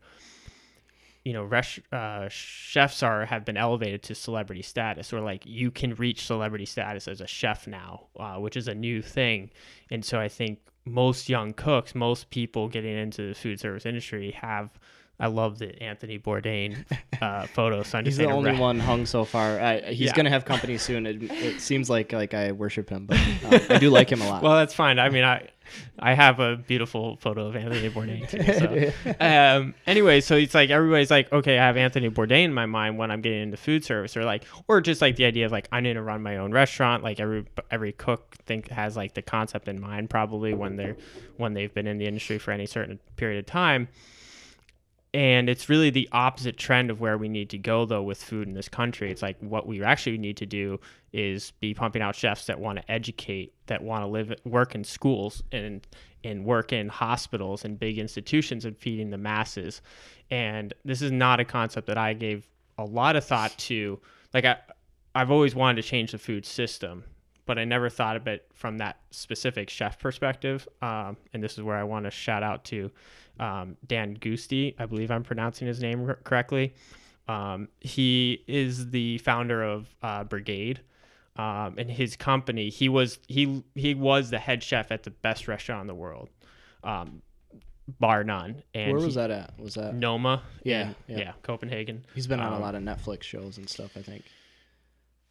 you 1.24 1.32
know 1.32 1.42
res- 1.42 1.80
uh, 1.92 2.26
chefs 2.30 3.02
are 3.02 3.26
have 3.26 3.44
been 3.44 3.56
elevated 3.56 4.02
to 4.02 4.14
celebrity 4.14 4.62
status 4.62 5.12
or 5.12 5.20
like 5.20 5.44
you 5.44 5.70
can 5.70 5.94
reach 5.96 6.26
celebrity 6.26 6.64
status 6.64 7.06
as 7.06 7.20
a 7.20 7.26
chef 7.26 7.66
now 7.66 8.06
uh, 8.18 8.36
which 8.36 8.56
is 8.56 8.66
a 8.68 8.74
new 8.74 9.02
thing. 9.02 9.50
And 9.90 10.04
so 10.04 10.18
i 10.18 10.28
think 10.28 10.60
most 10.86 11.28
young 11.28 11.52
cooks 11.52 11.94
most 11.94 12.30
people 12.30 12.68
getting 12.68 12.96
into 12.96 13.28
the 13.28 13.34
food 13.34 13.60
service 13.60 13.84
industry 13.84 14.30
have 14.30 14.70
i 15.20 15.26
love 15.26 15.58
the 15.58 15.80
anthony 15.82 16.18
bourdain 16.18 16.84
uh, 17.20 17.46
photo 17.54 17.82
so 17.82 18.02
He's 18.02 18.16
the 18.16 18.26
only 18.26 18.52
ra- 18.52 18.58
one 18.58 18.78
hung 18.78 19.04
so 19.06 19.24
far. 19.24 19.60
I, 19.60 19.80
he's 19.80 20.00
Yeah. 20.06 20.14
gonna 20.14 20.30
have 20.30 20.44
company 20.44 20.78
soon. 20.88 21.06
It, 21.06 21.22
it 21.22 21.60
seems 21.60 21.90
like 21.90 22.12
like 22.12 22.34
I 22.34 22.52
worship 22.52 22.88
him, 22.88 23.06
but 23.06 23.18
um, 23.18 23.60
I 23.70 23.78
do 23.78 23.90
like 23.90 24.10
him 24.10 24.20
a 24.22 24.28
lot. 24.28 24.42
well 24.44 24.54
that's 24.56 24.74
fine 24.74 24.98
i 24.98 25.08
mean 25.08 25.24
i 25.24 25.48
i 25.98 26.14
have 26.14 26.40
a 26.40 26.56
beautiful 26.56 27.16
photo 27.16 27.46
of 27.46 27.54
anthony 27.56 27.90
bourdain 27.90 28.26
too 28.26 28.42
so 29.12 29.14
um 29.20 29.74
anyway 29.86 30.18
so 30.20 30.34
it's 30.36 30.54
like 30.54 30.70
everybody's 30.70 31.10
like 31.10 31.30
okay 31.30 31.58
i 31.58 31.66
have 31.66 31.76
anthony 31.76 32.08
bourdain 32.08 32.44
in 32.44 32.54
my 32.54 32.64
mind 32.64 32.96
when 32.96 33.10
i'm 33.10 33.20
getting 33.20 33.42
into 33.42 33.56
food 33.58 33.84
service 33.84 34.16
or 34.16 34.24
like 34.24 34.44
or 34.66 34.80
just 34.80 35.02
like 35.02 35.16
the 35.16 35.24
idea 35.26 35.44
of 35.44 35.52
like 35.52 35.68
i 35.72 35.80
need 35.80 35.92
to 35.94 36.00
run 36.02 36.22
my 36.22 36.38
own 36.38 36.52
restaurant 36.52 37.02
like 37.02 37.20
every 37.20 37.44
every 37.70 37.92
cook 37.92 38.34
think 38.46 38.68
has 38.70 38.96
like 38.96 39.12
the 39.12 39.20
concept 39.22 39.68
in 39.68 39.78
mind 39.78 40.08
probably 40.08 40.54
when 40.54 40.76
they're 40.76 40.96
when 41.36 41.52
they've 41.52 41.74
been 41.74 41.86
in 41.86 41.98
the 41.98 42.06
industry 42.06 42.38
for 42.38 42.52
any 42.52 42.64
certain 42.64 42.98
period 43.16 43.38
of 43.38 43.44
time 43.46 43.88
and 45.14 45.48
it's 45.48 45.68
really 45.68 45.90
the 45.90 46.08
opposite 46.12 46.58
trend 46.58 46.90
of 46.90 47.00
where 47.00 47.16
we 47.16 47.28
need 47.28 47.50
to 47.50 47.58
go 47.58 47.86
though 47.86 48.02
with 48.02 48.22
food 48.22 48.46
in 48.46 48.54
this 48.54 48.68
country. 48.68 49.10
It's 49.10 49.22
like 49.22 49.38
what 49.40 49.66
we 49.66 49.82
actually 49.82 50.18
need 50.18 50.36
to 50.38 50.46
do 50.46 50.80
is 51.12 51.52
be 51.60 51.72
pumping 51.72 52.02
out 52.02 52.14
chefs 52.14 52.46
that 52.46 52.60
want 52.60 52.78
to 52.78 52.90
educate 52.90 53.54
that 53.66 53.82
want 53.82 54.02
to 54.02 54.06
live 54.06 54.34
work 54.44 54.74
in 54.74 54.84
schools 54.84 55.42
and 55.50 55.86
and 56.24 56.44
work 56.44 56.72
in 56.72 56.88
hospitals 56.88 57.64
and 57.64 57.78
big 57.78 57.98
institutions 57.98 58.64
and 58.64 58.76
feeding 58.76 59.08
the 59.08 59.18
masses. 59.18 59.80
And 60.30 60.74
this 60.84 61.00
is 61.00 61.10
not 61.10 61.40
a 61.40 61.44
concept 61.44 61.86
that 61.86 61.96
i 61.96 62.12
gave 62.12 62.46
a 62.76 62.84
lot 62.84 63.16
of 63.16 63.24
thought 63.24 63.56
to. 63.58 63.98
Like 64.34 64.44
i 64.44 64.56
i've 65.14 65.30
always 65.30 65.54
wanted 65.54 65.80
to 65.82 65.88
change 65.88 66.12
the 66.12 66.18
food 66.18 66.44
system 66.44 67.02
but 67.48 67.58
I 67.58 67.64
never 67.64 67.88
thought 67.88 68.14
of 68.14 68.28
it 68.28 68.46
from 68.54 68.78
that 68.78 68.98
specific 69.10 69.70
chef 69.70 69.98
perspective. 69.98 70.68
Um, 70.82 71.16
and 71.32 71.42
this 71.42 71.54
is 71.54 71.62
where 71.64 71.76
I 71.76 71.82
want 71.82 72.04
to 72.04 72.10
shout 72.10 72.42
out 72.42 72.64
to 72.66 72.90
um, 73.40 73.76
Dan 73.86 74.16
Giusti. 74.18 74.74
I 74.78 74.84
believe 74.86 75.10
I'm 75.10 75.24
pronouncing 75.24 75.66
his 75.66 75.80
name 75.82 76.14
correctly. 76.24 76.74
Um, 77.26 77.68
he 77.80 78.44
is 78.46 78.90
the 78.90 79.16
founder 79.18 79.62
of 79.62 79.88
uh, 80.02 80.24
Brigaid. 80.24 80.78
Um, 81.36 81.76
and 81.78 81.90
his 81.90 82.16
company, 82.16 82.68
he 82.68 82.88
was 82.88 83.18
he 83.28 83.62
he 83.76 83.94
was 83.94 84.28
the 84.30 84.38
head 84.40 84.60
chef 84.62 84.90
at 84.90 85.04
the 85.04 85.10
best 85.10 85.46
restaurant 85.48 85.82
in 85.82 85.86
the 85.86 85.94
world, 85.94 86.28
um, 86.82 87.22
bar 88.00 88.24
none. 88.24 88.62
And 88.74 88.92
Where 88.92 89.00
was 89.06 89.14
he- 89.14 89.20
that 89.20 89.30
at? 89.30 89.58
Was 89.58 89.74
that? 89.74 89.94
Noma. 89.94 90.42
Yeah, 90.64 90.94
yeah. 91.06 91.18
yeah, 91.18 91.32
Copenhagen. 91.44 92.04
He's 92.14 92.26
been 92.26 92.40
on 92.40 92.52
a 92.52 92.56
Um, 92.56 92.60
lot 92.62 92.74
of 92.74 92.82
Netflix 92.82 93.22
shows 93.22 93.56
and 93.56 93.68
stuff. 93.68 93.96
I 93.96 94.02
think. 94.02 94.24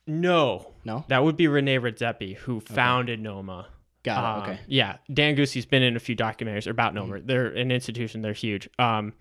No, 0.08 0.74
No. 0.86 1.06
that 1.10 1.24
would 1.24 1.36
be 1.38 1.48
Rene 1.48 1.78
Redzepi, 1.80 2.36
who 2.38 2.60
founded 2.62 3.20
Noma. 3.20 3.68
Got 4.04 4.20
it. 4.20 4.26
Um, 4.48 4.50
Okay. 4.54 4.60
Yeah, 4.68 4.98
Dan 5.14 5.36
Giusti's 5.36 5.66
been 5.66 5.84
in 5.84 5.96
a 5.96 6.00
few 6.00 6.16
documentaries 6.16 6.66
about 6.68 6.94
Noma. 6.94 7.20
They're 7.20 7.48
an 7.48 7.72
institution. 7.72 8.22
They're 8.22 8.34
huge. 8.34 8.70
Um, 8.80 9.14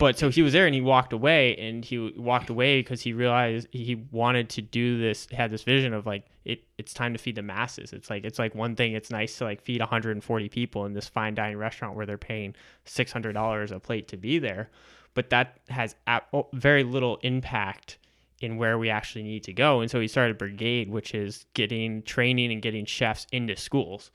but 0.00 0.18
so 0.18 0.30
he 0.30 0.42
was 0.42 0.52
there 0.52 0.66
and 0.66 0.74
he 0.74 0.80
walked 0.80 1.12
away 1.12 1.56
and 1.56 1.84
he 1.84 2.12
walked 2.16 2.50
away 2.50 2.80
because 2.80 3.00
he 3.00 3.12
realized 3.12 3.68
he 3.70 3.94
wanted 4.10 4.48
to 4.50 4.62
do 4.62 4.98
this. 5.00 5.28
Had 5.30 5.52
this 5.52 5.62
vision 5.62 5.94
of 5.94 6.06
like 6.06 6.24
it. 6.44 6.64
It's 6.76 6.92
time 6.92 7.12
to 7.12 7.20
feed 7.20 7.36
the 7.36 7.42
masses. 7.42 7.92
It's 7.92 8.10
like 8.10 8.24
it's 8.24 8.38
like 8.38 8.52
one 8.56 8.74
thing. 8.74 8.94
It's 8.94 9.10
nice 9.12 9.38
to 9.38 9.44
like 9.44 9.62
feed 9.62 9.80
140 9.80 10.48
people 10.48 10.86
in 10.86 10.92
this 10.92 11.08
fine 11.08 11.36
dining 11.36 11.56
restaurant 11.56 11.94
where 11.94 12.04
they're 12.04 12.18
paying 12.18 12.56
six 12.84 13.12
hundred 13.12 13.34
dollars 13.34 13.70
a 13.70 13.78
plate 13.78 14.08
to 14.08 14.16
be 14.16 14.40
there, 14.40 14.70
but 15.14 15.30
that 15.30 15.60
has 15.68 15.94
ap- 16.08 16.34
very 16.52 16.82
little 16.82 17.18
impact 17.22 17.98
in 18.40 18.56
where 18.56 18.78
we 18.78 18.90
actually 18.90 19.22
need 19.22 19.44
to 19.44 19.52
go. 19.52 19.80
And 19.80 19.90
so 19.90 20.00
he 20.00 20.08
started 20.08 20.38
Brigaid, 20.38 20.88
which 20.88 21.14
is 21.14 21.44
getting 21.54 22.02
training 22.02 22.52
and 22.52 22.62
getting 22.62 22.86
chefs 22.86 23.26
into 23.32 23.56
schools 23.56 24.10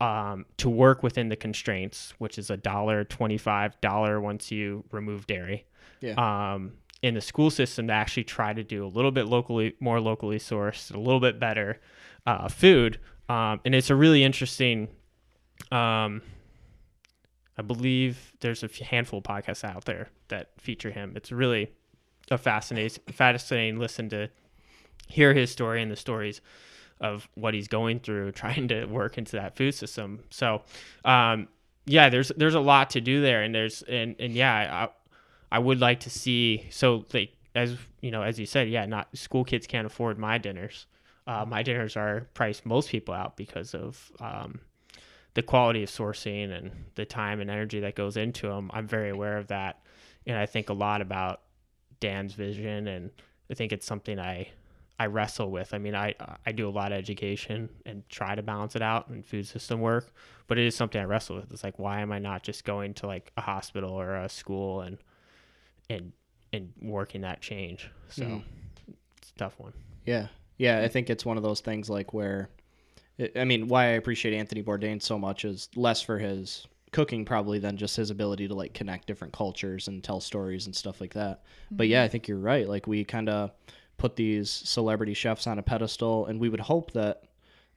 um, 0.00 0.44
to 0.56 0.68
work 0.68 1.02
within 1.02 1.28
the 1.28 1.36
constraints, 1.36 2.14
which 2.18 2.38
is 2.38 2.50
a 2.50 2.56
dollar 2.56 3.04
twenty-five 3.04 3.80
dollar 3.80 4.20
once 4.20 4.50
you 4.50 4.84
remove 4.90 5.26
dairy. 5.26 5.66
Yeah. 6.00 6.14
Um, 6.54 6.72
in 7.02 7.14
the 7.14 7.20
school 7.20 7.50
system 7.50 7.86
to 7.88 7.92
actually 7.92 8.24
try 8.24 8.52
to 8.54 8.64
do 8.64 8.84
a 8.84 8.88
little 8.88 9.10
bit 9.10 9.26
locally, 9.26 9.74
more 9.78 10.00
locally 10.00 10.38
sourced, 10.38 10.92
a 10.94 10.98
little 10.98 11.20
bit 11.20 11.38
better 11.38 11.78
uh, 12.26 12.48
food. 12.48 12.98
Um, 13.28 13.60
and 13.64 13.74
it's 13.74 13.90
a 13.90 13.94
really 13.94 14.24
interesting. 14.24 14.88
Um, 15.70 16.22
I 17.56 17.62
believe 17.62 18.32
there's 18.40 18.64
a 18.64 18.84
handful 18.84 19.18
of 19.18 19.24
podcasts 19.24 19.64
out 19.64 19.84
there 19.84 20.08
that 20.28 20.50
feature 20.58 20.90
him. 20.90 21.12
It's 21.14 21.30
really 21.30 21.70
a 22.30 22.38
fascinating, 22.38 23.02
fascinating 23.12 23.78
listen 23.78 24.08
to 24.10 24.28
hear 25.08 25.34
his 25.34 25.50
story 25.50 25.82
and 25.82 25.90
the 25.90 25.96
stories 25.96 26.40
of 27.00 27.28
what 27.34 27.54
he's 27.54 27.68
going 27.68 28.00
through 28.00 28.32
trying 28.32 28.68
to 28.68 28.86
work 28.86 29.18
into 29.18 29.32
that 29.32 29.56
food 29.56 29.74
system. 29.74 30.20
So, 30.30 30.62
um, 31.04 31.48
yeah, 31.86 32.08
there's 32.08 32.32
there's 32.36 32.54
a 32.54 32.60
lot 32.60 32.90
to 32.90 33.00
do 33.00 33.20
there, 33.20 33.42
and 33.42 33.54
there's 33.54 33.82
and 33.82 34.16
and 34.18 34.32
yeah, 34.32 34.88
I 35.52 35.56
I 35.56 35.58
would 35.58 35.80
like 35.80 36.00
to 36.00 36.10
see 36.10 36.66
so 36.70 37.04
like 37.12 37.32
as 37.54 37.76
you 38.00 38.10
know 38.10 38.22
as 38.22 38.38
you 38.38 38.46
said, 38.46 38.68
yeah, 38.68 38.86
not 38.86 39.14
school 39.16 39.44
kids 39.44 39.66
can't 39.66 39.86
afford 39.86 40.18
my 40.18 40.38
dinners. 40.38 40.86
Uh, 41.26 41.44
my 41.46 41.62
dinners 41.62 41.96
are 41.96 42.26
priced 42.34 42.66
most 42.66 42.88
people 42.88 43.14
out 43.14 43.36
because 43.36 43.74
of 43.74 44.12
um, 44.20 44.60
the 45.34 45.42
quality 45.42 45.82
of 45.82 45.88
sourcing 45.88 46.52
and 46.56 46.70
the 46.96 47.04
time 47.04 47.40
and 47.40 47.50
energy 47.50 47.80
that 47.80 47.94
goes 47.94 48.16
into 48.16 48.46
them. 48.48 48.70
I'm 48.74 48.86
very 48.86 49.10
aware 49.10 49.36
of 49.36 49.48
that, 49.48 49.80
and 50.26 50.38
I 50.38 50.46
think 50.46 50.70
a 50.70 50.74
lot 50.74 51.00
about 51.02 51.40
Dan's 52.04 52.34
vision, 52.34 52.86
and 52.86 53.10
I 53.50 53.54
think 53.54 53.72
it's 53.72 53.86
something 53.86 54.18
I 54.18 54.48
I 54.98 55.06
wrestle 55.06 55.50
with. 55.50 55.72
I 55.72 55.78
mean, 55.78 55.94
I 55.94 56.14
I 56.44 56.52
do 56.52 56.68
a 56.68 56.70
lot 56.70 56.92
of 56.92 56.98
education 56.98 57.70
and 57.86 58.06
try 58.10 58.34
to 58.34 58.42
balance 58.42 58.76
it 58.76 58.82
out 58.82 59.08
in 59.08 59.22
food 59.22 59.46
system 59.46 59.80
work, 59.80 60.12
but 60.46 60.58
it 60.58 60.66
is 60.66 60.76
something 60.76 61.00
I 61.00 61.04
wrestle 61.04 61.36
with. 61.36 61.50
It's 61.50 61.64
like, 61.64 61.78
why 61.78 62.00
am 62.00 62.12
I 62.12 62.18
not 62.18 62.42
just 62.42 62.64
going 62.64 62.92
to 62.94 63.06
like 63.06 63.32
a 63.38 63.40
hospital 63.40 63.90
or 63.90 64.16
a 64.16 64.28
school 64.28 64.82
and 64.82 64.98
and 65.88 66.12
and 66.52 66.72
working 66.82 67.22
that 67.22 67.40
change? 67.40 67.90
So 68.10 68.24
mm. 68.24 68.42
it's 69.16 69.30
a 69.30 69.38
tough 69.38 69.58
one. 69.58 69.72
Yeah, 70.04 70.26
yeah. 70.58 70.80
I 70.80 70.88
think 70.88 71.08
it's 71.08 71.24
one 71.24 71.38
of 71.38 71.42
those 71.42 71.60
things 71.60 71.88
like 71.88 72.12
where, 72.12 72.50
I 73.34 73.44
mean, 73.44 73.66
why 73.68 73.84
I 73.84 73.92
appreciate 73.92 74.34
Anthony 74.34 74.62
Bourdain 74.62 75.00
so 75.00 75.18
much 75.18 75.46
is 75.46 75.70
less 75.74 76.02
for 76.02 76.18
his 76.18 76.66
cooking 76.94 77.24
probably 77.24 77.58
than 77.58 77.76
just 77.76 77.96
his 77.96 78.10
ability 78.10 78.46
to 78.46 78.54
like 78.54 78.72
connect 78.72 79.08
different 79.08 79.32
cultures 79.32 79.88
and 79.88 80.02
tell 80.02 80.20
stories 80.20 80.66
and 80.66 80.74
stuff 80.74 81.00
like 81.00 81.12
that. 81.12 81.42
Mm-hmm. 81.42 81.76
But 81.76 81.88
yeah, 81.88 82.04
I 82.04 82.08
think 82.08 82.28
you're 82.28 82.38
right. 82.38 82.68
Like 82.68 82.86
we 82.86 83.04
kind 83.04 83.28
of 83.28 83.50
put 83.98 84.14
these 84.14 84.48
celebrity 84.48 85.12
chefs 85.12 85.48
on 85.48 85.58
a 85.58 85.62
pedestal, 85.62 86.26
and 86.26 86.38
we 86.38 86.48
would 86.48 86.60
hope 86.60 86.92
that 86.92 87.24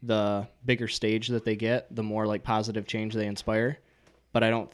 the 0.04 0.48
bigger 0.66 0.88
stage 0.88 1.30
that 1.30 1.44
they 1.44 1.56
get, 1.56 1.94
the 1.94 2.04
more 2.04 2.28
like 2.28 2.44
positive 2.44 2.86
change 2.86 3.16
they 3.16 3.26
inspire. 3.26 3.80
But 4.32 4.44
I 4.44 4.52
don't. 4.52 4.72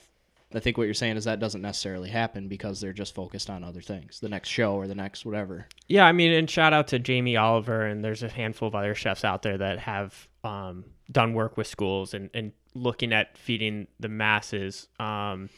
I 0.54 0.60
think 0.60 0.78
what 0.78 0.84
you're 0.84 0.94
saying 0.94 1.18
is 1.18 1.24
that 1.24 1.40
doesn't 1.40 1.62
necessarily 1.64 2.10
happen 2.10 2.48
because 2.48 2.80
they're 2.80 2.94
just 2.94 3.16
focused 3.16 3.50
on 3.50 3.64
other 3.64 3.82
things, 3.82 4.20
the 4.20 4.30
next 4.30 4.50
show 4.50 4.76
or 4.76 4.88
the 4.88 4.94
next 4.94 5.26
whatever. 5.26 5.68
Yeah, 5.88 6.06
I 6.06 6.12
mean, 6.12 6.32
and 6.32 6.48
shout 6.48 6.74
out 6.74 6.90
to 6.90 7.00
Jamie 7.00 7.38
Oliver, 7.38 7.86
and 7.86 8.04
there's 8.04 8.22
a 8.22 8.30
handful 8.30 8.68
of 8.68 8.76
other 8.76 8.94
chefs 8.94 9.24
out 9.24 9.42
there 9.42 9.58
that 9.58 9.80
have 9.80 10.28
um, 10.44 10.84
done 11.12 11.34
work 11.34 11.58
with 11.58 11.68
schools 11.68 12.14
and, 12.14 12.30
and 12.34 12.52
looking 12.74 13.14
at 13.14 13.38
feeding 13.38 13.88
the 14.00 14.10
masses. 14.10 14.88
Um, 15.00 15.50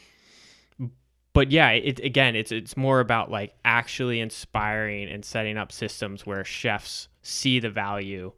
but 1.32 1.50
yeah, 1.50 1.70
it 1.70 2.00
again, 2.00 2.34
it's 2.34 2.50
it's 2.50 2.76
more 2.76 3.00
about 3.00 3.30
like 3.30 3.54
actually 3.64 4.20
inspiring 4.20 5.08
and 5.08 5.24
setting 5.24 5.58
up 5.58 5.70
systems 5.70 6.24
where 6.24 6.44
chefs 6.44 7.08
see 7.22 7.60
the 7.60 7.68
value, 7.68 8.32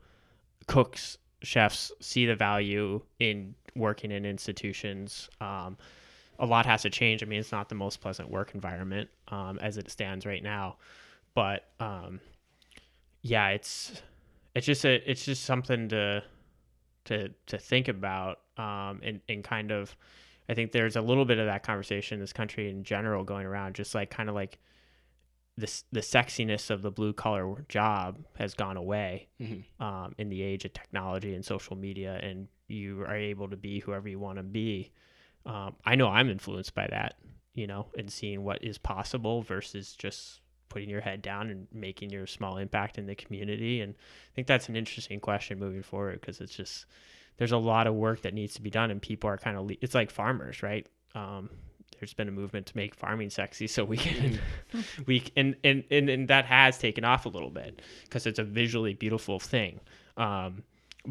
cooks, 0.66 1.16
chefs 1.42 1.92
see 2.00 2.26
the 2.26 2.34
value 2.34 3.00
in 3.20 3.54
working 3.76 4.10
in 4.10 4.24
institutions. 4.24 5.28
Um, 5.40 5.78
a 6.40 6.46
lot 6.46 6.66
has 6.66 6.82
to 6.82 6.90
change. 6.90 7.22
I 7.22 7.26
mean, 7.26 7.40
it's 7.40 7.52
not 7.52 7.68
the 7.68 7.74
most 7.74 8.00
pleasant 8.00 8.30
work 8.30 8.54
environment 8.54 9.08
um, 9.28 9.58
as 9.60 9.76
it 9.76 9.90
stands 9.90 10.26
right 10.26 10.42
now, 10.42 10.76
but 11.34 11.68
um, 11.78 12.20
yeah, 13.22 13.50
it's 13.50 14.02
it's 14.56 14.66
just 14.66 14.84
a 14.84 15.08
it's 15.08 15.24
just 15.24 15.44
something 15.44 15.88
to 15.90 16.22
to 17.08 17.30
to 17.46 17.58
think 17.58 17.88
about 17.88 18.38
um, 18.56 19.00
and 19.02 19.20
and 19.28 19.42
kind 19.42 19.70
of 19.70 19.96
I 20.48 20.54
think 20.54 20.72
there's 20.72 20.96
a 20.96 21.02
little 21.02 21.24
bit 21.24 21.38
of 21.38 21.46
that 21.46 21.62
conversation 21.62 22.16
in 22.16 22.20
this 22.20 22.32
country 22.32 22.70
in 22.70 22.84
general 22.84 23.24
going 23.24 23.46
around, 23.46 23.74
just 23.74 23.94
like 23.94 24.10
kind 24.10 24.28
of 24.28 24.34
like 24.34 24.58
this 25.56 25.84
the 25.92 26.00
sexiness 26.00 26.70
of 26.70 26.82
the 26.82 26.90
blue 26.90 27.12
collar 27.12 27.64
job 27.68 28.18
has 28.38 28.54
gone 28.54 28.76
away 28.76 29.28
mm-hmm. 29.40 29.82
um, 29.82 30.14
in 30.18 30.28
the 30.28 30.42
age 30.42 30.64
of 30.64 30.72
technology 30.72 31.34
and 31.34 31.44
social 31.44 31.76
media, 31.76 32.18
and 32.22 32.48
you 32.68 33.02
are 33.02 33.16
able 33.16 33.48
to 33.48 33.56
be 33.56 33.80
whoever 33.80 34.08
you 34.08 34.18
want 34.18 34.38
to 34.38 34.42
be. 34.42 34.92
Um, 35.44 35.76
I 35.84 35.96
know 35.96 36.08
I'm 36.08 36.30
influenced 36.30 36.74
by 36.74 36.86
that, 36.90 37.14
you 37.54 37.66
know, 37.66 37.88
and 37.96 38.10
seeing 38.10 38.44
what 38.44 38.62
is 38.62 38.78
possible 38.78 39.42
versus 39.42 39.94
just 39.94 40.40
putting 40.78 40.90
your 40.90 41.00
head 41.00 41.20
down 41.22 41.50
and 41.50 41.66
making 41.72 42.08
your 42.10 42.24
small 42.24 42.56
impact 42.56 42.98
in 42.98 43.06
the 43.06 43.16
community. 43.16 43.80
And 43.80 43.94
I 43.94 44.34
think 44.36 44.46
that's 44.46 44.68
an 44.68 44.76
interesting 44.76 45.18
question 45.18 45.58
moving 45.58 45.82
forward 45.82 46.20
because 46.20 46.40
it's 46.40 46.54
just 46.54 46.86
there's 47.36 47.50
a 47.50 47.58
lot 47.58 47.88
of 47.88 47.94
work 47.94 48.22
that 48.22 48.32
needs 48.32 48.54
to 48.54 48.62
be 48.62 48.70
done 48.70 48.92
and 48.92 49.02
people 49.02 49.28
are 49.28 49.36
kind 49.36 49.56
of 49.56 49.66
le- 49.66 49.76
it's 49.80 49.94
like 49.94 50.12
farmers 50.12 50.62
right 50.62 50.86
um, 51.16 51.50
there's 51.98 52.14
been 52.14 52.28
a 52.28 52.32
movement 52.32 52.66
to 52.66 52.76
make 52.76 52.94
farming 52.94 53.30
sexy 53.30 53.66
so 53.66 53.84
we 53.84 53.96
can 53.96 54.38
we 55.06 55.24
and, 55.36 55.56
and 55.64 55.82
and 55.90 56.08
and 56.08 56.28
that 56.28 56.44
has 56.44 56.78
taken 56.78 57.04
off 57.04 57.26
a 57.26 57.28
little 57.28 57.50
bit 57.50 57.82
because 58.04 58.26
it's 58.26 58.38
a 58.38 58.44
visually 58.44 58.94
beautiful 58.94 59.40
thing 59.40 59.80
um, 60.16 60.62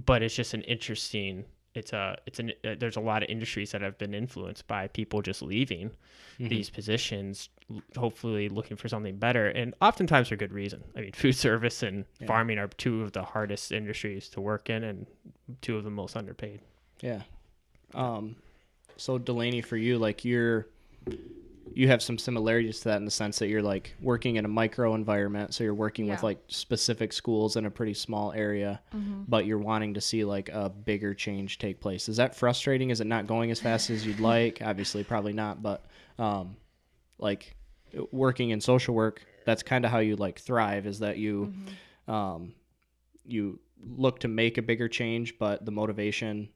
but 0.06 0.21
it's 0.21 0.36
just 0.36 0.53
an 0.53 0.62
interesting 0.63 1.43
it's 1.73 1.93
a 1.93 2.17
it's 2.25 2.39
an 2.39 2.51
uh, 2.65 2.75
there's 2.80 2.95
a 2.95 3.01
lot 3.01 3.21
of 3.21 3.30
industries 3.30 3.71
that 3.71 3.82
have 3.82 3.97
been 3.97 4.13
influenced 4.13 4.65
by 4.67 4.88
people 4.88 5.21
just 5.21 5.41
leaving 5.41 5.89
mm-hmm. 5.89 6.47
these 6.47 6.69
positions 6.69 7.49
hopefully 7.97 8.49
looking 8.49 8.77
for 8.77 8.88
something 8.88 9.17
better. 9.17 9.47
And 9.47 9.73
oftentimes 9.82 10.30
for 10.30 10.36
good 10.36 10.53
reason. 10.53 10.84
I 10.95 11.01
mean 11.01 11.12
food 11.12 11.34
service 11.36 11.84
and 11.84 12.06
yeah. 12.19 12.27
farming 12.27 12.60
are 12.60 12.67
two 12.67 13.01
of 13.01 13.12
the 13.12 13.23
hardest 13.23 13.71
industries 13.71 14.30
to 14.30 14.41
work 14.41 14.69
in 14.69 14.84
and 14.84 15.06
two 15.62 15.77
of 15.77 15.84
the 15.84 15.89
most 15.89 16.15
underpaid. 16.15 16.62
Yeah. 17.01 17.21
Um 17.93 18.36
so 18.95 19.17
delaney 19.17 19.62
for 19.62 19.77
you 19.77 19.97
like 19.97 20.23
you're 20.23 20.67
you 21.73 21.89
have 21.89 22.01
some 22.01 22.17
similarities 22.17 22.80
to 22.80 22.86
that 22.86 22.97
in 22.97 23.06
the 23.06 23.12
sense 23.12 23.38
that 23.39 23.49
you're 23.49 23.62
like 23.62 23.93
working 24.01 24.38
in 24.38 24.45
a 24.45 24.47
micro 24.47 24.95
environment. 24.95 25.53
So 25.53 25.63
you're 25.63 25.73
working 25.73 26.06
yeah. 26.06 26.13
with 26.13 26.23
like 26.23 26.39
specific 26.47 27.12
schools 27.12 27.58
in 27.58 27.65
a 27.65 27.69
pretty 27.69 27.93
small 27.93 28.32
area 28.32 28.80
mm-hmm. 28.95 29.23
but 29.27 29.45
you're 29.45 29.60
wanting 29.60 29.93
to 29.95 30.01
see 30.01 30.23
like 30.23 30.47
a 30.49 30.69
bigger 30.69 31.13
change 31.13 31.58
take 31.58 31.82
place. 31.82 32.08
Is 32.08 32.15
that 32.15 32.34
frustrating? 32.34 32.91
Is 32.91 33.01
it 33.01 33.08
not 33.08 33.27
going 33.27 33.51
as 33.51 33.60
fast 33.60 33.89
as 33.89 34.06
you'd 34.06 34.21
like? 34.21 34.62
Obviously 34.63 35.03
probably 35.03 35.34
not 35.34 35.62
but 35.62 35.86
um 36.17 36.56
like 37.19 37.56
working 38.12 38.49
in 38.49 38.62
social 38.62 38.93
work 38.93 39.23
that's 39.45 39.63
kind 39.63 39.86
of 39.86 39.91
how 39.91 39.99
you 39.99 40.15
like 40.15 40.39
thrive 40.39 40.86
is 40.86 40.99
that 40.99 41.17
you 41.17 41.53
mm-hmm. 41.53 42.12
um 42.12 42.53
you 43.25 43.60
look 43.81 44.19
to 44.19 44.27
make 44.27 44.57
a 44.57 44.62
bigger 44.62 44.88
change 44.88 45.38
but 45.38 45.63
the 45.65 45.71
motivation 45.71 46.49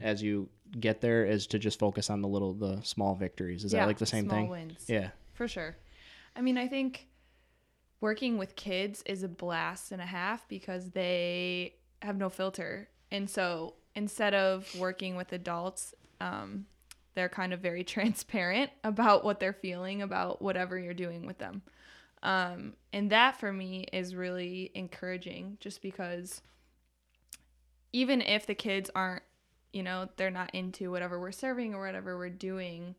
as 0.00 0.22
you 0.22 0.48
get 0.78 1.00
there 1.00 1.24
is 1.24 1.46
to 1.48 1.58
just 1.58 1.78
focus 1.78 2.10
on 2.10 2.22
the 2.22 2.28
little 2.28 2.54
the 2.54 2.80
small 2.82 3.14
victories. 3.14 3.64
Is 3.64 3.72
yeah, 3.72 3.80
that 3.80 3.86
like 3.86 3.98
the 3.98 4.06
same 4.06 4.26
small 4.26 4.38
thing? 4.38 4.48
Wins. 4.48 4.84
Yeah. 4.88 5.10
For 5.34 5.48
sure. 5.48 5.76
I 6.36 6.40
mean, 6.40 6.58
I 6.58 6.68
think 6.68 7.08
working 8.00 8.38
with 8.38 8.56
kids 8.56 9.02
is 9.06 9.22
a 9.22 9.28
blast 9.28 9.92
and 9.92 10.00
a 10.00 10.06
half 10.06 10.46
because 10.48 10.90
they 10.90 11.74
have 12.02 12.16
no 12.16 12.28
filter. 12.28 12.88
And 13.10 13.28
so 13.28 13.74
instead 13.94 14.34
of 14.34 14.72
working 14.78 15.16
with 15.16 15.32
adults, 15.32 15.94
um, 16.20 16.66
they're 17.18 17.28
kind 17.28 17.52
of 17.52 17.60
very 17.60 17.84
transparent 17.96 18.70
about 18.84 19.24
what 19.24 19.40
they're 19.40 19.52
feeling 19.52 20.02
about 20.02 20.40
whatever 20.40 20.78
you're 20.78 20.94
doing 20.94 21.26
with 21.26 21.38
them. 21.38 21.62
Um, 22.22 22.74
and 22.92 23.10
that 23.10 23.38
for 23.38 23.52
me 23.52 23.86
is 23.92 24.14
really 24.14 24.70
encouraging 24.74 25.58
just 25.60 25.82
because 25.82 26.40
even 27.92 28.20
if 28.22 28.46
the 28.46 28.54
kids 28.54 28.90
aren't 28.94 29.22
you 29.72 29.82
know 29.82 30.08
they're 30.16 30.30
not 30.30 30.54
into 30.54 30.90
whatever 30.90 31.20
we're 31.20 31.30
serving 31.30 31.74
or 31.74 31.84
whatever 31.84 32.16
we're 32.16 32.30
doing 32.30 32.94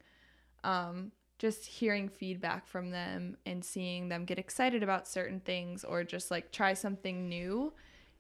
um, 0.64 1.12
just 1.38 1.66
hearing 1.66 2.08
feedback 2.08 2.68
from 2.68 2.92
them 2.92 3.38
and 3.46 3.64
seeing 3.64 4.10
them 4.10 4.26
get 4.26 4.40
excited 4.40 4.84
about 4.84 5.08
certain 5.08 5.40
things 5.40 5.84
or 5.84 6.04
just 6.04 6.32
like 6.32 6.52
try 6.52 6.74
something 6.74 7.28
new 7.28 7.74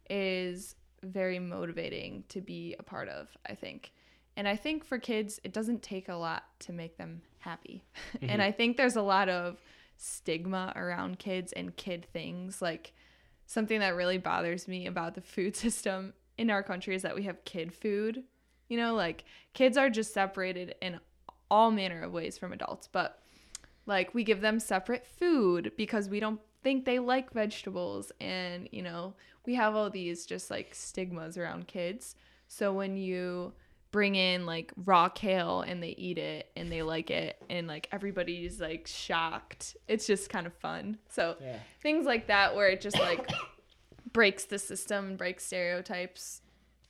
is 0.09 0.75
very 1.03 1.39
motivating 1.39 2.23
to 2.27 2.41
be 2.41 2.75
a 2.79 2.83
part 2.83 3.07
of 3.07 3.29
i 3.47 3.53
think 3.53 3.93
and 4.39 4.47
i 4.47 4.55
think 4.55 4.83
for 4.83 4.97
kids 4.97 5.39
it 5.43 5.53
doesn't 5.53 5.83
take 5.83 6.09
a 6.09 6.15
lot 6.15 6.43
to 6.59 6.73
make 6.73 6.97
them 6.97 7.21
happy. 7.39 7.83
Mm-hmm. 8.15 8.29
and 8.31 8.41
i 8.41 8.51
think 8.51 8.75
there's 8.75 8.95
a 8.95 9.01
lot 9.03 9.29
of 9.29 9.61
stigma 9.99 10.71
around 10.75 11.19
kids 11.19 11.51
and 11.51 11.75
kid 11.75 12.07
things. 12.11 12.61
Like 12.61 12.93
something 13.45 13.79
that 13.81 13.95
really 13.95 14.17
bothers 14.17 14.67
me 14.67 14.87
about 14.87 15.13
the 15.13 15.21
food 15.21 15.55
system 15.55 16.13
in 16.37 16.49
our 16.49 16.63
country 16.63 16.95
is 16.95 17.03
that 17.03 17.15
we 17.15 17.23
have 17.23 17.43
kid 17.45 17.73
food. 17.73 18.23
You 18.69 18.77
know, 18.77 18.95
like 18.95 19.25
kids 19.53 19.77
are 19.77 19.89
just 19.89 20.13
separated 20.13 20.75
in 20.81 20.99
all 21.51 21.71
manner 21.71 22.01
of 22.03 22.13
ways 22.13 22.37
from 22.37 22.53
adults, 22.53 22.87
but 22.87 23.21
like 23.85 24.13
we 24.13 24.23
give 24.23 24.41
them 24.41 24.59
separate 24.59 25.05
food 25.05 25.71
because 25.75 26.07
we 26.07 26.19
don't 26.19 26.39
think 26.63 26.85
they 26.85 26.99
like 26.99 27.33
vegetables. 27.33 28.11
And, 28.21 28.69
you 28.71 28.83
know, 28.83 29.15
we 29.45 29.55
have 29.55 29.75
all 29.75 29.89
these 29.89 30.25
just 30.25 30.49
like 30.49 30.73
stigmas 30.75 31.37
around 31.37 31.67
kids. 31.67 32.15
So 32.47 32.71
when 32.71 32.95
you 32.95 33.53
bring 33.91 34.15
in 34.15 34.45
like 34.45 34.71
raw 34.85 35.09
kale 35.09 35.61
and 35.61 35.81
they 35.81 35.89
eat 35.97 36.17
it 36.17 36.51
and 36.55 36.71
they 36.71 36.83
like 36.83 37.09
it 37.09 37.41
and 37.49 37.67
like 37.67 37.87
everybody's 37.91 38.61
like 38.61 38.85
shocked. 38.87 39.75
It's 39.87 40.05
just 40.05 40.29
kind 40.29 40.45
of 40.45 40.53
fun. 40.53 40.97
So 41.09 41.37
Yeah. 41.41 41.57
things 41.81 42.05
like 42.05 42.27
that 42.27 42.55
where 42.55 42.67
it 42.67 42.81
just 42.81 42.99
like 42.99 43.29
breaks 44.13 44.45
the 44.45 44.59
system, 44.59 45.15
breaks 45.17 45.45
stereotypes 45.45 46.41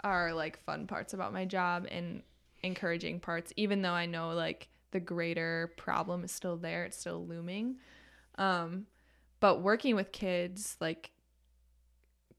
are 0.04 0.34
like 0.34 0.64
fun 0.66 0.88
parts 0.88 1.14
about 1.14 1.34
my 1.34 1.46
job 1.46 1.86
and 1.90 2.22
encouraging 2.64 3.20
parts 3.20 3.54
even 3.56 3.82
though 3.82 3.94
I 3.94 4.06
know 4.06 4.32
like 4.32 4.68
the 4.92 5.00
greater 5.00 5.74
problem 5.78 6.24
is 6.24 6.32
still 6.32 6.58
there, 6.58 6.84
it's 6.86 6.98
still 7.00 7.26
looming. 7.26 7.78
Um 8.38 8.88
but 9.40 9.62
working 9.62 9.96
with 9.96 10.12
kids 10.12 10.76
like 10.82 11.12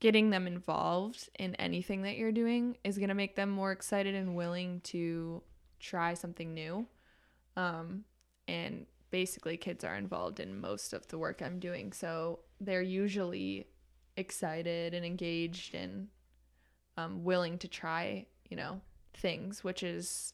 getting 0.00 0.30
them 0.30 0.46
involved 0.46 1.28
in 1.38 1.54
anything 1.56 2.02
that 2.02 2.16
you're 2.16 2.32
doing 2.32 2.76
is 2.84 2.96
going 2.96 3.08
to 3.10 3.14
make 3.14 3.36
them 3.36 3.50
more 3.50 3.70
excited 3.70 4.14
and 4.14 4.34
willing 4.34 4.80
to 4.80 5.42
try 5.78 6.14
something 6.14 6.54
new. 6.54 6.86
Um, 7.56 8.04
and 8.48 8.86
basically, 9.10 9.56
kids 9.56 9.84
are 9.84 9.96
involved 9.96 10.40
in 10.40 10.60
most 10.60 10.92
of 10.92 11.06
the 11.08 11.18
work 11.18 11.42
I'm 11.42 11.58
doing. 11.58 11.92
So 11.92 12.40
they're 12.60 12.82
usually 12.82 13.66
excited 14.16 14.94
and 14.94 15.04
engaged 15.04 15.74
and 15.74 16.08
um, 16.96 17.22
willing 17.24 17.58
to 17.58 17.68
try, 17.68 18.26
you 18.48 18.56
know, 18.56 18.80
things, 19.14 19.62
which 19.62 19.82
is 19.82 20.32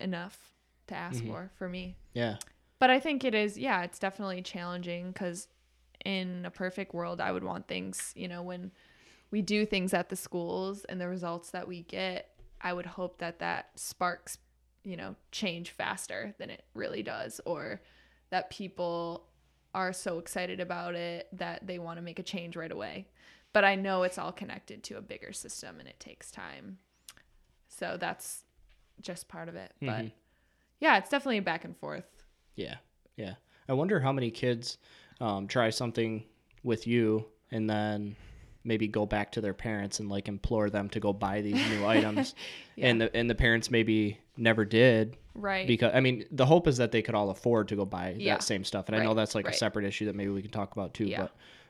enough 0.00 0.38
to 0.86 0.94
ask 0.94 1.22
Mhm. 1.22 1.26
for 1.28 1.50
for 1.56 1.68
me. 1.68 1.96
Yeah. 2.14 2.36
But 2.78 2.90
I 2.90 3.00
think 3.00 3.24
it 3.24 3.34
is, 3.34 3.56
yeah, 3.58 3.82
it's 3.82 3.98
definitely 3.98 4.42
challenging 4.42 5.10
because 5.12 5.48
in 6.04 6.44
a 6.44 6.50
perfect 6.50 6.94
world, 6.94 7.20
I 7.20 7.32
would 7.32 7.44
want 7.44 7.66
things, 7.68 8.12
you 8.16 8.28
know, 8.28 8.42
when 8.42 8.72
we 9.30 9.42
do 9.42 9.66
things 9.66 9.92
at 9.94 10.08
the 10.08 10.16
schools 10.16 10.84
and 10.84 11.00
the 11.00 11.08
results 11.08 11.50
that 11.50 11.66
we 11.66 11.82
get, 11.82 12.30
I 12.60 12.72
would 12.72 12.86
hope 12.86 13.18
that 13.18 13.38
that 13.40 13.70
sparks, 13.78 14.38
you 14.84 14.96
know, 14.96 15.16
change 15.32 15.70
faster 15.70 16.34
than 16.38 16.50
it 16.50 16.64
really 16.74 17.02
does, 17.02 17.40
or 17.44 17.80
that 18.30 18.50
people 18.50 19.26
are 19.74 19.92
so 19.92 20.18
excited 20.18 20.60
about 20.60 20.94
it 20.94 21.28
that 21.32 21.66
they 21.66 21.78
want 21.78 21.98
to 21.98 22.02
make 22.02 22.18
a 22.18 22.22
change 22.22 22.56
right 22.56 22.72
away. 22.72 23.08
But 23.52 23.64
I 23.64 23.74
know 23.74 24.02
it's 24.02 24.18
all 24.18 24.32
connected 24.32 24.82
to 24.84 24.96
a 24.96 25.02
bigger 25.02 25.32
system 25.32 25.78
and 25.78 25.88
it 25.88 26.00
takes 26.00 26.30
time. 26.30 26.78
So 27.68 27.96
that's 27.98 28.44
just 29.00 29.28
part 29.28 29.48
of 29.48 29.56
it. 29.56 29.72
But 29.80 30.04
Mhm. 30.04 30.12
yeah, 30.80 30.98
it's 30.98 31.10
definitely 31.10 31.40
back 31.40 31.64
and 31.64 31.76
forth. 31.76 32.24
Yeah, 32.54 32.76
yeah. 33.16 33.34
I 33.68 33.72
wonder 33.72 34.00
how 34.00 34.12
many 34.12 34.30
kids 34.30 34.78
um, 35.20 35.46
try 35.48 35.70
something 35.70 36.24
with 36.62 36.86
you 36.86 37.24
and 37.50 37.68
then 37.70 38.16
maybe 38.64 38.88
go 38.88 39.06
back 39.06 39.30
to 39.32 39.40
their 39.40 39.54
parents 39.54 40.00
and 40.00 40.08
like 40.08 40.26
implore 40.28 40.68
them 40.70 40.88
to 40.90 40.98
go 41.00 41.12
buy 41.12 41.40
these 41.40 41.54
new 41.70 41.86
items, 41.96 42.34
Yeah. 42.74 42.88
and 42.88 43.00
the 43.00 43.16
and 43.16 43.30
the 43.30 43.34
parents 43.34 43.70
maybe 43.70 44.18
never 44.36 44.64
did 44.64 45.16
Right. 45.34 45.66
because 45.66 45.92
I 45.94 46.00
mean 46.00 46.24
the 46.32 46.44
hope 46.46 46.66
is 46.66 46.78
that 46.78 46.90
they 46.92 47.02
could 47.02 47.14
all 47.14 47.30
afford 47.30 47.68
to 47.68 47.76
go 47.76 47.84
buy 47.84 48.14
Yeah. 48.18 48.34
that 48.34 48.42
same 48.42 48.64
stuff, 48.64 48.88
and 48.88 48.96
I 48.96 49.04
know 49.04 49.14
that's 49.14 49.34
like 49.34 49.46
right. 49.46 49.54
a 49.54 49.58
separate 49.58 49.84
issue 49.84 50.06
that 50.06 50.14
maybe 50.16 50.30
we 50.30 50.42
can 50.42 50.50
talk 50.50 50.72
about 50.72 50.94
too. 50.94 51.04
Yeah. 51.06 51.28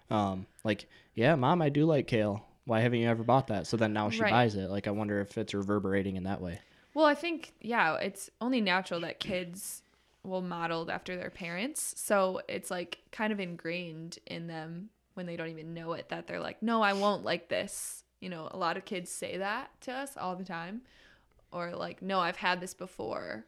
But 0.08 0.14
um, 0.16 0.46
like, 0.64 0.86
yeah, 1.14 1.34
mom, 1.34 1.60
I 1.60 1.68
do 1.68 1.84
like 1.84 2.06
kale. 2.06 2.44
Why 2.64 2.80
haven't 2.80 3.00
you 3.00 3.08
ever 3.08 3.22
bought 3.24 3.48
that? 3.48 3.66
So 3.66 3.76
then 3.76 3.92
now 3.92 4.08
she 4.10 4.22
Right. 4.22 4.30
buys 4.30 4.54
it. 4.56 4.70
Like, 4.70 4.86
I 4.88 4.90
wonder 4.90 5.20
if 5.20 5.36
it's 5.38 5.52
reverberating 5.54 6.16
in 6.16 6.24
that 6.24 6.40
way. 6.40 6.60
Well, 6.94 7.04
I 7.06 7.14
think 7.14 7.52
yeah, 7.60 7.96
it's 7.96 8.30
only 8.40 8.60
natural 8.60 9.00
that 9.00 9.20
kids 9.20 9.82
will 10.26 10.42
model 10.42 10.90
after 10.90 11.16
their 11.16 11.30
parents. 11.30 11.94
So 11.96 12.40
it's 12.48 12.70
like 12.70 12.98
kind 13.12 13.32
of 13.32 13.40
ingrained 13.40 14.18
in 14.26 14.46
them 14.46 14.90
when 15.14 15.26
they 15.26 15.36
don't 15.36 15.48
even 15.48 15.74
know 15.74 15.92
it 15.94 16.08
that 16.10 16.26
they're 16.26 16.40
like, 16.40 16.62
"No, 16.62 16.82
I 16.82 16.92
won't 16.92 17.24
like 17.24 17.48
this." 17.48 18.04
You 18.20 18.28
know, 18.28 18.48
a 18.50 18.56
lot 18.56 18.76
of 18.76 18.84
kids 18.84 19.10
say 19.10 19.36
that 19.38 19.70
to 19.82 19.92
us 19.92 20.16
all 20.16 20.36
the 20.36 20.44
time 20.44 20.82
or 21.52 21.72
like, 21.74 22.02
"No, 22.02 22.20
I've 22.20 22.36
had 22.36 22.60
this 22.60 22.74
before." 22.74 23.46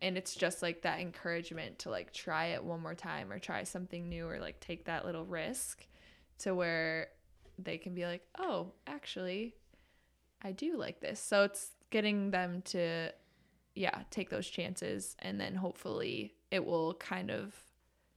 And 0.00 0.16
it's 0.16 0.34
just 0.34 0.62
like 0.62 0.82
that 0.82 1.00
encouragement 1.00 1.80
to 1.80 1.90
like 1.90 2.12
try 2.12 2.46
it 2.46 2.62
one 2.62 2.80
more 2.80 2.94
time 2.94 3.32
or 3.32 3.38
try 3.38 3.64
something 3.64 4.08
new 4.08 4.28
or 4.28 4.38
like 4.38 4.60
take 4.60 4.84
that 4.84 5.04
little 5.04 5.24
risk 5.24 5.86
to 6.38 6.54
where 6.54 7.08
they 7.58 7.78
can 7.78 7.94
be 7.94 8.06
like, 8.06 8.22
"Oh, 8.38 8.72
actually, 8.86 9.54
I 10.42 10.52
do 10.52 10.76
like 10.76 11.00
this. 11.00 11.20
So 11.20 11.44
it's 11.44 11.72
getting 11.90 12.30
them 12.30 12.62
to, 12.66 13.10
yeah, 13.78 14.02
take 14.10 14.28
those 14.30 14.48
chances. 14.48 15.16
And 15.20 15.40
then 15.40 15.54
hopefully 15.54 16.34
it 16.50 16.64
will 16.64 16.94
kind 16.94 17.30
of 17.30 17.54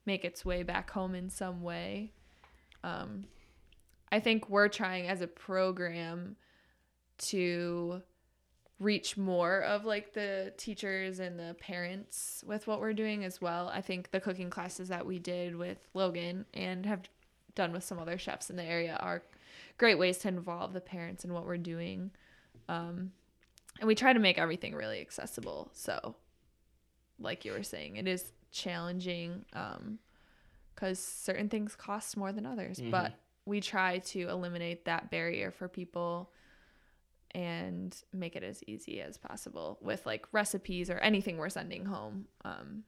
make 0.05 0.25
its 0.25 0.43
way 0.43 0.63
back 0.63 0.89
home 0.89 1.13
in 1.13 1.29
some 1.29 1.61
way. 1.61 2.11
Um, 2.83 3.25
I 4.11 4.19
think 4.19 4.49
we're 4.49 4.67
trying 4.67 5.07
as 5.07 5.21
a 5.21 5.27
program 5.27 6.35
to 7.19 8.01
reach 8.79 9.15
more 9.15 9.59
of 9.61 9.85
like 9.85 10.13
the 10.13 10.51
teachers 10.57 11.19
and 11.19 11.37
the 11.37 11.55
parents 11.59 12.43
with 12.47 12.65
what 12.65 12.79
we're 12.81 12.93
doing 12.93 13.23
as 13.23 13.39
well. 13.39 13.69
I 13.71 13.81
think 13.81 14.09
the 14.09 14.19
cooking 14.19 14.49
classes 14.49 14.89
that 14.89 15.05
we 15.05 15.19
did 15.19 15.55
with 15.55 15.77
Loghan 15.95 16.45
and 16.55 16.85
have 16.87 17.07
done 17.53 17.71
with 17.71 17.83
some 17.83 17.99
other 17.99 18.17
chefs 18.17 18.49
in 18.49 18.55
the 18.55 18.63
area 18.63 18.97
are 18.99 19.21
great 19.77 19.99
ways 19.99 20.17
to 20.19 20.29
involve 20.29 20.73
the 20.73 20.81
parents 20.81 21.23
in 21.23 21.31
what 21.31 21.45
we're 21.45 21.57
doing. 21.57 22.09
Um, 22.67 23.11
and 23.81 23.87
we 23.87 23.95
try 23.95 24.13
to 24.13 24.19
make 24.19 24.37
everything 24.37 24.73
really 24.75 25.01
accessible. 25.01 25.69
So, 25.73 26.15
like 27.19 27.43
you 27.43 27.51
were 27.51 27.63
saying, 27.63 27.97
it 27.97 28.07
is 28.07 28.31
challenging 28.51 29.43
because 30.73 30.99
certain 30.99 31.49
things 31.49 31.75
cost 31.75 32.15
more 32.15 32.31
than 32.31 32.45
others, 32.45 32.79
Mhm. 32.79 32.91
but 32.91 33.13
we 33.45 33.59
try 33.59 33.97
to 33.99 34.29
eliminate 34.29 34.85
that 34.85 35.09
barrier 35.11 35.51
for 35.51 35.67
people 35.67 36.31
and 37.31 38.03
make 38.13 38.35
it 38.35 38.43
as 38.43 38.63
easy 38.67 39.01
as 39.01 39.17
possible 39.17 39.77
with 39.81 40.05
like 40.05 40.31
recipes 40.33 40.89
or 40.89 40.97
anything 40.99 41.37
we're 41.37 41.49
sending 41.49 41.85
home 41.85 42.27
um, 42.43 42.83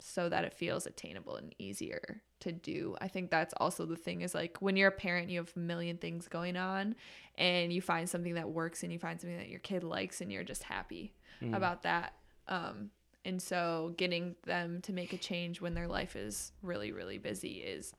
so 0.00 0.28
that 0.28 0.44
it 0.44 0.52
feels 0.54 0.86
attainable 0.86 1.34
and 1.36 1.54
easier 1.58 2.22
to 2.40 2.52
do. 2.52 2.96
I 3.00 3.08
think 3.08 3.30
that's 3.30 3.54
also 3.56 3.86
the 3.86 3.96
thing 3.96 4.20
is 4.22 4.34
like 4.34 4.58
when 4.60 4.76
you're 4.76 4.88
a 4.88 4.92
parent, 4.92 5.30
you 5.30 5.38
have 5.38 5.52
a 5.56 5.58
million 5.58 5.96
things 5.98 6.28
going 6.28 6.56
on 6.56 6.94
and 7.36 7.72
you 7.72 7.80
find 7.80 8.08
something 8.08 8.34
that 8.34 8.48
works 8.50 8.82
and 8.82 8.92
you 8.92 8.98
find 8.98 9.20
something 9.20 9.38
that 9.38 9.48
your 9.48 9.60
kid 9.60 9.82
likes 9.84 10.20
and 10.20 10.30
you're 10.32 10.44
just 10.44 10.62
happy 10.64 11.14
Mm. 11.42 11.56
about 11.56 11.82
that. 11.84 12.14
Um, 12.48 12.90
and 13.24 13.40
so 13.40 13.94
getting 13.96 14.34
them 14.44 14.80
to 14.82 14.92
make 14.92 15.12
a 15.12 15.16
change 15.18 15.60
when 15.60 15.74
their 15.74 15.86
life 15.86 16.16
is 16.16 16.52
really, 16.62 16.90
really 16.92 17.18
busy 17.18 17.58
is 17.58 17.92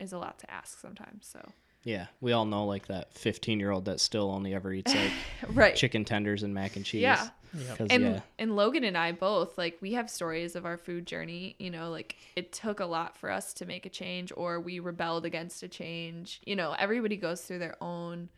is 0.00 0.12
a 0.12 0.18
lot 0.18 0.38
to 0.40 0.50
ask 0.50 0.80
sometimes. 0.80 1.26
So 1.26 1.52
Yeah, 1.84 2.06
we 2.20 2.32
all 2.32 2.44
know 2.44 2.64
like 2.66 2.86
that 2.86 3.12
15 3.14 3.58
year 3.58 3.70
old 3.70 3.86
that 3.86 3.98
still 4.00 4.30
only 4.30 4.54
ever 4.54 4.72
eats 4.72 4.94
like 4.94 5.10
right. 5.48 5.74
chicken 5.74 6.04
tenders 6.04 6.42
and 6.42 6.54
mac 6.54 6.76
and 6.76 6.84
cheese. 6.84 7.02
Yeah. 7.02 7.28
Yep. 7.54 7.78
'Cause, 7.78 7.88
and 7.90 8.02
yeah, 8.02 8.20
and 8.38 8.52
Loghan 8.52 8.86
and 8.86 8.96
I 8.96 9.12
both 9.12 9.58
like 9.58 9.76
we 9.82 9.92
have 9.92 10.08
stories 10.08 10.56
of 10.56 10.64
our 10.64 10.78
food 10.78 11.06
journey. 11.06 11.54
You 11.58 11.70
know, 11.70 11.90
like 11.90 12.16
it 12.36 12.52
took 12.52 12.80
a 12.80 12.86
lot 12.86 13.18
for 13.18 13.30
us 13.30 13.52
to 13.54 13.66
make 13.66 13.84
a 13.84 13.90
change, 13.90 14.32
or 14.36 14.58
we 14.60 14.78
rebelled 14.78 15.26
against 15.26 15.62
a 15.62 15.68
change. 15.68 16.40
You 16.46 16.56
know, 16.56 16.72
everybody 16.78 17.16
goes 17.16 17.42
through 17.42 17.58
their 17.58 17.76
own 17.82 18.30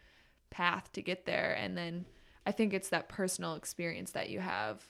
path 0.51 0.91
to 0.95 1.03
get 1.03 1.27
there, 1.27 1.55
and 1.57 1.77
then 1.79 2.07
I 2.47 2.51
think 2.53 2.73
it's 2.75 2.89
that 2.89 3.09
personal 3.09 3.55
experience 3.55 4.11
that 4.13 4.31
you 4.31 4.41
have, 4.41 4.83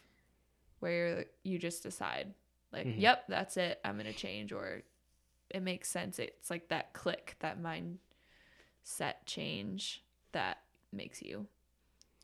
where 0.80 1.26
you 1.42 1.58
just 1.58 1.82
decide, 1.82 2.32
like, 2.72 2.86
Mhm. 2.86 3.00
yep, 3.00 3.24
that's 3.28 3.56
it. 3.58 3.78
I'm 3.84 3.96
gonna 3.98 4.12
change, 4.14 4.52
or 4.52 4.82
it 5.50 5.60
makes 5.60 5.90
sense. 5.90 6.18
It's 6.18 6.48
like 6.50 6.68
that 6.68 6.94
click, 6.94 7.36
that 7.40 7.60
mindset 8.84 9.14
change 9.26 10.02
that 10.32 10.58
makes 10.92 11.22
you 11.22 11.46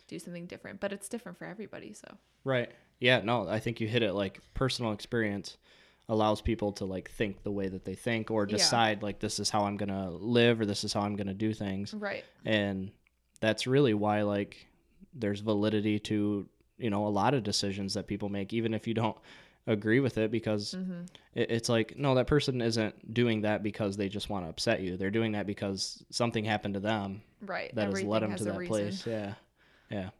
do 0.08 0.18
something 0.18 0.46
different. 0.46 0.80
But 0.80 0.92
it's 0.92 1.08
different 1.08 1.38
for 1.38 1.44
everybody, 1.46 1.92
so. 1.92 2.16
right. 2.44 2.70
Yeah, 3.02 3.20
no, 3.24 3.48
I 3.48 3.60
think 3.60 3.80
you 3.80 3.88
hit 3.88 4.02
it. 4.02 4.12
Like 4.12 4.40
personal 4.52 4.92
experience 4.92 5.56
allows 6.10 6.42
people 6.42 6.72
to 6.72 6.84
like 6.84 7.10
think 7.10 7.42
the 7.44 7.50
way 7.50 7.66
that 7.68 7.84
they 7.84 7.94
think 7.94 8.30
or 8.30 8.42
Yeah. 8.46 8.56
decide 8.58 9.02
like 9.02 9.20
this 9.20 9.38
is 9.40 9.48
how 9.48 9.64
I'm 9.64 9.76
gonna 9.78 10.10
live 10.10 10.60
or 10.60 10.66
this 10.66 10.84
is 10.84 10.92
how 10.92 11.00
I'm 11.00 11.16
gonna 11.16 11.32
do 11.32 11.54
things. 11.54 11.94
Right. 11.94 12.24
and 12.44 12.90
that's 13.40 13.66
really 13.66 13.94
why 13.94 14.20
like 14.22 14.66
there's 15.14 15.40
validity 15.40 15.98
to 15.98 16.46
you 16.76 16.90
know 16.90 17.06
a 17.06 17.08
lot 17.08 17.32
of 17.32 17.42
decisions 17.42 17.94
that 17.94 18.06
people 18.06 18.28
make 18.28 18.52
even 18.52 18.74
if 18.74 18.86
you 18.86 18.92
don't 18.92 19.16
agree 19.72 20.00
with 20.00 20.18
it 20.18 20.30
because 20.30 20.72
hmm 20.72 21.02
it, 21.34 21.50
it's 21.50 21.68
like 21.68 21.96
no 21.96 22.14
that 22.16 22.26
person 22.26 22.60
isn't 22.60 23.14
doing 23.14 23.42
that 23.42 23.62
because 23.62 23.96
they 23.96 24.08
just 24.08 24.28
want 24.28 24.44
to 24.44 24.50
upset 24.50 24.80
you. 24.80 24.96
They're 24.96 25.10
doing 25.10 25.32
that 25.32 25.46
because 25.46 26.02
something 26.10 26.44
happened 26.44 26.74
to 26.74 26.80
them 26.80 27.22
Right. 27.40 27.74
that 27.74 27.86
has 27.86 28.02
led 28.02 28.22
them 28.22 28.30
has 28.32 28.40
to 28.40 28.44
that 28.44 28.58
reason. 28.58 28.66
place. 28.68 29.06
Yeah 29.06 29.34
yeah. 29.90 30.10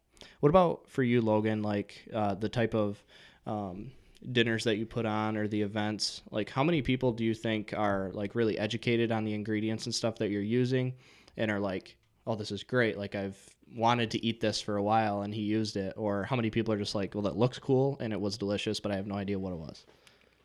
What 0.40 0.50
about 0.50 0.88
for 0.88 1.02
you 1.02 1.22
Loghan 1.22 1.64
like 1.64 2.02
uh, 2.14 2.34
the 2.34 2.48
type 2.48 2.74
of 2.74 3.02
um, 3.46 3.90
dinners 4.32 4.64
that 4.64 4.76
you 4.76 4.86
put 4.86 5.06
on 5.06 5.36
or 5.36 5.48
the 5.48 5.62
events? 5.62 6.22
Like 6.30 6.50
how 6.50 6.62
many 6.64 6.82
people 6.82 7.12
do 7.12 7.24
you 7.24 7.34
think 7.34 7.72
are 7.76 8.10
like 8.12 8.34
really 8.34 8.58
educated 8.58 9.12
on 9.12 9.24
the 9.24 9.34
ingredients 9.34 9.86
and 9.86 9.94
stuff 9.94 10.16
that 10.18 10.30
you're 10.30 10.42
using 10.42 10.94
and 11.36 11.50
are 11.50 11.60
like 11.60 11.96
oh 12.26 12.34
this 12.36 12.50
is 12.52 12.62
great. 12.62 12.98
Like 12.98 13.14
i've 13.14 13.38
wanted 13.76 14.11
to 14.11 14.24
eat 14.24 14.40
this 14.40 14.61
for 14.61 14.76
a 14.76 14.83
while 14.83 15.22
and 15.22 15.33
he 15.35 15.42
used 15.42 15.76
it 15.76 15.94
or 15.96 16.24
how 16.24 16.37
many 16.37 16.50
people 16.50 16.74
are 16.74 16.78
just 16.78 16.94
like 16.94 17.14
well 17.14 17.22
that 17.22 17.37
looks 17.37 17.59
cool 17.59 17.96
and 18.00 18.12
it 18.12 18.20
was 18.20 18.37
delicious 18.37 18.80
but 18.80 18.90
i 18.90 18.96
have 18.96 19.06
no 19.06 19.14
idea 19.14 19.38
what 19.38 19.52
it 19.52 19.59
was 19.59 19.85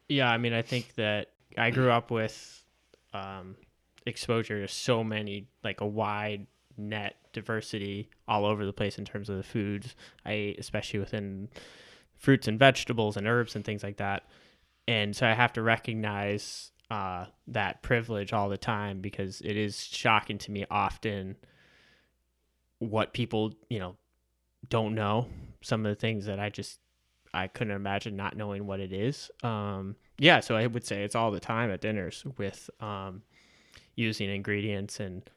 Yeah, 0.08 0.30
I 0.30 0.38
mean, 0.38 0.54
I 0.54 0.62
think 0.62 0.94
that 0.96 1.32
I 1.58 1.72
grew 1.72 1.90
up 1.90 2.12
with 2.12 2.64
um, 3.14 3.56
exposure 4.06 4.62
to 4.62 4.68
so 4.68 5.04
many, 5.04 5.48
like 5.64 5.82
a 5.82 5.88
wide 5.88 6.46
net 6.78 7.16
diversity 7.34 8.10
all 8.28 8.46
over 8.46 8.66
the 8.66 8.74
place 8.74 8.98
in 8.98 9.06
terms 9.06 9.30
of 9.30 9.38
the 9.38 9.44
foods 9.44 9.96
I 10.26 10.34
ate, 10.34 10.60
especially 10.60 11.00
within 11.00 11.50
fruits 12.18 12.48
and 12.48 12.60
vegetables 12.60 13.18
and 13.18 13.28
herbs 13.28 13.56
and 13.56 13.66
things 13.66 13.84
like 13.84 13.98
that. 13.98 14.24
And 14.88 15.16
so 15.16 15.26
I 15.26 15.34
have 15.34 15.54
to 15.54 15.64
recognize 15.64 16.72
uh, 16.92 17.26
that 17.48 17.82
privilege 17.82 18.32
all 18.32 18.50
the 18.50 18.58
time 18.58 19.02
because 19.02 19.42
it 19.42 19.58
is 19.58 19.84
shocking 19.84 20.38
to 20.38 20.52
me 20.52 20.66
often 20.70 21.36
what 22.80 23.14
people, 23.14 23.54
you 23.70 23.80
know, 23.80 23.96
don't 24.70 24.96
know. 24.96 25.28
Some 25.62 25.86
of 25.86 25.90
the 25.90 26.00
things 26.00 26.26
that 26.26 26.40
I 26.40 26.50
just 26.50 26.80
I 27.34 27.48
couldn't 27.48 27.76
imagine 27.76 28.16
not 28.16 28.38
knowing 28.38 28.66
what 28.66 28.80
it 28.80 28.94
is. 28.94 29.30
Um, 29.44 29.96
yeah, 30.18 30.40
so 30.40 30.56
I 30.56 30.68
would 30.68 30.86
say 30.86 31.04
it's 31.04 31.16
all 31.16 31.32
the 31.32 31.40
time 31.40 31.70
at 31.70 31.82
dinners 31.82 32.24
with 32.38 32.70
um, 32.80 33.24
using 33.96 34.30
ingredients 34.30 35.00
and 35.00 35.30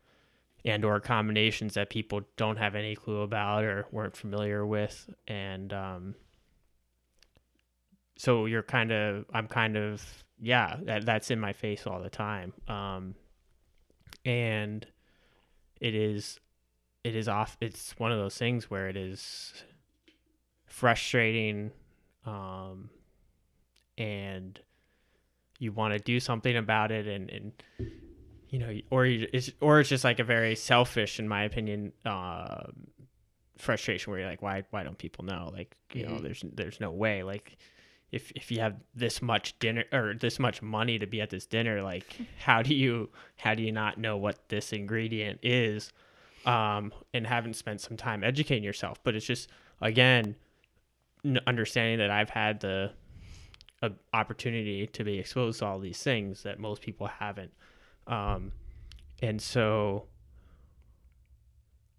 and 0.65 0.85
or 0.85 1.01
combinations 1.01 1.75
that 1.75 1.89
people 1.89 2.23
don't 2.37 2.57
have 2.57 2.75
any 2.75 2.95
clue 2.95 3.21
about 3.23 3.65
or 3.65 3.87
weren't 3.93 4.17
familiar 4.17 4.67
with 4.67 5.09
and 5.27 5.73
um, 5.73 6.15
so 8.17 8.47
you're 8.47 8.63
kind 8.63 8.91
of 8.93 9.25
i'm 9.33 9.47
kind 9.47 9.77
of 9.77 10.03
yeah 10.41 10.77
that, 10.83 11.07
that's 11.07 11.31
in 11.31 11.39
my 11.39 11.53
face 11.53 11.87
all 11.87 12.03
the 12.03 12.11
time 12.11 12.53
um, 12.67 13.15
and 14.25 14.87
it 15.81 15.95
is 15.95 16.41
it 17.05 17.15
is 17.17 17.29
off 17.29 17.57
it's 17.61 17.93
one 17.99 18.13
of 18.13 18.19
those 18.19 18.37
things 18.37 18.71
where 18.71 18.89
it 18.89 18.97
is 18.97 19.53
frustrating 20.67 21.71
um, 22.27 22.91
and 23.97 24.61
you 25.59 25.73
want 25.73 25.93
to 25.93 25.99
do 25.99 26.21
something 26.21 26.57
about 26.57 26.91
it 26.93 27.07
and, 27.07 27.31
and 27.31 27.53
you 28.51 28.59
know 28.59 28.73
or 28.91 29.07
you, 29.07 29.27
it's 29.33 29.51
or 29.61 29.81
it's 29.81 29.89
just 29.89 30.05
like 30.05 30.19
a 30.19 30.25
very 30.25 30.55
selfish 30.55 31.19
in 31.19 31.29
my 31.29 31.45
opinion 31.45 31.93
uh, 32.05 32.65
frustration 33.57 34.11
where 34.11 34.21
you're 34.21 34.29
like 34.29 34.43
why 34.43 34.63
why 34.71 34.83
don't 34.85 34.99
people 34.99 35.25
know? 35.25 35.51
Like 35.53 35.77
you 35.93 36.05
know 36.05 36.13
Mhm. 36.17 36.23
there's 36.23 36.45
there's 36.55 36.81
no 36.81 36.91
way. 36.91 37.23
Like 37.23 37.57
if 38.13 38.31
if 38.37 38.51
you 38.51 38.61
have 38.61 38.77
this 38.95 39.21
much 39.21 39.59
dinner 39.59 39.85
or 39.93 40.15
this 40.15 40.39
much 40.39 40.63
money 40.63 40.99
to 40.99 41.07
be 41.07 41.21
at 41.21 41.29
this 41.31 41.45
dinner 41.45 41.83
like 41.83 42.05
how 42.39 42.63
do 42.63 42.75
you 42.75 43.11
how 43.37 43.55
do 43.55 43.63
you 43.63 43.73
not 43.73 43.99
know 43.99 44.17
what 44.17 44.49
this 44.49 44.73
ingredient 44.73 45.41
is 45.43 45.93
um 46.47 46.93
and 47.13 47.27
haven't 47.27 47.55
spent 47.55 47.81
some 47.81 47.97
time 47.97 48.23
educating 48.23 48.65
yourself. 48.65 49.03
But 49.03 49.15
it's 49.15 49.27
just 49.27 49.49
again 49.81 50.37
understanding 51.47 51.99
that 51.99 52.11
I've 52.11 52.31
had 52.31 52.61
the 52.61 52.93
uh, 53.83 53.91
opportunity 54.13 54.87
to 54.87 55.05
be 55.05 55.19
exposed 55.19 55.59
to 55.61 55.67
all 55.67 55.79
these 55.79 56.03
things 56.03 56.43
that 56.45 56.59
most 56.59 56.81
people 56.83 57.07
haven't. 57.07 57.53
Um 58.07 58.53
and 59.21 59.41
so 59.43 60.07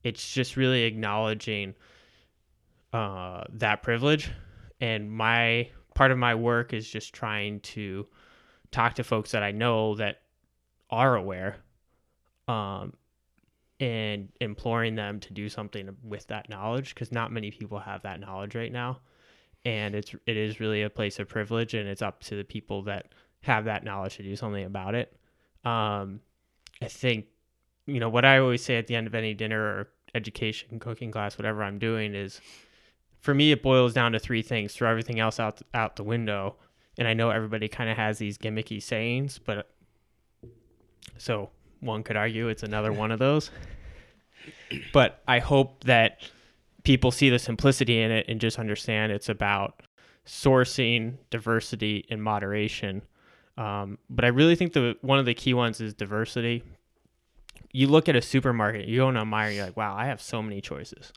it's 0.04 0.34
just 0.34 0.56
really 0.56 0.84
acknowledging 0.84 1.76
uh 2.94 3.44
that 3.54 3.84
privilege. 3.84 4.32
And 4.82 5.12
my 5.12 5.70
part 5.96 6.12
of 6.12 6.18
my 6.18 6.36
work 6.36 6.74
is 6.74 6.90
just 6.90 7.14
trying 7.14 7.60
to 7.60 8.08
talk 8.72 8.96
to 8.96 9.04
folks 9.04 9.32
that 9.32 9.44
I 9.44 9.52
know 9.52 9.96
that 9.96 10.22
are 10.90 11.16
aware 11.16 11.58
um 12.48 12.94
and 13.80 14.30
imploring 14.42 14.96
them 14.96 15.20
to 15.22 15.34
do 15.34 15.48
something 15.48 15.96
with 16.04 16.28
that 16.28 16.50
knowledge 16.50 16.94
because 16.94 17.12
not 17.12 17.32
many 17.32 17.50
people 17.50 17.80
have 17.80 18.02
that 18.02 18.20
knowledge 18.20 18.56
right 18.56 18.72
now. 18.72 19.00
And 19.66 19.96
it's 19.96 20.14
it 20.26 20.38
is 20.38 20.60
really 20.60 20.84
a 20.84 20.90
place 20.90 21.20
of 21.20 21.28
privilege 21.28 21.74
and 21.74 21.88
it's 21.88 22.02
up 22.02 22.22
to 22.24 22.36
the 22.36 22.44
people 22.44 22.84
that 22.84 23.14
have 23.42 23.66
that 23.66 23.84
knowledge 23.84 24.18
to 24.18 24.24
do 24.24 24.36
something 24.36 24.66
about 24.66 24.96
it. 24.96 25.16
Um 25.66 26.22
i 26.82 26.88
think 26.88 27.26
you 27.88 28.00
know 28.00 28.08
what 28.08 28.24
i 28.24 28.38
always 28.38 28.64
say 28.64 28.78
at 28.78 28.88
the 28.88 28.96
end 28.96 29.06
of 29.06 29.14
any 29.14 29.34
dinner 29.34 29.62
or 29.62 29.90
education 30.16 30.80
cooking 30.80 31.12
class 31.12 31.38
whatever 31.38 31.62
i'm 31.62 31.78
doing 31.78 32.16
is 32.16 32.40
for 33.20 33.34
me 33.34 33.52
it 33.52 33.62
boils 33.62 33.94
down 33.94 34.14
to 34.14 34.20
three 34.20 34.42
things. 34.42 34.74
Throw 34.74 34.90
everything 34.90 35.20
else 35.20 35.40
out 35.40 35.62
out 35.74 35.96
the 35.98 36.04
window. 36.04 36.56
And 36.98 37.08
i 37.08 37.14
know 37.14 37.30
everybody 37.30 37.68
kind 37.68 37.90
of 37.90 37.98
has 37.98 38.18
these 38.18 38.38
gimmicky 38.38 38.82
sayings 38.82 39.40
but 39.40 39.70
so 41.18 41.50
one 41.80 42.04
could 42.04 42.16
argue 42.16 42.48
it's 42.48 42.64
another 42.64 42.92
one 42.92 43.12
of 43.12 43.20
those. 43.20 43.52
But 44.94 45.22
i 45.28 45.40
hope 45.40 45.84
that 45.84 46.22
people 46.84 47.12
see 47.12 47.30
the 47.30 47.40
simplicity 47.40 48.02
in 48.02 48.12
it 48.12 48.26
and 48.28 48.40
just 48.40 48.58
understand 48.58 49.12
it's 49.12 49.30
about 49.30 49.82
sourcing 50.26 51.18
diversity 51.30 52.06
and 52.10 52.22
moderation. 52.22 53.02
Um, 53.58 53.98
but 54.10 54.26
i 54.26 54.30
really 54.30 54.56
think 54.56 54.74
the 54.74 54.96
one 55.02 55.20
of 55.20 55.26
the 55.26 55.34
key 55.34 55.54
ones 55.54 55.82
is 55.82 55.94
diversity. 55.94 56.64
You 57.72 57.88
look 57.88 58.10
at 58.10 58.16
a 58.16 58.22
supermarket 58.22 58.88
you 58.88 58.98
go 58.98 59.10
into 59.10 59.22
a 59.22 59.26
Meijer, 59.26 59.56
you're 59.56 59.66
like 59.66 59.78
wow 59.78 59.96
i 59.96 60.06
have 60.06 60.22
so 60.22 60.42
many 60.42 60.62
choices. 60.62 61.12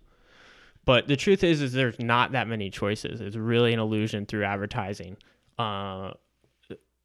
But 0.85 1.07
the 1.07 1.16
truth 1.16 1.44
is 1.44 1.62
is 1.62 1.72
there's 1.72 1.98
not 2.01 2.33
that 2.33 2.48
many 2.48 2.70
choices. 2.70 3.20
It's 3.20 3.37
really 3.37 3.72
an 3.72 3.79
illusion 3.79 4.27
through 4.27 4.44
advertising. 4.44 5.16
Uh, 5.59 6.12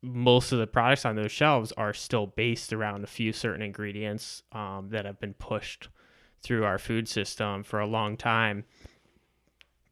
most 0.01 0.51
of 0.51 0.59
the 0.59 0.67
products 0.67 1.05
on 1.05 1.15
those 1.15 1.31
shelves 1.31 1.71
are 1.73 1.93
still 1.93 2.27
based 2.27 2.71
around 2.71 3.03
a 3.03 3.07
few 3.07 3.33
certain 3.33 3.61
ingredients 3.61 4.43
um, 4.51 4.89
that 4.91 5.05
have 5.05 5.19
been 5.19 5.33
pushed 5.33 5.89
through 6.41 6.63
our 6.63 6.77
food 6.77 7.07
system 7.07 7.63
for 7.63 7.79
a 7.79 7.87
long 7.87 8.15
time 8.15 8.63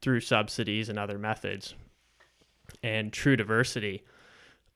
through 0.02 0.20
subsidies 0.20 0.90
and 0.90 1.00
other 1.00 1.18
methods. 1.18 1.74
And 2.84 3.12
true 3.12 3.36
diversity 3.36 4.04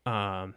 um, 0.06 0.56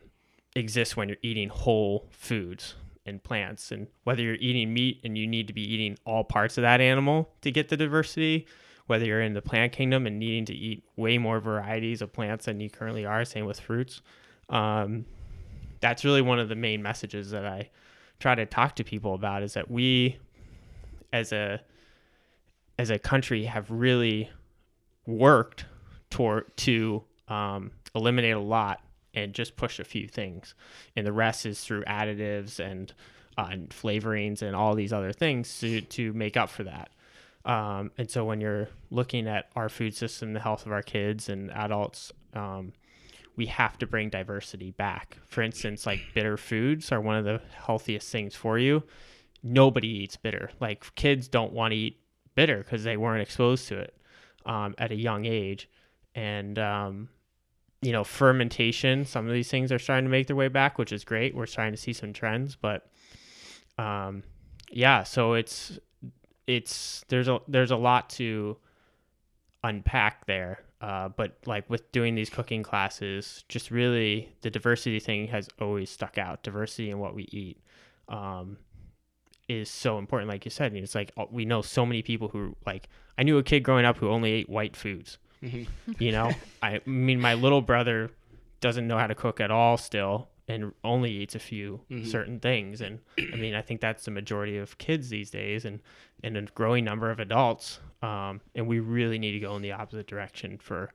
exists 0.56 0.96
when 0.96 1.08
you're 1.08 1.18
eating 1.22 1.48
whole 1.48 2.08
foods 2.10 2.74
and 3.04 3.22
plants. 3.22 3.70
And 3.70 3.88
whether 4.04 4.22
you're 4.22 4.34
eating 4.36 4.72
meat 4.72 5.00
and 5.04 5.18
you 5.18 5.26
need 5.26 5.48
to 5.48 5.52
be 5.52 5.62
eating 5.62 5.98
all 6.06 6.24
parts 6.24 6.56
of 6.56 6.62
that 6.62 6.80
animal 6.80 7.30
to 7.42 7.50
get 7.50 7.68
the 7.68 7.76
diversity, 7.76 8.46
whether 8.86 9.04
you're 9.04 9.22
in 9.22 9.34
the 9.34 9.42
plant 9.42 9.72
kingdom 9.72 10.06
and 10.06 10.18
needing 10.18 10.44
to 10.46 10.54
eat 10.54 10.84
way 10.96 11.18
more 11.18 11.40
varieties 11.40 12.00
of 12.02 12.12
plants 12.12 12.46
than 12.46 12.60
you 12.60 12.70
currently 12.70 13.04
are, 13.04 13.24
same 13.24 13.44
with 13.44 13.60
fruits. 13.60 14.00
Um, 14.52 15.06
that's 15.80 16.04
really 16.04 16.22
one 16.22 16.38
of 16.38 16.48
the 16.48 16.54
main 16.54 16.82
messages 16.82 17.30
that 17.32 17.44
I 17.44 17.70
try 18.20 18.36
to 18.36 18.46
talk 18.46 18.76
to 18.76 18.84
people 18.84 19.14
about 19.14 19.42
is 19.42 19.54
that 19.54 19.68
we 19.70 20.18
as 21.12 21.32
a 21.32 21.60
as 22.78 22.90
a 22.90 22.98
country 22.98 23.44
have 23.44 23.70
really 23.70 24.30
worked 25.06 25.66
toward 26.10 26.56
to 26.56 27.02
um, 27.28 27.70
eliminate 27.94 28.34
a 28.34 28.40
lot 28.40 28.80
and 29.14 29.34
just 29.34 29.56
push 29.56 29.78
a 29.78 29.84
few 29.84 30.06
things, 30.08 30.54
and 30.96 31.06
the 31.06 31.12
rest 31.12 31.44
is 31.44 31.62
through 31.62 31.84
additives 31.84 32.60
and, 32.60 32.94
uh, 33.36 33.48
and 33.50 33.68
flavorings 33.70 34.40
and 34.40 34.56
all 34.56 34.74
these 34.74 34.92
other 34.92 35.12
things 35.12 35.58
to 35.60 35.80
to 35.80 36.12
make 36.12 36.36
up 36.36 36.48
for 36.48 36.64
that. 36.64 36.90
Um, 37.44 37.90
and 37.98 38.08
so 38.08 38.24
when 38.24 38.40
you're 38.40 38.68
looking 38.90 39.26
at 39.26 39.48
our 39.56 39.68
food 39.68 39.94
system, 39.94 40.32
the 40.32 40.40
health 40.40 40.64
of 40.64 40.72
our 40.72 40.82
kids 40.82 41.28
and 41.28 41.50
adults, 41.50 42.12
um, 42.34 42.72
we 43.42 43.46
have 43.46 43.76
to 43.78 43.86
bring 43.88 44.08
diversity 44.08 44.70
back. 44.70 45.18
For 45.26 45.42
instance, 45.42 45.84
like 45.84 46.00
bitter 46.14 46.36
foods 46.36 46.92
are 46.92 47.00
one 47.00 47.16
of 47.16 47.24
the 47.24 47.40
healthiest 47.66 48.12
things 48.12 48.36
for 48.36 48.56
you 48.56 48.84
nobody 49.42 49.88
eats 49.88 50.16
bitter. 50.16 50.50
Like 50.60 50.94
kids 50.94 51.28
don't 51.28 51.52
want 51.52 51.72
to 51.72 51.76
eat 51.76 52.00
bitter 52.34 52.58
because 52.58 52.84
they 52.84 52.96
weren't 52.96 53.22
exposed 53.22 53.68
to 53.68 53.78
it 53.78 53.96
um, 54.46 54.74
at 54.78 54.92
a 54.92 54.94
young 54.94 55.24
age. 55.24 55.68
And, 56.14 56.58
um, 56.58 57.08
you 57.80 57.92
know, 57.92 58.04
fermentation, 58.04 59.04
some 59.04 59.26
of 59.26 59.32
these 59.32 59.50
things 59.50 59.72
are 59.72 59.78
starting 59.78 60.04
to 60.04 60.10
make 60.10 60.28
their 60.28 60.36
way 60.36 60.48
back, 60.48 60.78
which 60.78 60.92
is 60.92 61.04
great. 61.04 61.34
We're 61.34 61.46
starting 61.46 61.74
to 61.74 61.80
see 61.80 61.92
some 61.92 62.12
trends, 62.12 62.54
but 62.54 62.86
um, 63.78 64.22
yeah, 64.70 65.02
so 65.02 65.32
it's, 65.32 65.78
it's, 66.46 67.04
there's 67.08 67.28
a, 67.28 67.40
there's 67.48 67.72
a 67.72 67.76
lot 67.76 68.10
to 68.10 68.58
unpack 69.64 70.26
there. 70.26 70.60
Uh, 70.82 71.08
but 71.10 71.38
like 71.46 71.70
with 71.70 71.90
doing 71.92 72.14
these 72.16 72.28
cooking 72.28 72.62
classes, 72.62 73.44
just 73.48 73.70
really 73.70 74.28
the 74.42 74.50
diversity 74.50 74.98
thing 75.00 75.28
has 75.28 75.48
always 75.60 75.88
stuck 75.88 76.18
out. 76.18 76.42
Diversity 76.42 76.90
in 76.90 76.98
what 76.98 77.14
we 77.14 77.22
eat. 77.30 77.58
Um, 78.08 78.58
is 79.48 79.68
so 79.70 79.98
important 79.98 80.30
like 80.30 80.44
you 80.44 80.50
said 80.50 80.72
and 80.72 80.82
it's 80.82 80.94
like 80.94 81.10
we 81.30 81.44
know 81.44 81.60
so 81.62 81.84
many 81.84 82.00
people 82.00 82.28
who 82.28 82.54
like 82.64 82.88
i 83.18 83.22
knew 83.24 83.36
a 83.38 83.42
kid 83.42 83.60
growing 83.60 83.84
up 83.84 83.98
who 83.98 84.08
only 84.08 84.30
ate 84.30 84.48
white 84.48 84.76
foods 84.76 85.18
Mhm. 85.42 85.66
you 85.98 86.12
know 86.12 86.30
i 86.62 86.80
mean 86.86 87.20
my 87.20 87.34
little 87.34 87.60
brother 87.60 88.10
doesn't 88.60 88.86
know 88.86 88.96
how 88.96 89.08
to 89.08 89.16
cook 89.16 89.40
at 89.40 89.50
all 89.50 89.76
still 89.76 90.28
and 90.52 90.72
only 90.84 91.10
eats 91.10 91.34
a 91.34 91.38
few 91.38 91.80
Mhm. 91.90 92.06
certain 92.06 92.38
things 92.40 92.80
and 92.80 93.00
i 93.32 93.36
mean 93.36 93.54
i 93.54 93.62
think 93.62 93.80
that's 93.80 94.04
the 94.04 94.10
majority 94.10 94.56
of 94.58 94.76
kids 94.78 95.08
these 95.08 95.30
days 95.30 95.64
and 95.64 95.80
and 96.22 96.36
a 96.36 96.42
growing 96.42 96.84
number 96.84 97.10
of 97.10 97.18
adults 97.18 97.80
um, 98.02 98.40
and 98.54 98.66
we 98.66 98.78
really 98.80 99.18
need 99.18 99.32
to 99.32 99.40
go 99.40 99.56
in 99.56 99.62
the 99.62 99.72
opposite 99.72 100.06
direction 100.06 100.58
for 100.58 100.90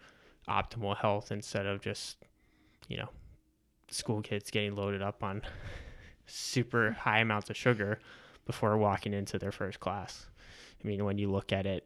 optimal 0.47 0.95
health 0.97 1.31
instead 1.31 1.65
of 1.65 1.81
just 1.81 2.17
you 2.87 2.97
know 2.97 3.09
school 3.89 4.21
kids 4.21 4.51
getting 4.51 4.75
loaded 4.75 5.01
up 5.01 5.23
on 5.23 5.41
super 6.25 6.91
high 6.91 7.19
amounts 7.19 7.49
of 7.49 7.55
sugar 7.57 7.99
before 8.45 8.77
walking 8.77 9.13
into 9.13 9.37
their 9.39 9.51
first 9.51 9.79
class. 9.79 10.27
I 10.83 10.87
mean, 10.87 11.03
when 11.05 11.17
you 11.17 11.29
look 11.31 11.51
at 11.51 11.65
it, 11.65 11.85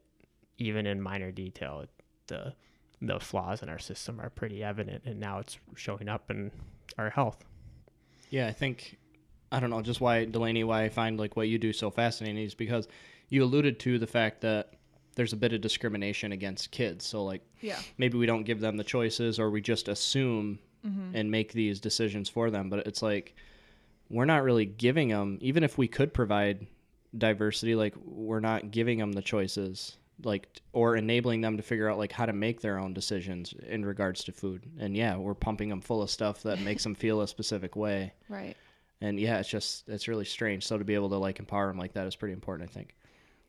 even 0.58 0.86
in 0.86 1.02
minor 1.02 1.32
detail, 1.32 1.86
the 2.28 2.54
the 3.02 3.20
flaws 3.20 3.64
in 3.64 3.70
our 3.70 3.80
system 3.80 4.20
are 4.20 4.30
pretty 4.30 4.64
evident, 4.64 5.04
and 5.06 5.20
now 5.20 5.40
it's 5.40 5.58
showing 5.76 6.08
up 6.08 6.30
in 6.30 6.52
our 7.00 7.10
health. 7.10 7.44
Yeah, 8.32 8.48
I 8.48 8.52
think 8.52 8.98
I 9.52 9.60
don't 9.60 9.70
know 9.70 9.82
just 9.82 10.02
why 10.02 10.26
Delaney, 10.26 10.64
why 10.64 10.84
I 10.84 10.90
find 10.90 11.20
like 11.20 11.36
what 11.36 11.48
you 11.48 11.60
do 11.60 11.72
so 11.74 11.92
fascinating 11.92 12.44
is 12.44 12.56
because 12.56 12.88
you 13.30 13.44
alluded 13.44 13.80
to 13.82 14.00
the 14.00 14.08
fact 14.08 14.42
that 14.42 14.74
there's 15.16 15.34
a 15.34 15.38
bit 15.38 15.54
of 15.54 15.62
discrimination 15.62 16.32
against 16.32 16.72
kids. 16.72 17.06
So 17.06 17.24
like 17.24 17.44
Yeah. 17.60 17.78
maybe 17.98 18.18
we 18.18 18.26
don't 18.26 18.44
give 18.44 18.62
them 18.62 18.78
the 18.78 18.84
choices 18.84 19.38
or 19.40 19.52
we 19.52 19.62
just 19.62 19.88
assume 19.88 20.60
mm-hmm. 20.86 21.16
and 21.16 21.30
make 21.30 21.52
these 21.52 21.80
decisions 21.80 22.30
for 22.30 22.50
them, 22.50 22.70
but 22.70 22.88
it's 22.88 23.02
like 23.02 23.36
we're 24.10 24.26
not 24.26 24.44
really 24.44 24.66
giving 24.66 25.10
them 25.10 25.38
even 25.42 25.64
if 25.64 25.78
we 25.78 25.88
could 25.88 26.14
provide 26.14 26.66
diversity 27.18 27.76
like 27.76 27.94
we're 28.06 28.40
not 28.40 28.72
giving 28.72 28.98
them 28.98 29.12
the 29.12 29.22
choices 29.22 29.98
like 30.24 30.62
or 30.74 30.96
enabling 30.96 31.42
them 31.42 31.58
to 31.58 31.64
figure 31.64 31.90
out 31.90 31.98
like 31.98 32.12
how 32.12 32.26
to 32.26 32.34
make 32.34 32.62
their 32.62 32.78
own 32.78 32.94
decisions 32.94 33.54
in 33.68 33.86
regards 33.86 34.24
to 34.26 34.32
food. 34.32 34.66
And 34.80 34.96
yeah, 34.96 35.16
we're 35.16 35.34
pumping 35.34 35.70
them 35.70 35.82
full 35.82 36.02
of 36.02 36.10
stuff 36.10 36.44
that 36.44 36.60
makes 36.62 36.84
them 36.84 36.96
feel 36.96 37.22
a 37.22 37.28
specific 37.28 37.76
way. 37.76 38.14
Right. 38.30 38.56
And 39.02 39.20
yeah, 39.20 39.40
it's 39.40 39.50
just 39.50 39.88
it's 39.88 40.08
really 40.08 40.26
strange. 40.26 40.66
So 40.66 40.78
to 40.78 40.84
be 40.84 40.96
able 40.96 41.10
to 41.10 41.18
like 41.18 41.40
empower 41.40 41.68
them 41.68 41.78
like 41.78 41.94
that 41.94 42.08
is 42.08 42.16
pretty 42.16 42.34
important, 42.34 42.70
I 42.70 42.74
think. 42.74 42.96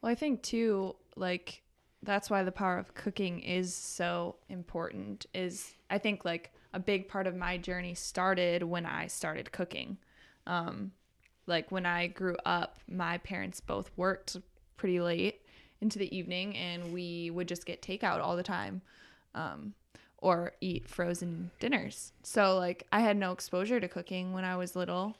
Well, 0.00 0.10
I 0.10 0.14
think 0.14 0.42
too, 0.42 0.96
like 1.16 1.62
that's 2.02 2.30
why 2.30 2.42
the 2.42 2.52
power 2.52 2.78
of 2.78 2.94
cooking 2.94 3.40
is 3.40 3.74
so 3.74 4.36
important. 4.48 5.26
Is 5.34 5.74
I 5.90 5.98
think 5.98 6.24
like 6.24 6.52
a 6.72 6.80
big 6.80 7.08
part 7.08 7.26
of 7.26 7.36
my 7.36 7.58
journey 7.58 7.94
started 7.94 8.62
when 8.62 8.86
I 8.86 9.06
started 9.06 9.52
cooking. 9.52 9.98
Um, 10.46 10.92
like 11.46 11.70
when 11.70 11.86
I 11.86 12.06
grew 12.06 12.36
up, 12.46 12.78
my 12.88 13.18
parents 13.18 13.60
both 13.60 13.90
worked 13.96 14.36
pretty 14.76 15.00
late 15.00 15.42
into 15.82 15.98
the 15.98 16.16
evening, 16.16 16.56
and 16.56 16.92
we 16.92 17.30
would 17.30 17.48
just 17.48 17.66
get 17.66 17.82
takeout 17.82 18.20
all 18.20 18.36
the 18.36 18.42
time, 18.42 18.80
um, 19.34 19.74
or 20.18 20.52
eat 20.60 20.88
frozen 20.88 21.50
dinners. 21.60 22.12
So 22.22 22.56
like 22.56 22.86
I 22.92 23.00
had 23.00 23.16
no 23.16 23.32
exposure 23.32 23.80
to 23.80 23.88
cooking 23.88 24.32
when 24.32 24.44
I 24.44 24.56
was 24.56 24.74
little. 24.76 25.16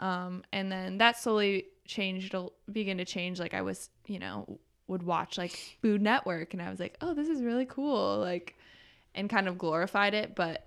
Um, 0.00 0.42
and 0.52 0.72
then 0.72 0.98
that 0.98 1.18
slowly 1.18 1.66
changed, 1.84 2.34
began 2.72 2.98
to 2.98 3.04
change. 3.04 3.38
Like 3.38 3.54
I 3.54 3.62
was, 3.62 3.90
you 4.06 4.18
know, 4.18 4.58
would 4.86 5.02
watch 5.02 5.36
like 5.36 5.76
Food 5.82 6.00
Network, 6.00 6.54
and 6.54 6.62
I 6.62 6.70
was 6.70 6.80
like, 6.80 6.96
oh, 7.00 7.14
this 7.14 7.28
is 7.28 7.42
really 7.42 7.66
cool, 7.66 8.18
like, 8.18 8.56
and 9.14 9.28
kind 9.28 9.48
of 9.48 9.58
glorified 9.58 10.14
it, 10.14 10.34
but 10.34 10.64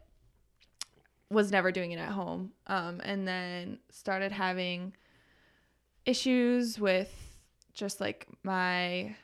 was 1.29 1.49
never 1.49 1.71
doing 1.71 1.91
it 1.91 1.97
at 1.97 2.11
home. 2.11 2.51
Um, 2.67 3.01
and 3.03 3.27
then 3.27 3.79
started 3.89 4.31
having 4.31 4.93
issues 6.05 6.77
with 6.77 7.11
just 7.73 8.01
like 8.01 8.27
my 8.43 9.15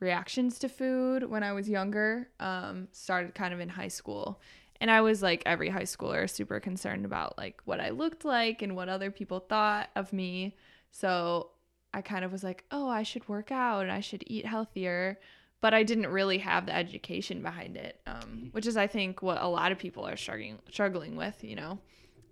reactions 0.00 0.58
to 0.60 0.68
food 0.68 1.24
when 1.24 1.42
I 1.42 1.52
was 1.52 1.68
younger. 1.68 2.28
Um, 2.40 2.88
started 2.92 3.34
kind 3.34 3.52
of 3.52 3.60
in 3.60 3.68
high 3.68 3.88
school. 3.88 4.40
And 4.80 4.90
I 4.90 5.00
was 5.00 5.22
like 5.22 5.42
every 5.44 5.68
high 5.70 5.82
schooler, 5.82 6.30
super 6.30 6.60
concerned 6.60 7.04
about 7.04 7.36
like 7.36 7.60
what 7.64 7.80
I 7.80 7.90
looked 7.90 8.24
like 8.24 8.62
and 8.62 8.76
what 8.76 8.88
other 8.88 9.10
people 9.10 9.40
thought 9.40 9.90
of 9.96 10.12
me. 10.12 10.56
So 10.90 11.50
I 11.92 12.00
kind 12.00 12.24
of 12.24 12.30
was 12.30 12.44
like, 12.44 12.64
oh, 12.70 12.88
I 12.88 13.02
should 13.02 13.28
work 13.28 13.50
out 13.50 13.82
and 13.82 13.92
I 13.92 14.00
should 14.00 14.22
eat 14.26 14.46
healthier. 14.46 15.18
But 15.60 15.74
I 15.74 15.82
didn't 15.82 16.06
really 16.06 16.38
have 16.38 16.66
the 16.66 16.74
education 16.74 17.42
behind 17.42 17.76
it, 17.76 18.00
um, 18.06 18.50
which 18.52 18.66
is, 18.66 18.76
I 18.76 18.86
think, 18.86 19.22
what 19.22 19.42
a 19.42 19.48
lot 19.48 19.72
of 19.72 19.78
people 19.78 20.06
are 20.06 20.16
struggling 20.16 20.58
struggling 20.70 21.16
with. 21.16 21.42
You 21.42 21.56
know, 21.56 21.78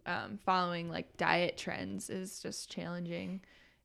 um, 0.07 0.39
following 0.45 0.89
like 0.89 1.17
diet 1.17 1.57
trends 1.57 2.09
is 2.09 2.39
just 2.39 2.71
challenging, 2.71 3.41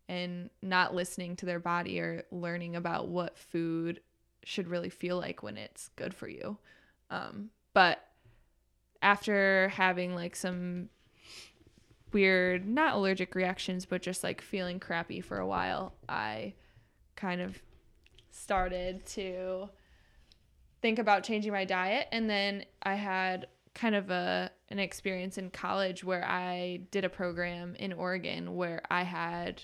and 0.09 0.49
not 0.61 0.93
listening 0.93 1.35
to 1.37 1.45
their 1.45 1.59
body 1.59 1.99
or 1.99 2.23
learning 2.31 2.75
about 2.75 3.07
what 3.07 3.37
food 3.37 4.01
should 4.43 4.67
really 4.67 4.89
feel 4.89 5.17
like 5.17 5.43
when 5.43 5.57
it's 5.57 5.89
good 5.95 6.13
for 6.13 6.27
you. 6.27 6.57
Um, 7.09 7.49
but 7.73 8.05
after 9.01 9.69
having 9.69 10.15
like 10.15 10.35
some 10.35 10.89
weird, 12.11 12.67
not 12.67 12.95
allergic 12.95 13.35
reactions, 13.35 13.85
but 13.85 14.01
just 14.01 14.23
like 14.23 14.41
feeling 14.41 14.79
crappy 14.79 15.21
for 15.21 15.37
a 15.37 15.47
while, 15.47 15.93
I 16.09 16.53
kind 17.15 17.41
of 17.41 17.61
started 18.31 19.05
to 19.05 19.69
think 20.81 20.99
about 20.99 21.23
changing 21.23 21.51
my 21.51 21.65
diet. 21.65 22.07
And 22.11 22.29
then 22.29 22.65
I 22.83 22.95
had 22.95 23.47
kind 23.73 23.95
of 23.95 24.09
a 24.09 24.51
an 24.69 24.79
experience 24.79 25.37
in 25.37 25.49
college 25.49 26.03
where 26.03 26.25
I 26.25 26.81
did 26.91 27.05
a 27.05 27.09
program 27.09 27.75
in 27.75 27.93
Oregon 27.93 28.55
where 28.55 28.81
I 28.89 29.03
had 29.03 29.63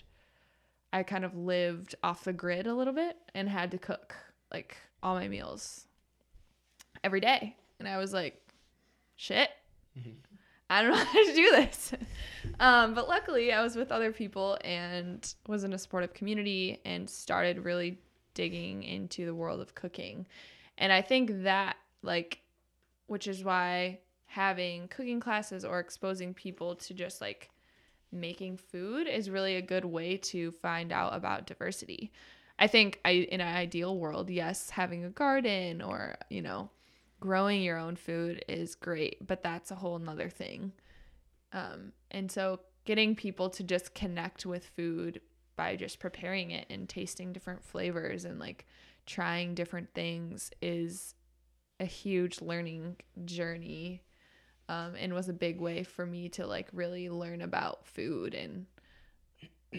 I 0.94 1.04
kind 1.04 1.26
of 1.26 1.36
lived 1.36 1.96
off 2.04 2.24
the 2.24 2.34
grid 2.34 2.68
a 2.68 2.74
little 2.74 2.94
bit 2.94 3.18
and 3.36 3.50
had 3.50 3.72
to 3.72 3.78
cook 3.78 4.16
like 4.52 4.78
all 5.04 5.16
my 5.16 5.28
meals 5.28 5.86
every 7.04 7.20
day. 7.20 7.56
And 7.80 7.88
I 7.88 7.98
was 7.98 8.14
like, 8.14 8.42
shit. 9.16 9.50
I 10.70 10.82
don't 10.82 10.92
know 10.92 10.98
how 11.04 11.26
to 11.26 11.34
do 11.34 11.52
this. 11.52 11.94
Um, 12.60 12.96
but 12.96 13.08
luckily, 13.08 13.54
I 13.54 13.62
was 13.62 13.76
with 13.76 13.92
other 13.92 14.12
people 14.12 14.58
and 14.64 15.32
was 15.48 15.64
in 15.64 15.74
a 15.74 15.78
supportive 15.78 16.16
community 16.16 16.82
and 16.86 17.08
started 17.08 17.64
really 17.64 18.00
digging 18.34 18.82
into 18.82 19.28
the 19.28 19.36
world 19.36 19.60
of 19.60 19.76
cooking. 19.76 20.26
And 20.80 20.92
I 20.92 21.04
think 21.04 21.44
that, 21.44 21.76
like, 22.02 22.40
which 23.06 23.28
is 23.28 23.44
why 23.44 24.00
having 24.26 24.88
cooking 24.88 25.20
classes 25.20 25.64
or 25.66 25.80
exposing 25.80 26.34
people 26.34 26.76
to 26.76 26.94
just 26.96 27.22
like 27.22 27.50
making 28.12 28.58
food 28.58 29.08
is 29.08 29.30
really 29.30 29.56
a 29.56 29.62
good 29.62 29.86
way 29.86 30.18
to 30.18 30.52
find 30.52 30.92
out 30.92 31.16
about 31.16 31.48
diversity. 31.48 32.12
I 32.60 32.68
think 32.68 33.00
I, 33.06 33.12
in 33.12 33.42
an 33.42 33.56
ideal 33.56 33.98
world, 33.98 34.30
yes, 34.30 34.70
having 34.70 35.06
a 35.06 35.10
garden 35.10 35.82
or, 35.82 36.16
you 36.30 36.42
know, 36.42 36.70
growing 37.20 37.62
your 37.62 37.78
own 37.78 37.96
food 37.96 38.44
is 38.48 38.76
great, 38.76 39.26
but 39.26 39.44
that's 39.44 39.72
a 39.72 39.76
whole 39.76 40.00
nother 40.00 40.30
thing. 40.30 40.72
Um, 41.54 41.92
and 42.12 42.32
so 42.32 42.62
getting 42.86 43.16
people 43.16 43.50
to 43.52 43.64
just 43.64 43.94
connect 43.94 44.46
with 44.46 44.66
food 44.66 45.22
by 45.56 45.76
just 45.76 46.00
preparing 46.00 46.52
it 46.52 46.66
and 46.70 46.88
tasting 46.88 47.34
different 47.34 47.64
flavors 47.64 48.26
and 48.26 48.40
like 48.40 48.66
trying 49.06 49.56
different 49.56 49.94
things 49.94 50.52
is 50.62 51.16
a 51.80 51.86
huge 51.86 52.42
learning 52.42 52.96
journey 53.26 54.02
um, 54.70 54.96
and 55.00 55.14
was 55.14 55.30
a 55.30 55.34
big 55.34 55.60
way 55.60 55.84
for 55.84 56.06
me 56.06 56.30
to 56.30 56.46
like 56.46 56.68
really 56.74 57.10
learn 57.10 57.42
about 57.42 57.88
food 57.88 58.34
and 58.34 58.66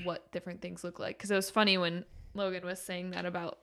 what 0.05 0.30
different 0.32 0.61
things 0.61 0.84
look 0.84 0.99
like. 0.99 1.18
Because 1.18 1.30
it 1.30 1.36
was 1.36 1.51
funny 1.51 1.78
when 1.78 2.05
Loghan 2.36 2.64
was 2.64 2.80
saying 2.80 3.11
that 3.11 3.26
about 3.26 3.59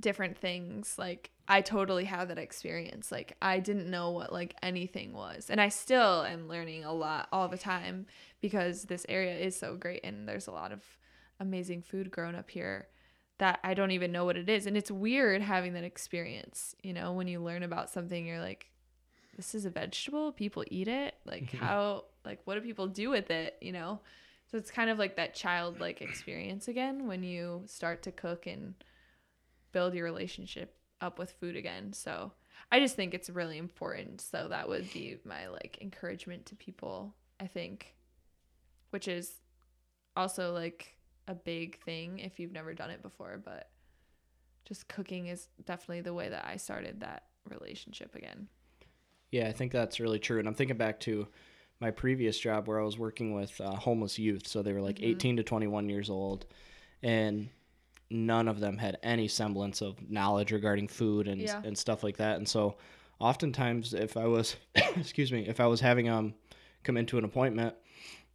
different 0.00 0.36
things 0.36 0.96
like 0.98 1.30
i 1.46 1.60
totally 1.60 2.04
had 2.04 2.28
that 2.28 2.38
experience. 2.38 3.12
Like 3.12 3.36
i 3.40 3.60
didn't 3.60 3.90
know 3.90 4.10
what 4.10 4.32
like 4.32 4.56
anything 4.62 5.12
was. 5.12 5.50
And 5.50 5.60
i 5.60 5.68
still 5.68 6.24
am 6.24 6.48
learning 6.48 6.84
a 6.84 6.92
lot 6.92 7.28
all 7.32 7.48
the 7.48 7.58
time 7.58 8.06
because 8.40 8.84
this 8.84 9.06
area 9.08 9.36
is 9.36 9.56
so 9.56 9.76
great 9.76 10.00
and 10.04 10.28
there's 10.28 10.46
a 10.46 10.52
lot 10.52 10.72
of 10.72 10.82
amazing 11.38 11.82
food 11.82 12.10
grown 12.10 12.34
up 12.34 12.50
here 12.50 12.88
that 13.38 13.58
i 13.62 13.74
don't 13.74 13.90
even 13.90 14.10
know 14.10 14.24
what 14.24 14.36
it 14.36 14.48
is. 14.48 14.66
And 14.66 14.76
it's 14.76 14.90
weird 14.90 15.42
having 15.42 15.74
that 15.74 15.84
experience 15.84 16.74
you 16.82 16.92
know 16.92 17.12
when 17.12 17.28
you 17.28 17.40
learn 17.40 17.62
about 17.62 17.90
something 17.90 18.26
you're 18.26 18.40
like 18.40 18.70
this 19.36 19.54
is 19.54 19.64
a 19.64 19.70
vegetable 19.70 20.32
people 20.32 20.64
eat 20.70 20.88
it 20.88 21.14
like 21.24 21.46
mm-hmm. 21.46 21.64
how 21.64 22.04
like 22.24 22.40
what 22.44 22.54
do 22.54 22.60
people 22.60 22.86
do 22.86 23.10
with 23.10 23.30
it 23.30 23.56
you 23.60 23.72
know 23.72 24.00
so 24.50 24.58
it's 24.58 24.70
kind 24.70 24.90
of 24.90 24.98
like 24.98 25.16
that 25.16 25.34
childlike 25.34 26.00
experience 26.00 26.68
again 26.68 27.06
when 27.06 27.22
you 27.22 27.62
start 27.66 28.02
to 28.02 28.12
cook 28.12 28.46
and 28.46 28.74
build 29.72 29.94
your 29.94 30.04
relationship 30.04 30.76
up 31.00 31.18
with 31.18 31.32
food 31.32 31.56
again. 31.56 31.92
So 31.92 32.32
I 32.72 32.80
just 32.80 32.96
think 32.96 33.12
it's 33.12 33.28
really 33.28 33.58
important. 33.58 34.20
So 34.20 34.48
that 34.48 34.68
would 34.68 34.90
be 34.92 35.18
my 35.24 35.48
like 35.48 35.78
encouragement 35.80 36.46
to 36.46 36.56
people, 36.56 37.14
I 37.38 37.46
think, 37.46 37.94
which 38.90 39.08
is 39.08 39.32
also 40.16 40.52
like 40.52 40.96
a 41.26 41.34
big 41.34 41.80
thing 41.84 42.20
if 42.20 42.38
you've 42.38 42.52
never 42.52 42.74
done 42.74 42.90
it 42.90 43.02
before, 43.02 43.40
but 43.44 43.68
just 44.64 44.88
cooking 44.88 45.26
is 45.26 45.48
definitely 45.64 46.00
the 46.00 46.14
way 46.14 46.28
that 46.28 46.46
I 46.46 46.56
started 46.56 47.00
that 47.00 47.24
relationship 47.48 48.14
again. 48.14 48.48
Yeah, 49.30 49.48
I 49.48 49.52
think 49.52 49.72
that's 49.72 50.00
really 50.00 50.18
true. 50.18 50.38
And 50.38 50.46
I'm 50.48 50.54
thinking 50.54 50.76
back 50.76 51.00
to 51.00 51.26
my 51.80 51.90
previous 51.90 52.38
job 52.38 52.68
where 52.68 52.80
I 52.80 52.84
was 52.84 52.98
working 52.98 53.34
with 53.34 53.60
uh, 53.60 53.74
homeless 53.74 54.18
youth. 54.18 54.46
So 54.46 54.62
they 54.62 54.72
were 54.72 54.80
like 54.80 55.02
18 55.02 55.36
to 55.38 55.42
21 55.42 55.88
years 55.88 56.08
old. 56.08 56.46
And 57.02 57.48
none 58.10 58.48
of 58.48 58.60
them 58.60 58.78
had 58.78 58.98
any 59.02 59.26
semblance 59.28 59.80
of 59.82 59.96
knowledge 60.08 60.52
regarding 60.52 60.88
food 60.88 61.26
and, 61.26 61.40
Yeah. 61.40 61.60
and 61.64 61.76
stuff 61.76 62.04
like 62.04 62.18
that. 62.18 62.36
And 62.36 62.48
so 62.48 62.76
oftentimes 63.18 63.92
if 63.94 64.16
I 64.16 64.26
was, 64.26 64.56
excuse 64.96 65.32
me, 65.32 65.46
if 65.48 65.58
I 65.60 65.66
was 65.66 65.80
having 65.80 66.08
um 66.08 66.34
come 66.84 66.96
into 66.96 67.18
an 67.18 67.24
appointment 67.24 67.74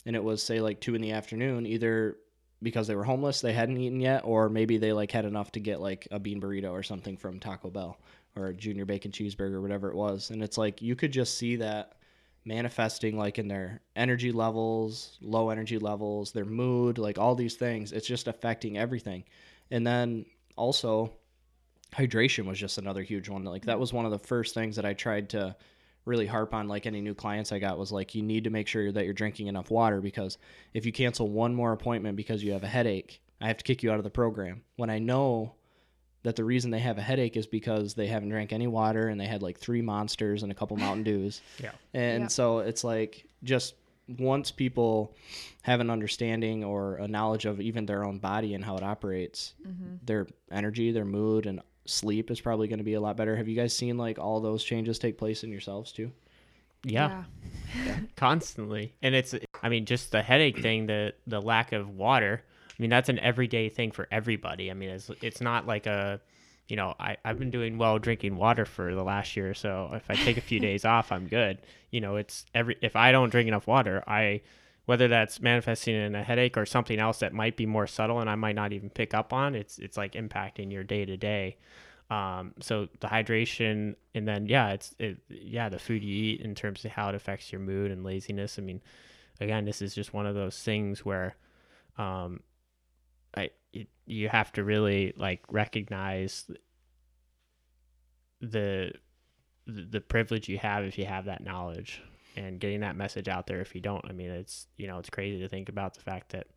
and 0.06 0.16
it 0.16 0.24
was 0.24 0.42
say 0.44 0.60
like 0.60 0.82
two 0.82 0.96
in 0.96 1.02
the 1.02 1.12
afternoon, 1.12 1.66
either 1.66 2.18
because 2.62 2.88
they 2.88 2.96
were 2.96 3.04
homeless, 3.06 3.40
they 3.42 3.54
hadn't 3.54 3.78
eaten 3.78 4.02
yet, 4.02 4.24
or 4.26 4.50
maybe 4.50 4.78
they 4.78 4.92
like 4.92 5.12
had 5.12 5.24
enough 5.24 5.52
to 5.54 5.60
get 5.62 5.80
like 5.80 6.08
a 6.12 6.20
bean 6.20 6.42
burrito 6.42 6.72
or 6.72 6.84
something 6.84 7.16
from 7.16 7.40
Taco 7.40 7.70
Bell 7.70 7.98
or 8.36 8.54
junior 8.54 8.86
bacon 8.86 9.12
cheeseburger, 9.12 9.62
whatever 9.62 9.90
it 9.90 9.96
was. 9.96 10.30
And 10.30 10.44
it's 10.44 10.58
like 10.58 10.82
you 10.82 10.96
could 10.96 11.12
just 11.12 11.38
see 11.38 11.58
that 11.58 11.94
manifesting 12.46 13.18
like 13.18 13.38
in 13.38 13.48
their 13.48 13.82
energy 13.96 14.32
levels, 14.32 15.18
low 15.22 15.50
energy 15.50 15.78
levels, 15.78 16.32
their 16.32 16.46
mood, 16.46 16.98
like 16.98 17.18
all 17.18 17.36
these 17.36 17.56
things. 17.56 17.92
It's 17.92 18.08
just 18.08 18.28
affecting 18.28 18.78
everything. 18.78 19.24
And 19.72 19.86
then 19.86 20.26
also 20.56 21.14
hydration 21.94 22.46
was 22.46 22.60
just 22.60 22.78
another 22.78 23.04
huge 23.04 23.30
one. 23.30 23.44
Like 23.44 23.66
that 23.66 23.80
was 23.80 23.94
one 23.94 24.06
of 24.06 24.12
the 24.12 24.20
first 24.20 24.54
things 24.54 24.76
that 24.76 24.86
I 24.86 24.94
tried 24.94 25.30
to 25.32 25.56
really 26.06 26.26
harp 26.26 26.54
on 26.54 26.68
like 26.68 26.86
any 26.86 27.02
new 27.02 27.14
clients 27.14 27.52
I 27.52 27.60
got 27.60 27.78
was 27.78 27.92
like 27.92 28.16
you 28.16 28.24
need 28.24 28.46
to 28.46 28.50
make 28.50 28.68
sure 28.68 28.92
that 28.92 29.04
you're 29.06 29.14
drinking 29.14 29.48
enough 29.48 29.70
water 29.70 30.02
because 30.02 30.38
if 30.74 30.86
you 30.86 30.92
cancel 30.92 31.30
one 31.30 31.54
more 31.54 31.72
appointment 31.74 32.16
because 32.16 32.42
you 32.42 32.54
have 32.54 32.64
a 32.64 32.68
headache 32.68 33.22
I 33.42 33.48
have 33.48 33.58
to 33.58 33.64
kick 33.64 33.84
you 33.84 33.92
out 33.92 33.98
of 33.98 34.04
the 34.04 34.10
program. 34.10 34.64
When 34.76 34.90
I 34.90 35.00
know 35.00 35.56
that 36.24 36.36
the 36.36 36.44
reason 36.44 36.72
they 36.72 36.80
have 36.80 36.98
a 36.98 37.02
headache 37.02 37.38
is 37.38 37.48
because 37.48 37.94
they 37.94 38.08
haven't 38.08 38.30
drank 38.30 38.52
any 38.52 38.68
water 38.68 39.08
and 39.08 39.20
they 39.20 39.26
had 39.26 39.42
like 39.42 39.58
three 39.58 39.82
monsters 39.82 40.44
and 40.44 40.52
a 40.52 40.56
couple 40.56 40.76
Mountain 40.78 41.04
Dews. 41.04 41.42
Yeah. 41.64 41.72
And 41.94 42.24
Yeah. 42.24 42.28
so 42.28 42.60
it's 42.60 42.84
like 42.84 43.26
just 43.44 43.76
once 44.18 44.52
people 44.52 45.16
have 45.62 45.80
an 45.80 45.90
understanding 45.90 46.64
or 46.64 46.96
a 46.96 47.08
knowledge 47.08 47.46
of 47.46 47.62
even 47.62 47.86
their 47.86 48.04
own 48.04 48.18
body 48.18 48.54
and 48.54 48.64
how 48.66 48.76
it 48.76 48.84
operates, 48.84 49.54
mm-hmm. 49.66 49.96
their 50.04 50.28
energy, 50.52 50.92
their 50.92 51.06
mood, 51.06 51.46
and 51.46 51.62
sleep 51.86 52.32
is 52.32 52.42
probably 52.42 52.68
going 52.68 52.80
to 52.80 52.84
be 52.84 52.96
a 52.96 53.02
lot 53.02 53.18
better. 53.18 53.36
Have 53.36 53.48
you 53.48 53.56
guys 53.56 53.76
seen 53.76 53.98
like 53.98 54.20
all 54.20 54.40
those 54.40 54.64
changes 54.64 55.00
take 55.00 55.18
place 55.18 55.44
in 55.44 55.52
yourselves 55.52 55.92
too? 55.92 56.12
Yeah, 56.84 57.24
constantly. 58.16 58.94
And 59.02 59.14
it's, 59.14 59.36
I 59.62 59.70
mean, 59.70 59.86
just 59.86 60.12
the 60.12 60.22
headache 60.22 60.60
thing, 60.60 60.88
the 60.88 61.14
the 61.28 61.42
lack 61.42 61.72
of 61.72 61.90
water. 61.90 62.44
I 62.80 62.82
mean, 62.82 62.90
that's 62.90 63.10
an 63.10 63.20
everyday 63.20 63.68
thing 63.68 63.92
for 63.92 64.08
everybody. 64.10 64.72
I 64.72 64.74
mean, 64.74 64.90
it's 64.90 65.12
it's 65.22 65.42
not 65.42 65.68
like 65.68 65.86
a, 65.86 66.22
you 66.70 66.78
know, 66.78 66.96
I 66.98 67.18
I've 67.26 67.38
been 67.38 67.52
doing 67.52 67.78
well 67.78 68.00
drinking 68.00 68.38
water 68.38 68.66
for 68.66 68.96
the 68.96 69.04
last 69.04 69.36
year, 69.36 69.54
so 69.54 69.90
if 69.94 70.10
I 70.10 70.16
take 70.16 70.38
a 70.38 70.42
few 70.42 70.60
days 70.62 70.86
off, 70.86 71.12
I'm 71.12 71.28
good. 71.28 71.58
You 71.92 72.00
know, 72.00 72.16
it's 72.16 72.46
every 72.56 72.78
if 72.82 72.96
I 72.96 73.12
don't 73.12 73.30
drink 73.30 73.50
enough 73.50 73.68
water, 73.68 74.02
I 74.08 74.42
whether 74.86 75.08
that's 75.08 75.42
manifesting 75.42 75.94
in 75.94 76.16
a 76.16 76.24
headache 76.24 76.58
or 76.58 76.66
something 76.66 77.00
else 77.00 77.20
that 77.20 77.34
might 77.34 77.56
be 77.56 77.66
more 77.66 77.86
subtle 77.86 78.22
and 78.22 78.30
I 78.30 78.36
might 78.36 78.56
not 78.56 78.74
even 78.74 78.90
pick 78.90 79.14
up 79.14 79.34
on, 79.34 79.56
it's 79.56 79.78
it's 79.78 79.98
like 79.98 80.14
impacting 80.14 80.72
your 80.72 80.84
day 80.84 81.06
to 81.06 81.18
day. 81.18 81.58
Um, 82.10 82.54
so 82.60 82.88
the 83.02 83.08
hydration 83.08 83.96
and 84.16 84.28
then 84.28 84.48
yeah, 84.48 84.70
it's 84.72 84.96
it, 85.00 85.18
yeah 85.30 85.68
the 85.68 85.80
food 85.80 86.02
you 86.02 86.16
eat 86.16 86.42
in 86.42 86.56
terms 86.56 86.86
of 86.86 86.92
how 86.92 87.10
it 87.10 87.16
affects 87.16 87.52
your 87.52 87.62
mood 87.62 87.92
and 87.92 88.06
laziness. 88.06 88.58
I 88.58 88.62
mean, 88.62 88.82
again, 89.42 89.66
this 89.66 89.82
is 89.82 89.94
just 89.94 90.14
one 90.14 90.26
of 90.26 90.34
those 90.34 90.58
things 90.58 91.06
where, 91.06 91.36
um, 91.98 92.40
I 93.36 93.50
you 94.06 94.30
have 94.30 94.52
to 94.54 94.64
really 94.64 95.14
like 95.18 95.44
recognize 95.52 96.50
the 98.42 98.92
the 99.68 99.84
the 99.84 100.02
privilege 100.02 100.50
you 100.50 100.58
have 100.58 100.84
if 100.84 100.98
you 100.98 101.06
have 101.06 101.26
that 101.26 101.44
knowledge 101.44 102.02
and 102.36 102.60
getting 102.60 102.80
that 102.82 102.96
message 102.96 103.28
out 103.28 103.48
there 103.48 103.62
if 103.62 103.76
you 103.76 103.82
don't. 103.82 104.06
I 104.08 104.14
mean 104.14 104.30
it's 104.30 104.68
you 104.78 104.88
know 104.88 105.00
it's 105.00 105.10
crazy 105.10 105.40
to 105.40 105.50
think 105.50 105.70
about 105.70 105.94
the 105.94 106.02
fact 106.02 106.32
that 106.32 106.48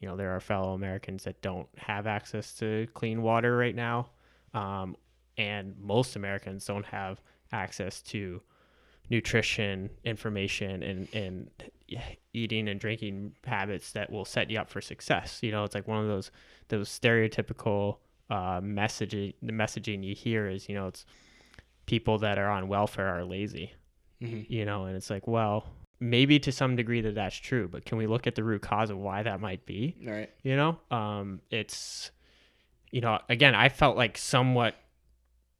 you 0.00 0.08
know 0.08 0.16
there 0.16 0.34
are 0.34 0.40
fellow 0.40 0.74
americans 0.74 1.24
that 1.24 1.40
don't 1.42 1.68
have 1.76 2.06
access 2.06 2.52
to 2.54 2.86
clean 2.94 3.22
water 3.22 3.56
right 3.56 3.74
now 3.74 4.10
um, 4.54 4.96
and 5.38 5.74
most 5.78 6.16
americans 6.16 6.64
don't 6.64 6.86
have 6.86 7.20
access 7.52 8.00
to 8.02 8.40
nutrition 9.10 9.88
information 10.04 10.82
and 10.82 11.08
and 11.14 11.50
eating 12.32 12.68
and 12.68 12.80
drinking 12.80 13.32
habits 13.44 13.92
that 13.92 14.10
will 14.10 14.24
set 14.24 14.50
you 14.50 14.58
up 14.58 14.68
for 14.68 14.80
success 14.80 15.38
you 15.42 15.52
know 15.52 15.62
it's 15.64 15.74
like 15.74 15.86
one 15.86 16.00
of 16.02 16.08
those 16.08 16.30
those 16.68 16.88
stereotypical 16.88 17.98
uh 18.30 18.60
messaging 18.60 19.32
the 19.42 19.52
messaging 19.52 20.02
you 20.04 20.14
hear 20.14 20.48
is 20.48 20.68
you 20.68 20.74
know 20.74 20.88
it's 20.88 21.06
people 21.86 22.18
that 22.18 22.38
are 22.38 22.50
on 22.50 22.68
welfare 22.68 23.06
are 23.06 23.24
lazy 23.24 23.72
Mm-hmm. 24.22 24.50
you 24.50 24.64
know 24.64 24.86
and 24.86 24.96
it's 24.96 25.10
like 25.10 25.26
well 25.26 25.66
maybe 26.00 26.38
to 26.40 26.50
some 26.50 26.74
degree 26.74 27.02
that 27.02 27.14
that's 27.14 27.36
true 27.36 27.68
but 27.68 27.84
can 27.84 27.98
we 27.98 28.06
look 28.06 28.26
at 28.26 28.34
the 28.34 28.42
root 28.42 28.62
cause 28.62 28.88
of 28.88 28.96
why 28.96 29.22
that 29.22 29.40
might 29.42 29.66
be 29.66 29.94
All 30.06 30.12
right. 30.14 30.30
you 30.42 30.56
know 30.56 30.78
um 30.90 31.42
it's 31.50 32.10
you 32.90 33.02
know 33.02 33.18
again 33.28 33.54
i 33.54 33.68
felt 33.68 33.94
like 33.94 34.16
somewhat 34.16 34.74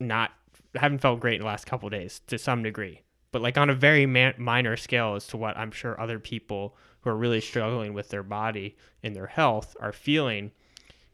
not 0.01 0.31
haven't 0.75 1.01
felt 1.01 1.21
great 1.21 1.35
in 1.35 1.41
the 1.43 1.47
last 1.47 1.67
couple 1.67 1.91
days 1.91 2.23
to 2.29 2.39
some 2.39 2.63
degree 2.63 3.03
but 3.37 3.43
like 3.43 3.59
on 3.59 3.69
a 3.69 3.75
very 3.75 4.07
man- 4.07 4.33
minor 4.39 4.77
scale 4.79 5.15
as 5.15 5.27
to 5.27 5.37
what 5.37 5.55
i'm 5.59 5.71
sure 5.71 6.01
other 6.01 6.19
people 6.19 6.75
who 7.01 7.11
are 7.11 7.17
really 7.17 7.41
struggling 7.43 7.93
with 7.93 8.09
their 8.09 8.23
body 8.23 8.75
and 9.03 9.15
their 9.15 9.27
health 9.27 9.77
are 9.79 9.93
feeling 9.93 10.51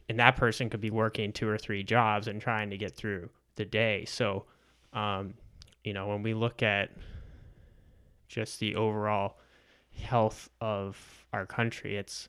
and 0.09 0.20
that 0.20 0.37
person 0.37 0.70
could 0.70 0.81
be 0.81 0.91
working 0.91 1.33
two 1.33 1.49
or 1.49 1.59
three 1.59 1.83
jobs 1.83 2.29
and 2.29 2.41
trying 2.41 2.70
to 2.70 2.77
get 2.79 2.95
through 2.95 3.29
the 3.57 3.64
day 3.64 4.05
so 4.05 4.45
um 4.93 5.35
you 5.83 5.93
know 5.93 6.07
when 6.07 6.23
we 6.23 6.33
look 6.33 6.62
at 6.62 6.91
just 8.29 8.61
the 8.61 8.77
overall 8.77 9.37
health 10.01 10.49
of 10.61 11.25
our 11.33 11.45
country 11.45 11.97
it's 11.97 12.29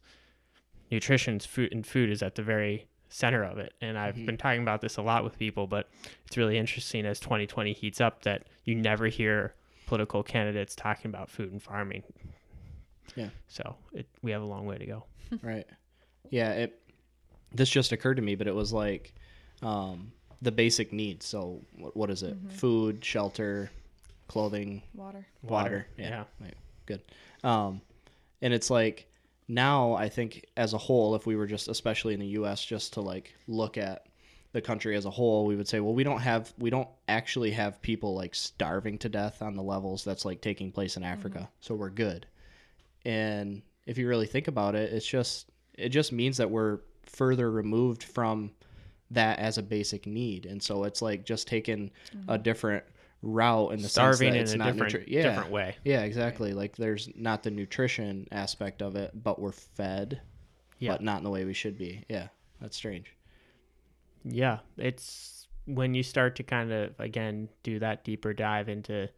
nutrition's 0.91 1.45
food 1.45 1.71
and 1.71 1.85
food 1.85 2.09
is 2.09 2.23
at 2.23 2.33
the 2.33 2.41
very 2.41 2.87
center 3.09 3.43
of 3.43 3.59
it 3.59 3.73
and 3.79 3.95
i've 3.97 4.15
Mhm. 4.15 4.25
been 4.25 4.37
talking 4.37 4.63
about 4.63 4.81
this 4.81 4.97
a 4.97 5.01
lot 5.03 5.23
with 5.23 5.37
people 5.37 5.67
but 5.67 5.87
it's 6.25 6.35
really 6.35 6.57
interesting 6.57 7.05
as 7.05 7.19
2020 7.19 7.73
heats 7.73 8.01
up 8.01 8.23
that 8.23 8.47
you 8.65 8.73
never 8.73 9.05
hear 9.05 9.53
political 9.93 10.23
candidates 10.23 10.75
talking 10.75 11.09
about 11.09 11.29
food 11.29 11.51
and 11.51 11.61
farming 11.61 12.01
Yeah. 13.15 13.29
so 13.47 13.75
it, 13.93 14.07
we 14.23 14.31
have 14.31 14.41
a 14.41 14.45
long 14.45 14.65
way 14.65 14.77
to 14.79 14.85
go 14.87 15.03
Right. 15.43 15.67
Yeah, 16.31 16.51
it 16.53 16.79
this 17.53 17.69
just 17.69 17.91
occurred 17.91 18.15
to 18.15 18.23
me, 18.23 18.33
but 18.35 18.47
it 18.47 18.55
was 18.55 18.73
like 18.73 19.13
um 19.61 20.11
the 20.41 20.51
basic 20.51 20.91
needs. 20.91 21.25
So 21.27 21.61
what, 21.77 21.95
what 21.95 22.09
is 22.09 22.23
it? 22.23 22.35
Food, 22.49 23.05
shelter, 23.05 23.69
clothing, 24.27 24.81
Water. 24.95 25.25
water. 25.43 25.87
yeah, 25.97 26.09
Yeah. 26.09 26.23
Right. 26.41 26.55
Good. 26.87 27.01
Um 27.43 27.81
and 28.41 28.51
it's 28.53 28.69
like 28.71 29.05
now 29.47 29.93
I 29.93 30.09
think 30.09 30.45
as 30.57 30.73
a 30.73 30.77
whole 30.79 31.13
if 31.15 31.27
we 31.27 31.35
were 31.35 31.47
just 31.47 31.67
especially 31.67 32.15
in 32.15 32.19
the 32.19 32.33
US 32.41 32.65
just 32.65 32.93
to 32.93 33.01
like 33.01 33.35
look 33.47 33.77
at 33.77 34.07
the 34.53 34.61
country 34.61 34.95
as 34.95 35.05
a 35.05 35.09
whole, 35.09 35.45
we 35.45 35.55
would 35.55 35.67
say, 35.67 35.79
well, 35.79 35.93
we 35.93 36.03
don't 36.03 36.21
have 36.21 36.53
we 36.57 36.69
don't 36.69 36.87
actually 37.07 37.51
have 37.51 37.81
people 37.81 38.15
like 38.15 38.33
starving 38.35 38.97
to 38.99 39.09
death 39.09 39.41
on 39.41 39.55
the 39.55 39.63
levels 39.63 40.03
that's 40.03 40.25
like 40.25 40.41
taking 40.41 40.71
place 40.71 40.95
in 40.95 41.03
Africa. 41.03 41.39
Mm-hmm. 41.39 41.47
So 41.59 41.75
we're 41.75 41.89
good. 41.89 42.27
And 43.03 43.63
if 43.85 43.97
you 43.97 44.07
really 44.07 44.27
think 44.27 44.47
about 44.47 44.75
it, 44.75 44.93
it's 44.93 45.05
just 45.05 45.49
it 45.73 45.89
just 45.89 46.11
means 46.11 46.37
that 46.37 46.49
we're 46.49 46.79
further 47.05 47.51
removed 47.51 48.03
from 48.03 48.51
that 49.11 49.39
as 49.39 49.57
a 49.57 49.63
basic 49.63 50.05
need. 50.05 50.45
And 50.45 50.61
so 50.61 50.83
it's 50.83 51.01
like 51.01 51.25
just 51.25 51.47
taking 51.47 51.91
a 52.11 52.15
mm-hmm. 52.15 52.43
different 52.43 52.83
route 53.23 53.73
in 53.73 53.81
the 53.81 53.89
starving 53.89 54.33
sense 54.33 54.33
that 54.33 54.37
in 54.37 54.43
it's 54.43 54.53
a 54.53 54.57
not 54.57 54.73
different 54.73 54.93
nutri- 54.93 55.03
yeah. 55.07 55.21
different 55.23 55.49
way 55.49 55.75
Yeah, 55.83 56.01
exactly. 56.01 56.53
Like 56.53 56.75
there's 56.75 57.09
not 57.15 57.41
the 57.41 57.51
nutrition 57.51 58.27
aspect 58.31 58.81
of 58.83 58.95
it, 58.95 59.11
but 59.15 59.39
we're 59.39 59.51
fed, 59.51 60.21
Yeah. 60.77 60.91
but 60.91 61.01
not 61.01 61.17
in 61.19 61.23
the 61.23 61.29
way 61.31 61.45
we 61.45 61.53
should 61.53 61.77
be. 61.77 62.03
Yeah, 62.07 62.27
that's 62.61 62.77
strange. 62.77 63.15
Yeah, 64.23 64.59
it's 64.77 65.47
when 65.65 65.93
you 65.93 66.03
start 66.03 66.35
to 66.35 66.43
kind 66.43 66.71
of 66.71 66.99
again 66.99 67.49
do 67.63 67.79
that 67.79 68.03
deeper 68.03 68.33
dive 68.33 68.67
into 68.69 69.09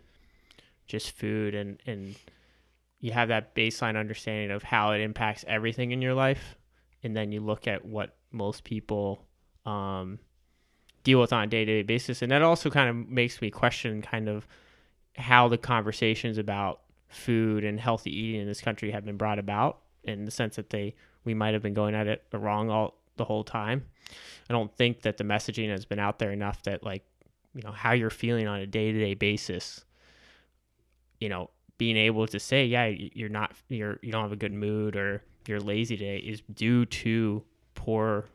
just 0.88 1.12
food 1.12 1.56
and 1.56 1.80
and 1.88 2.16
you 3.00 3.12
have 3.12 3.30
that 3.30 3.56
baseline 3.56 3.98
understanding 3.98 4.52
of 4.52 4.64
how 4.64 4.92
it 4.92 5.02
impacts 5.02 5.44
everything 5.48 5.92
in 5.92 6.02
your 6.02 6.14
life 6.14 6.56
and 7.04 7.16
then 7.16 7.32
you 7.32 7.40
look 7.40 7.68
at 7.68 7.84
what 7.84 8.16
most 8.32 8.64
people 8.64 9.26
um 9.66 10.20
deal 11.06 11.22
with 11.22 11.32
on 11.32 11.44
a 11.44 11.48
day-to-day 11.48 11.84
basis. 11.84 12.22
And 12.22 12.32
that 12.32 12.42
also 12.42 12.70
kind 12.70 12.90
of 12.90 12.96
makes 13.08 13.40
me 13.42 13.50
question 13.50 14.02
kind 14.02 14.28
of 14.28 14.46
how 15.16 15.48
the 15.48 15.58
conversations 15.58 16.38
about 16.38 16.82
food 17.08 17.64
and 17.64 17.80
healthy 17.80 18.12
eating 18.12 18.42
in 18.42 18.48
this 18.48 18.60
country 18.60 18.92
have 18.92 19.06
been 19.06 19.16
brought 19.16 19.40
about 19.40 19.80
in 20.04 20.26
the 20.26 20.32
sense 20.32 20.58
that 20.58 20.72
they 20.72 20.96
we 21.24 21.34
might 21.34 21.54
have 21.54 21.64
been 21.64 21.74
going 21.74 21.96
at 21.96 22.08
it 22.08 22.24
wrong 22.34 22.70
all 22.70 22.98
the 23.16 23.24
whole 23.24 23.44
time 23.44 23.86
I 24.50 24.54
don't 24.54 24.74
think 24.76 25.02
that 25.02 25.18
the 25.18 25.24
messaging 25.24 25.70
has 25.70 25.86
been 25.86 26.00
out 26.00 26.20
there 26.20 26.32
enough 26.32 26.64
that 26.64 26.84
like, 26.84 27.04
you 27.54 27.62
know, 27.64 27.72
how 27.72 27.94
you're 27.94 28.10
feeling 28.10 28.48
on 28.48 28.60
a 28.60 28.68
day-to-day 28.68 29.14
basis, 29.16 29.86
you 31.20 31.30
know, 31.30 31.50
being 31.78 31.98
able 31.98 32.28
to 32.28 32.40
say, 32.40 32.66
yeah, 32.66 32.86
you're 32.86 33.30
not 33.30 33.54
you're 33.70 34.00
you 34.02 34.12
don't 34.12 34.24
have 34.24 34.32
a 34.32 34.38
good 34.38 34.54
mood 34.54 34.96
or 34.96 35.22
you're 35.48 35.60
lazy 35.60 35.98
today 35.98 36.18
is 36.18 36.42
due 36.54 36.86
to 36.86 37.44
poor 37.74 38.26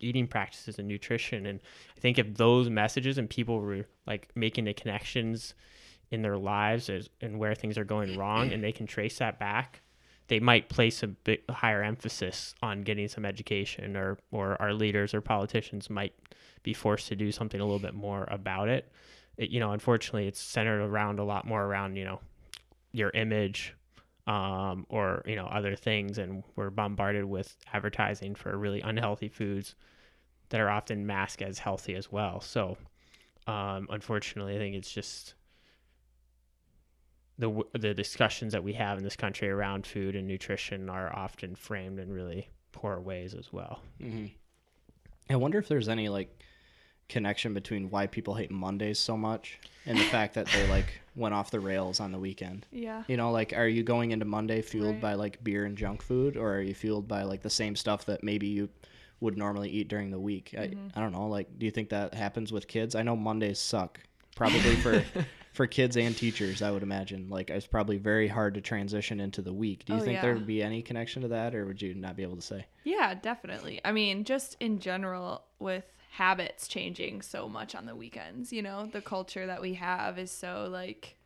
eating 0.00 0.26
practices 0.26 0.78
and 0.78 0.88
nutrition. 0.88 1.46
And 1.46 1.60
I 1.96 2.00
think 2.00 2.18
if 2.18 2.34
those 2.34 2.68
messages 2.68 3.18
and 3.18 3.30
people 3.30 3.60
were 3.60 3.86
like 4.06 4.30
making 4.34 4.64
the 4.64 4.74
connections 4.74 5.54
in 6.10 6.22
their 6.22 6.36
lives 6.36 6.90
as, 6.90 7.08
and 7.20 7.38
where 7.38 7.54
things 7.54 7.78
are 7.78 7.84
going 7.84 8.18
wrong 8.18 8.52
and 8.52 8.62
they 8.62 8.72
can 8.72 8.86
trace 8.86 9.18
that 9.18 9.38
back 9.38 9.80
they 10.28 10.40
might 10.40 10.68
place 10.68 11.02
a 11.02 11.08
bit 11.08 11.42
higher 11.50 11.82
emphasis 11.82 12.54
on 12.62 12.82
getting 12.82 13.08
some 13.08 13.24
education 13.24 13.96
or 13.96 14.18
or 14.30 14.60
our 14.60 14.72
leaders 14.72 15.14
or 15.14 15.20
politicians 15.20 15.90
might 15.90 16.14
be 16.62 16.72
forced 16.72 17.08
to 17.08 17.16
do 17.16 17.32
something 17.32 17.60
a 17.60 17.64
little 17.64 17.78
bit 17.78 17.94
more 17.94 18.26
about 18.30 18.68
it. 18.68 18.90
it 19.36 19.50
you 19.50 19.60
know 19.60 19.72
unfortunately 19.72 20.26
it's 20.26 20.40
centered 20.40 20.80
around 20.82 21.18
a 21.18 21.24
lot 21.24 21.46
more 21.46 21.64
around 21.64 21.96
you 21.96 22.04
know 22.04 22.20
your 22.92 23.10
image 23.10 23.74
um, 24.26 24.86
or 24.88 25.22
you 25.26 25.36
know 25.36 25.46
other 25.46 25.74
things 25.74 26.18
and 26.18 26.44
we're 26.56 26.70
bombarded 26.70 27.24
with 27.24 27.56
advertising 27.72 28.34
for 28.34 28.56
really 28.56 28.80
unhealthy 28.80 29.28
foods 29.28 29.74
that 30.50 30.60
are 30.60 30.70
often 30.70 31.06
masked 31.06 31.42
as 31.42 31.58
healthy 31.58 31.94
as 31.94 32.12
well 32.12 32.40
so 32.40 32.76
um, 33.46 33.88
unfortunately 33.90 34.54
i 34.54 34.58
think 34.58 34.76
it's 34.76 34.92
just 34.92 35.34
the 37.38 37.62
the 37.72 37.94
discussions 37.94 38.52
that 38.52 38.62
we 38.62 38.74
have 38.74 38.98
in 38.98 39.04
this 39.04 39.16
country 39.16 39.48
around 39.48 39.86
food 39.86 40.14
and 40.16 40.26
nutrition 40.28 40.88
are 40.90 41.14
often 41.14 41.54
framed 41.54 41.98
in 41.98 42.12
really 42.12 42.48
poor 42.72 43.00
ways 43.00 43.34
as 43.34 43.52
well. 43.52 43.80
hmm 44.00 44.26
I 45.30 45.36
wonder 45.36 45.58
if 45.58 45.68
there's 45.68 45.88
any 45.88 46.08
like 46.08 46.42
connection 47.08 47.52
between 47.54 47.90
why 47.90 48.06
people 48.06 48.34
hate 48.34 48.50
Mondays 48.50 48.98
so 48.98 49.16
much 49.16 49.58
and 49.86 49.96
the 49.98 50.04
fact 50.04 50.34
that 50.34 50.46
they 50.46 50.66
like 50.68 51.00
went 51.14 51.34
off 51.34 51.50
the 51.50 51.60
rails 51.60 52.00
on 52.00 52.10
the 52.12 52.18
weekend. 52.18 52.66
Yeah. 52.70 53.04
You 53.06 53.16
know, 53.16 53.30
like 53.30 53.52
are 53.52 53.68
you 53.68 53.82
going 53.82 54.10
into 54.12 54.24
Monday 54.24 54.62
fueled 54.62 54.94
Right. 54.94 55.00
by 55.00 55.14
like 55.14 55.42
beer 55.44 55.64
and 55.64 55.76
junk 55.76 56.02
food, 56.02 56.36
or 56.36 56.54
are 56.56 56.60
you 56.60 56.74
fueled 56.74 57.06
by 57.08 57.22
like 57.22 57.42
the 57.42 57.50
same 57.50 57.76
stuff 57.76 58.06
that 58.06 58.22
maybe 58.24 58.46
you 58.48 58.68
would 59.20 59.38
normally 59.38 59.70
eat 59.70 59.86
during 59.88 60.10
the 60.10 60.18
week. 60.18 60.52
I, 60.58 60.72
I 60.96 61.00
don't 61.00 61.12
know. 61.12 61.28
Like, 61.28 61.56
do 61.58 61.64
you 61.64 61.70
think 61.70 61.90
that 61.90 62.12
happens 62.12 62.50
with 62.50 62.66
kids? 62.66 62.96
I 62.96 63.02
know 63.04 63.14
Mondays 63.14 63.60
suck, 63.60 64.00
probably 64.34 64.74
for 64.76 65.04
for 65.52 65.66
kids 65.66 65.96
and 65.96 66.16
teachers. 66.16 66.62
I 66.62 66.70
would 66.70 66.82
imagine. 66.82 67.28
Like, 67.28 67.50
it's 67.50 67.66
probably 67.66 67.98
very 67.98 68.28
hard 68.28 68.54
to 68.54 68.60
transition 68.60 69.20
into 69.20 69.42
the 69.42 69.52
week. 69.52 69.84
Do 69.84 69.92
you 69.94 70.00
Oh, 70.00 70.02
think 70.02 70.20
there 70.20 70.34
would 70.34 70.46
be 70.46 70.62
any 70.62 70.82
connection 70.82 71.22
to 71.22 71.28
that, 71.28 71.54
or 71.54 71.66
would 71.66 71.80
you 71.82 71.94
not 71.94 72.16
be 72.16 72.22
able 72.22 72.36
to 72.36 72.42
say? 72.42 72.66
Yeah, 72.84 73.14
definitely. 73.14 73.80
I 73.84 73.92
mean, 73.92 74.24
just 74.24 74.56
in 74.60 74.78
general, 74.80 75.44
with 75.58 75.84
habits 76.12 76.68
changing 76.68 77.22
so 77.22 77.48
much 77.48 77.74
on 77.74 77.86
the 77.86 77.94
weekends, 77.96 78.52
you 78.52 78.62
know, 78.62 78.86
the 78.86 79.00
culture 79.02 79.46
that 79.46 79.60
we 79.62 79.74
have 79.74 80.18
is 80.18 80.30
so 80.30 80.68
like 80.70 81.16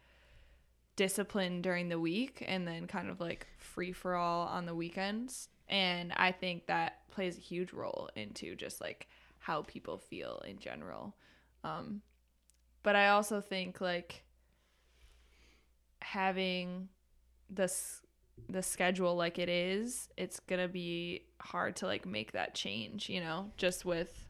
disciplined 0.96 1.62
during 1.62 1.88
the 1.88 2.00
week 2.00 2.42
and 2.46 2.66
then 2.66 2.86
kind 2.86 3.10
of 3.10 3.20
like 3.20 3.46
free 3.58 3.92
for 3.92 4.14
all 4.14 4.46
on 4.48 4.66
the 4.66 4.74
weekends. 4.74 5.48
And 5.68 6.12
I 6.16 6.32
think 6.32 6.66
that 6.66 7.10
plays 7.10 7.36
a 7.36 7.40
huge 7.40 7.72
role 7.72 8.08
into 8.14 8.54
just 8.54 8.80
like 8.80 9.08
how 9.38 9.62
people 9.62 9.98
feel 9.98 10.42
in 10.46 10.58
general. 10.58 11.14
Um, 11.64 12.00
but 12.86 12.94
I 12.94 13.08
also 13.08 13.40
think 13.40 13.80
like 13.80 14.22
having 16.00 16.88
this 17.50 18.00
the 18.48 18.62
schedule 18.62 19.16
like 19.16 19.40
it 19.40 19.48
is, 19.48 20.08
it's 20.16 20.38
gonna 20.38 20.68
be 20.68 21.22
hard 21.40 21.74
to 21.76 21.86
like 21.86 22.06
make 22.06 22.30
that 22.30 22.54
change, 22.54 23.08
you 23.08 23.18
know, 23.18 23.50
just 23.56 23.84
with 23.84 24.28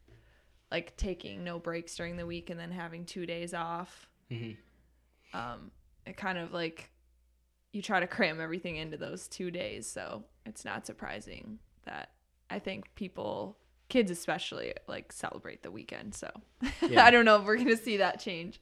like 0.70 0.96
taking 0.96 1.44
no 1.44 1.58
breaks 1.58 1.94
during 1.96 2.16
the 2.16 2.24
week 2.24 2.48
and 2.48 2.58
then 2.58 2.70
having 2.70 3.04
two 3.04 3.26
days 3.26 3.52
off. 3.52 4.08
Mm-hmm. 4.32 5.38
Um, 5.38 5.70
it 6.06 6.16
kind 6.16 6.38
of 6.38 6.54
like 6.54 6.90
you 7.74 7.82
try 7.82 8.00
to 8.00 8.06
cram 8.06 8.40
everything 8.40 8.76
into 8.76 8.96
those 8.96 9.28
two 9.28 9.50
days, 9.50 9.86
so 9.86 10.24
it's 10.46 10.64
not 10.64 10.86
surprising 10.86 11.58
that 11.84 12.08
I 12.48 12.58
think 12.58 12.94
people, 12.94 13.58
kids 13.88 14.10
especially, 14.10 14.74
like 14.88 15.12
celebrate 15.12 15.62
the 15.62 15.70
weekend. 15.70 16.14
So 16.14 16.30
Yeah. 16.88 17.04
I 17.04 17.10
don't 17.10 17.24
know 17.24 17.40
if 17.40 17.46
we're 17.46 17.56
gonna 17.56 17.76
see 17.76 17.98
that 17.98 18.20
change 18.20 18.60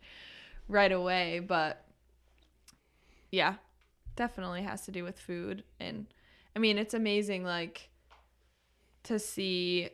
right 0.68 0.92
away, 0.92 1.40
but 1.40 1.84
yeah, 3.30 3.54
definitely 4.16 4.62
has 4.62 4.84
to 4.86 4.92
do 4.92 5.04
with 5.04 5.18
food. 5.18 5.64
And 5.80 6.06
I 6.54 6.58
mean, 6.58 6.78
it's 6.78 6.94
amazing, 6.94 7.44
like, 7.44 7.90
to 9.04 9.18
see 9.18 9.90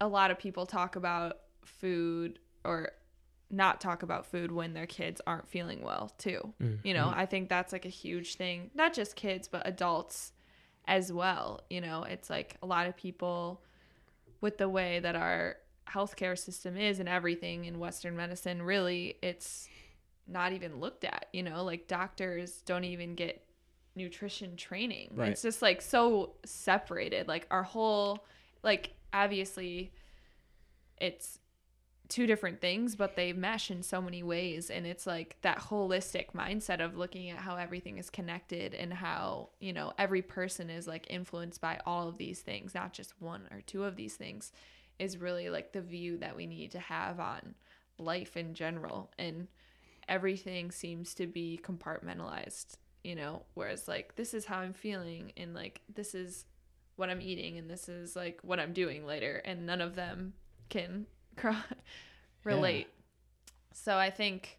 a 0.00 0.08
lot 0.08 0.30
of 0.30 0.38
people 0.38 0.66
talk 0.66 0.96
about 0.96 1.38
food 1.64 2.38
or 2.64 2.90
not 3.50 3.80
talk 3.80 4.02
about 4.02 4.26
food 4.26 4.50
when 4.50 4.74
their 4.74 4.86
kids 4.86 5.20
aren't 5.26 5.48
feeling 5.48 5.80
well, 5.82 6.12
too. 6.18 6.52
Mm, 6.60 6.78
you 6.82 6.92
know, 6.92 7.06
mm. 7.06 7.16
I 7.16 7.26
think 7.26 7.48
that's 7.48 7.72
like 7.72 7.84
a 7.84 7.90
huge 7.90 8.34
thing, 8.34 8.70
not 8.74 8.92
just 8.92 9.14
kids, 9.14 9.46
but 9.46 9.62
adults 9.64 10.32
as 10.88 11.12
well. 11.12 11.60
You 11.70 11.80
know, 11.80 12.02
it's 12.02 12.28
like 12.28 12.56
a 12.62 12.66
lot 12.66 12.88
of 12.88 12.96
people 12.96 13.62
with 14.40 14.58
the 14.58 14.68
way 14.68 15.00
that 15.00 15.16
our 15.16 15.56
healthcare 15.88 16.38
system 16.38 16.76
is 16.76 16.98
and 16.98 17.08
everything 17.08 17.64
in 17.64 17.78
Western 17.78 18.16
medicine, 18.16 18.62
really, 18.62 19.16
it's 19.22 19.68
not 20.26 20.52
even 20.52 20.80
looked 20.80 21.04
at. 21.04 21.26
You 21.32 21.42
know, 21.42 21.64
like 21.64 21.86
doctors 21.88 22.62
don't 22.66 22.84
even 22.84 23.14
get 23.14 23.44
nutrition 23.94 24.56
training. 24.56 25.10
Right. 25.14 25.30
It's 25.30 25.42
just 25.42 25.62
like 25.62 25.80
so 25.80 26.34
separated. 26.44 27.28
Like 27.28 27.46
our 27.50 27.62
whole, 27.62 28.24
like, 28.62 28.92
obviously, 29.12 29.92
it's 30.98 31.38
two 32.08 32.26
different 32.26 32.60
things, 32.60 32.94
but 32.94 33.16
they 33.16 33.32
mesh 33.32 33.70
in 33.70 33.82
so 33.82 34.00
many 34.00 34.22
ways. 34.22 34.70
And 34.70 34.86
it's 34.86 35.06
like 35.06 35.36
that 35.42 35.58
holistic 35.58 36.32
mindset 36.32 36.80
of 36.80 36.96
looking 36.96 37.30
at 37.30 37.38
how 37.38 37.56
everything 37.56 37.98
is 37.98 38.10
connected 38.10 38.74
and 38.74 38.92
how, 38.92 39.50
you 39.60 39.72
know, 39.72 39.92
every 39.98 40.22
person 40.22 40.70
is 40.70 40.86
like 40.86 41.06
influenced 41.10 41.60
by 41.60 41.80
all 41.86 42.08
of 42.08 42.18
these 42.18 42.40
things, 42.40 42.74
not 42.74 42.92
just 42.92 43.20
one 43.20 43.42
or 43.50 43.60
two 43.60 43.84
of 43.84 43.96
these 43.96 44.14
things, 44.14 44.52
is 44.98 45.18
really 45.18 45.50
like 45.50 45.72
the 45.72 45.80
view 45.80 46.18
that 46.18 46.36
we 46.36 46.46
need 46.46 46.70
to 46.72 46.78
have 46.78 47.20
on 47.20 47.54
life 47.98 48.36
in 48.36 48.54
general. 48.54 49.10
And 49.18 49.48
everything 50.08 50.70
seems 50.70 51.14
to 51.14 51.26
be 51.26 51.60
compartmentalized, 51.62 52.76
you 53.02 53.14
know, 53.14 53.42
whereas 53.54 53.88
like 53.88 54.16
this 54.16 54.32
is 54.32 54.44
how 54.44 54.58
I'm 54.58 54.72
feeling 54.72 55.32
and 55.36 55.54
like 55.54 55.80
this 55.92 56.14
is 56.14 56.44
what 56.96 57.10
I'm 57.10 57.20
eating 57.20 57.58
and 57.58 57.68
this 57.68 57.88
is 57.88 58.16
like 58.16 58.40
what 58.42 58.60
I'm 58.60 58.72
doing 58.72 59.04
later. 59.04 59.42
And 59.44 59.66
none 59.66 59.80
of 59.80 59.96
them 59.96 60.34
can 60.68 61.06
relate. 62.44 62.88
So 63.72 63.96
I 63.96 64.10
think 64.10 64.58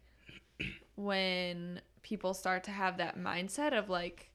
when 0.96 1.80
people 2.02 2.34
start 2.34 2.64
to 2.64 2.70
have 2.70 2.96
that 2.98 3.18
mindset 3.18 3.76
of 3.76 3.88
like 3.88 4.30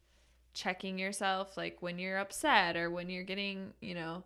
checking 0.54 1.00
yourself, 1.00 1.58
like 1.58 1.82
when 1.82 2.00
you're 2.00 2.18
upset 2.18 2.78
or 2.78 2.90
when 2.90 3.10
you're 3.10 3.24
getting, 3.24 3.74
you 3.82 3.96
know, 3.96 4.24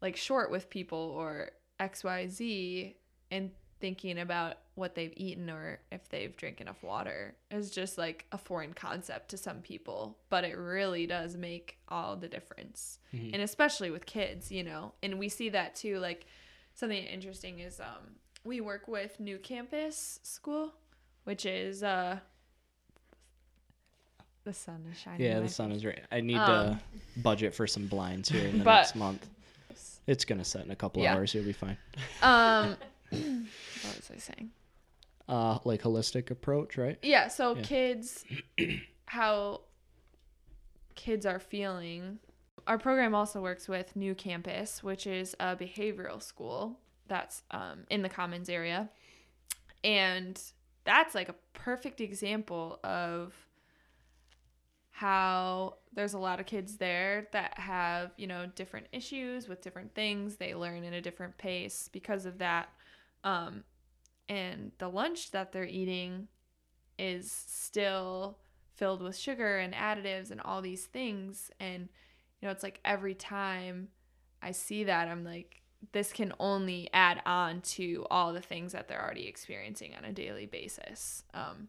like 0.00 0.16
short 0.16 0.50
with 0.50 0.70
people 0.70 0.98
or 0.98 1.50
XYZ 1.80 2.94
and 3.30 3.50
thinking 3.80 4.18
about 4.18 4.56
what 4.74 4.94
they've 4.94 5.12
eaten 5.16 5.50
or 5.50 5.80
if 5.92 6.08
they've 6.08 6.36
drank 6.36 6.60
enough 6.60 6.82
water 6.82 7.34
is 7.50 7.70
just 7.70 7.98
like 7.98 8.26
a 8.32 8.38
foreign 8.38 8.72
concept 8.72 9.30
to 9.30 9.36
some 9.36 9.60
people, 9.60 10.18
but 10.28 10.44
it 10.44 10.56
really 10.56 11.06
does 11.06 11.36
make 11.36 11.78
all 11.88 12.16
the 12.16 12.28
difference. 12.28 12.98
Mm-hmm. 13.14 13.34
And 13.34 13.42
especially 13.42 13.90
with 13.90 14.06
kids, 14.06 14.50
you 14.50 14.64
know. 14.64 14.92
And 15.02 15.18
we 15.18 15.28
see 15.28 15.50
that 15.50 15.74
too 15.74 15.98
like 15.98 16.26
something 16.76 17.02
interesting 17.04 17.58
is 17.58 17.80
um 17.80 18.14
we 18.44 18.60
work 18.60 18.86
with 18.86 19.18
New 19.18 19.38
Campus 19.38 20.20
School, 20.22 20.72
which 21.24 21.44
is 21.44 21.82
uh 21.82 22.20
the 24.44 24.52
sun 24.52 24.84
is 24.92 24.96
shining. 24.98 25.26
Yeah, 25.26 25.40
the 25.40 25.48
sun 25.48 25.72
is 25.72 25.84
right. 25.84 26.04
I 26.12 26.20
need 26.20 26.36
Um, 26.36 26.76
to 26.76 27.20
budget 27.20 27.52
for 27.54 27.66
some 27.66 27.88
blinds 27.88 28.28
here 28.28 28.46
in 28.46 28.58
the 28.58 28.64
But- 28.64 28.76
next 28.76 28.94
month. 28.94 29.26
It's 30.06 30.24
gonna 30.24 30.44
set 30.44 30.64
in 30.64 30.70
a 30.70 30.76
couple 30.76 31.02
Yeah. 31.02 31.14
hours. 31.16 31.34
You'll 31.34 31.44
be 31.44 31.52
fine. 31.52 31.76
Um, 32.22 32.76
what 33.10 33.96
was 33.96 34.10
I 34.14 34.18
saying? 34.18 34.52
Uh, 35.28 35.58
like 35.64 35.82
holistic 35.82 36.30
approach, 36.30 36.76
right? 36.78 36.96
Yeah, 37.02 37.26
so 37.26 37.56
Yeah. 37.56 37.62
kids, 37.62 38.24
how 39.06 39.62
kids 40.94 41.26
are 41.26 41.40
feeling. 41.40 42.20
Our 42.66 42.78
program 42.78 43.14
also 43.14 43.40
works 43.40 43.68
with 43.68 43.94
New 43.94 44.14
Campus, 44.14 44.82
which 44.82 45.06
is 45.06 45.36
a 45.38 45.54
behavioral 45.54 46.20
school 46.20 46.80
that's 47.06 47.42
um, 47.52 47.84
in 47.90 48.02
the 48.02 48.08
Commons 48.08 48.48
area. 48.48 48.88
And 49.84 50.40
that's 50.84 51.14
like 51.14 51.28
a 51.28 51.34
perfect 51.52 52.00
example 52.00 52.80
of 52.82 53.34
how 54.90 55.76
there's 55.92 56.14
a 56.14 56.18
lot 56.18 56.40
of 56.40 56.46
kids 56.46 56.78
there 56.78 57.28
that 57.32 57.58
have, 57.58 58.12
you 58.16 58.26
know, 58.26 58.46
different 58.54 58.86
issues 58.92 59.46
with 59.46 59.60
different 59.60 59.94
things. 59.94 60.36
They 60.36 60.54
learn 60.54 60.82
at 60.84 60.92
a 60.92 61.00
different 61.00 61.38
pace 61.38 61.88
because 61.92 62.26
of 62.26 62.38
that. 62.38 62.68
Um, 63.22 63.62
and 64.28 64.72
the 64.78 64.88
lunch 64.88 65.30
that 65.30 65.52
they're 65.52 65.66
eating 65.66 66.26
is 66.98 67.30
still 67.30 68.38
filled 68.74 69.02
with 69.02 69.16
sugar 69.16 69.58
and 69.58 69.72
additives 69.74 70.30
and 70.30 70.40
all 70.40 70.62
these 70.62 70.86
things. 70.86 71.50
And, 71.60 71.88
you 72.40 72.46
know, 72.46 72.52
it's 72.52 72.62
like 72.62 72.80
every 72.84 73.14
time 73.14 73.88
I 74.42 74.52
see 74.52 74.84
that, 74.84 75.08
I'm 75.08 75.24
like, 75.24 75.62
this 75.92 76.12
can 76.12 76.32
only 76.40 76.88
add 76.92 77.22
on 77.26 77.60
to 77.60 78.06
all 78.10 78.32
the 78.32 78.40
things 78.40 78.72
that 78.72 78.88
they're 78.88 79.02
already 79.02 79.26
experiencing 79.26 79.94
on 79.96 80.04
a 80.04 80.12
daily 80.12 80.46
basis. 80.46 81.22
Um, 81.34 81.68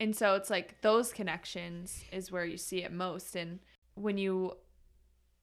and 0.00 0.14
so 0.14 0.34
it's 0.34 0.50
like 0.50 0.80
those 0.82 1.12
connections 1.12 2.04
is 2.12 2.32
where 2.32 2.44
you 2.44 2.56
see 2.56 2.82
it 2.82 2.92
most. 2.92 3.36
And 3.36 3.60
when 3.94 4.18
you 4.18 4.56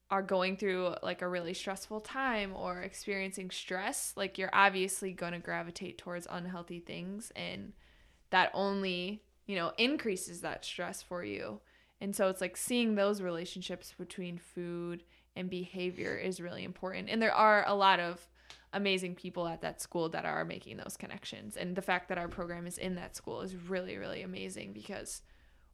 are 0.10 0.22
going 0.22 0.58
through 0.58 0.94
like 1.02 1.22
a 1.22 1.28
really 1.28 1.54
stressful 1.54 2.02
time 2.02 2.54
or 2.56 2.82
experiencing 2.82 3.50
stress, 3.50 4.14
like 4.16 4.38
you're 4.38 4.50
obviously 4.54 5.14
going 5.14 5.34
to 5.34 5.39
gravitate 5.39 5.98
towards 5.98 6.28
unhealthy 6.30 6.80
things. 6.80 7.32
And 7.36 7.74
that 8.30 8.52
only, 8.54 9.24
you 9.46 9.56
know, 9.56 9.72
increases 9.78 10.42
that 10.42 10.66
stress 10.66 11.02
for 11.02 11.24
you. 11.24 11.62
And 12.02 12.16
so 12.16 12.28
it's 12.28 12.41
like 12.41 12.58
seeing 12.58 12.95
those 12.95 13.22
relationships 13.22 13.93
between 13.97 14.39
food 14.39 15.04
and 15.36 15.49
behavior 15.49 16.16
is 16.16 16.41
really 16.41 16.64
important. 16.64 17.10
And 17.10 17.22
there 17.22 17.34
are 17.34 17.64
a 17.68 17.76
lot 17.76 17.99
of 17.99 18.28
amazing 18.74 19.16
people 19.16 19.47
at 19.47 19.62
that 19.62 19.82
school 19.82 20.10
that 20.10 20.26
are 20.26 20.43
making 20.43 20.78
those 20.78 20.97
connections. 20.97 21.56
And 21.56 21.76
the 21.76 21.82
fact 21.82 22.10
that 22.10 22.18
our 22.18 22.28
program 22.28 22.66
is 22.66 22.78
in 22.78 22.95
that 22.95 23.16
school 23.16 23.41
is 23.41 23.56
really, 23.56 23.97
really 23.97 24.24
amazing 24.24 24.74
because 24.74 25.22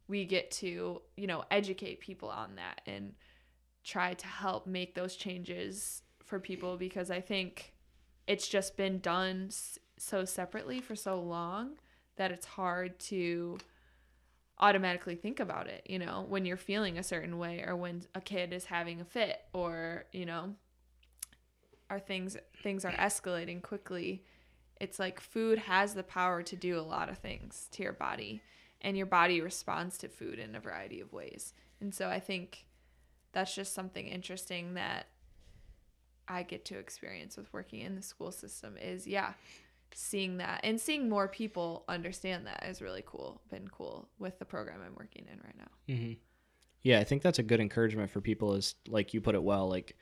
we 0.06 0.24
get 0.24 0.50
to, 0.50 1.00
you 1.16 1.26
know, 1.26 1.44
educate 1.50 2.00
people 2.00 2.28
on 2.28 2.56
that 2.56 2.82
and 2.86 3.14
try 3.84 4.14
to 4.14 4.26
help 4.26 4.66
make 4.66 4.94
those 4.94 5.16
changes 5.16 6.02
for 6.24 6.38
people 6.38 6.76
because 6.76 7.10
I 7.10 7.20
think 7.20 7.74
it's 8.26 8.48
just 8.48 8.76
been 8.76 8.98
done 8.98 9.48
so 9.96 10.24
separately 10.24 10.80
for 10.80 10.94
so 10.94 11.20
long 11.20 11.78
that 12.16 12.30
it's 12.30 12.44
hard 12.44 12.98
to 12.98 13.58
automatically 14.60 15.14
think 15.14 15.40
about 15.40 15.68
it, 15.68 15.82
you 15.86 15.98
know, 15.98 16.24
when 16.28 16.44
you're 16.44 16.56
feeling 16.56 16.98
a 16.98 17.02
certain 17.02 17.38
way 17.38 17.64
or 17.66 17.76
when 17.76 18.02
a 18.14 18.20
kid 18.20 18.52
is 18.52 18.64
having 18.66 19.00
a 19.00 19.04
fit 19.04 19.40
or, 19.52 20.04
you 20.12 20.26
know, 20.26 20.54
are 21.90 22.00
things 22.00 22.36
things 22.62 22.84
are 22.84 22.92
escalating 22.92 23.62
quickly. 23.62 24.24
It's 24.80 24.98
like 24.98 25.20
food 25.20 25.58
has 25.58 25.94
the 25.94 26.02
power 26.02 26.42
to 26.42 26.56
do 26.56 26.78
a 26.78 26.82
lot 26.82 27.08
of 27.08 27.18
things 27.18 27.68
to 27.72 27.82
your 27.82 27.92
body 27.92 28.42
and 28.80 28.96
your 28.96 29.06
body 29.06 29.40
responds 29.40 29.98
to 29.98 30.08
food 30.08 30.38
in 30.38 30.54
a 30.54 30.60
variety 30.60 31.00
of 31.00 31.12
ways. 31.12 31.54
And 31.80 31.94
so 31.94 32.08
I 32.08 32.20
think 32.20 32.66
that's 33.32 33.54
just 33.54 33.74
something 33.74 34.06
interesting 34.06 34.74
that 34.74 35.06
I 36.28 36.42
get 36.42 36.64
to 36.66 36.78
experience 36.78 37.36
with 37.36 37.52
working 37.52 37.80
in 37.80 37.96
the 37.96 38.02
school 38.02 38.30
system 38.30 38.76
is 38.76 39.06
yeah, 39.06 39.32
seeing 39.94 40.36
that 40.38 40.60
and 40.64 40.80
seeing 40.80 41.08
more 41.08 41.28
people 41.28 41.84
understand 41.88 42.46
that 42.46 42.64
is 42.68 42.80
really 42.82 43.02
cool. 43.06 43.40
Been 43.50 43.68
cool 43.68 44.08
with 44.18 44.38
the 44.38 44.44
program 44.44 44.80
I'm 44.84 44.94
working 44.96 45.26
in 45.30 45.38
right 45.44 45.56
now. 45.56 45.94
Mm-hmm. 45.94 46.12
Yeah, 46.82 47.00
I 47.00 47.04
think 47.04 47.22
that's 47.22 47.38
a 47.38 47.42
good 47.42 47.60
encouragement 47.60 48.10
for 48.10 48.20
people. 48.20 48.54
Is 48.54 48.74
like 48.86 49.12
you 49.14 49.20
put 49.20 49.34
it 49.34 49.42
well, 49.42 49.68
like 49.68 49.96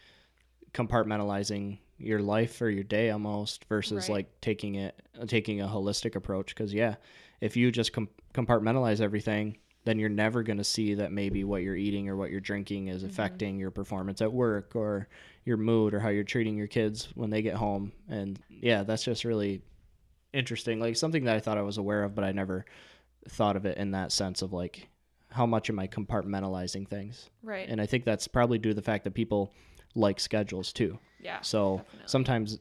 compartmentalizing 0.74 1.78
your 1.99 2.20
life 2.20 2.61
or 2.61 2.68
your 2.68 2.84
day 2.84 3.11
almost 3.11 3.64
versus 3.64 4.09
Right. 4.09 4.16
like 4.16 4.41
taking 4.41 4.74
it 4.76 5.01
taking 5.26 5.61
a 5.61 5.66
holistic 5.66 6.14
approach. 6.16 6.49
Because 6.55 6.72
yeah, 6.74 6.97
if 7.41 7.57
you 7.57 7.70
just 7.72 7.93
com- 7.93 8.11
compartmentalize 8.34 9.01
everything, 9.01 9.57
then 9.84 9.99
you're 9.99 10.09
never 10.11 10.43
going 10.43 10.59
to 10.59 10.64
see 10.64 10.95
that 10.95 11.12
maybe 11.12 11.45
what 11.45 11.62
you're 11.62 11.76
eating 11.76 12.09
or 12.09 12.16
what 12.16 12.30
you're 12.30 12.41
drinking 12.41 12.89
is 12.89 13.05
affecting 13.05 13.59
your 13.59 13.70
performance 13.70 14.20
at 14.20 14.32
work 14.32 14.74
or 14.74 15.09
your 15.45 15.57
mood 15.57 15.95
or 15.95 16.01
how 16.01 16.09
you're 16.09 16.24
treating 16.24 16.57
your 16.57 16.66
kids 16.66 17.09
when 17.14 17.30
they 17.30 17.41
get 17.41 17.55
home. 17.55 17.93
And 18.09 18.39
yeah, 18.51 18.82
that's 18.82 19.05
just 19.05 19.24
really 19.24 19.62
interesting. 20.37 20.78
Like 20.80 20.97
something 20.97 21.24
that 21.24 21.37
I 21.37 21.41
thought 21.41 21.59
I 21.59 21.62
was 21.62 21.78
aware 21.78 22.05
of, 22.05 22.14
but 22.14 22.24
I 22.24 22.32
never 22.32 22.64
thought 23.28 23.57
of 23.57 23.66
it 23.66 23.78
in 23.78 23.91
that 23.93 24.12
sense 24.12 24.43
of 24.43 24.53
like 24.53 24.89
how 25.30 25.45
much 25.47 25.68
am 25.68 25.78
I 25.78 25.87
compartmentalizing 25.89 26.89
things? 26.89 27.28
Right. 27.43 27.68
And 27.68 27.80
I 27.80 27.87
think 27.87 28.05
that's 28.05 28.28
probably 28.28 28.59
due 28.59 28.70
to 28.70 28.74
the 28.74 28.82
fact 28.82 29.05
that 29.05 29.14
people 29.14 29.53
like 29.95 30.20
schedules 30.20 30.72
too. 30.72 30.99
yeah. 31.20 31.41
So 31.41 31.78
definitely. 31.78 32.09
sometimes 32.09 32.59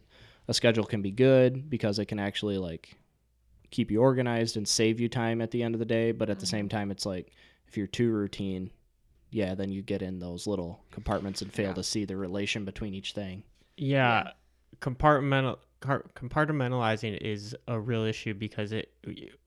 a 0.48 0.54
schedule 0.54 0.84
can 0.86 1.02
be 1.02 1.12
good 1.12 1.70
because 1.70 2.00
it 2.00 2.06
can 2.06 2.20
actually 2.20 2.58
like 2.58 2.96
keep 3.72 3.92
you 3.92 4.02
organized 4.02 4.58
and 4.58 4.68
save 4.68 5.00
you 5.00 5.10
time 5.10 5.42
at 5.42 5.52
the 5.52 5.62
end 5.64 5.76
of 5.76 5.80
the 5.80 5.86
day. 5.86 6.12
But 6.12 6.30
at 6.30 6.40
the 6.40 6.46
Mm-hmm. 6.46 6.52
same 6.52 6.70
time, 6.70 6.92
it's 6.92 7.06
like 7.06 7.32
if 7.68 7.78
you're 7.78 7.88
too 7.88 8.12
routine, 8.12 8.72
yeah, 9.32 9.54
then 9.56 9.72
you 9.72 9.82
get 9.82 10.02
in 10.02 10.20
those 10.20 10.48
little 10.48 10.80
compartments 10.92 11.42
and 11.42 11.52
fail 11.54 11.70
Yeah. 11.70 11.74
to 11.74 11.84
see 11.84 12.06
the 12.06 12.16
relation 12.18 12.64
between 12.66 12.94
each 12.94 13.12
thing. 13.14 13.44
Yeah, 13.78 14.32
compartmental 14.80 15.58
car- 15.58 15.60
compartmentalizing 15.86 17.18
is 17.18 17.56
a 17.68 17.80
real 17.80 18.04
issue 18.04 18.34
because 18.34 18.72
it 18.72 18.92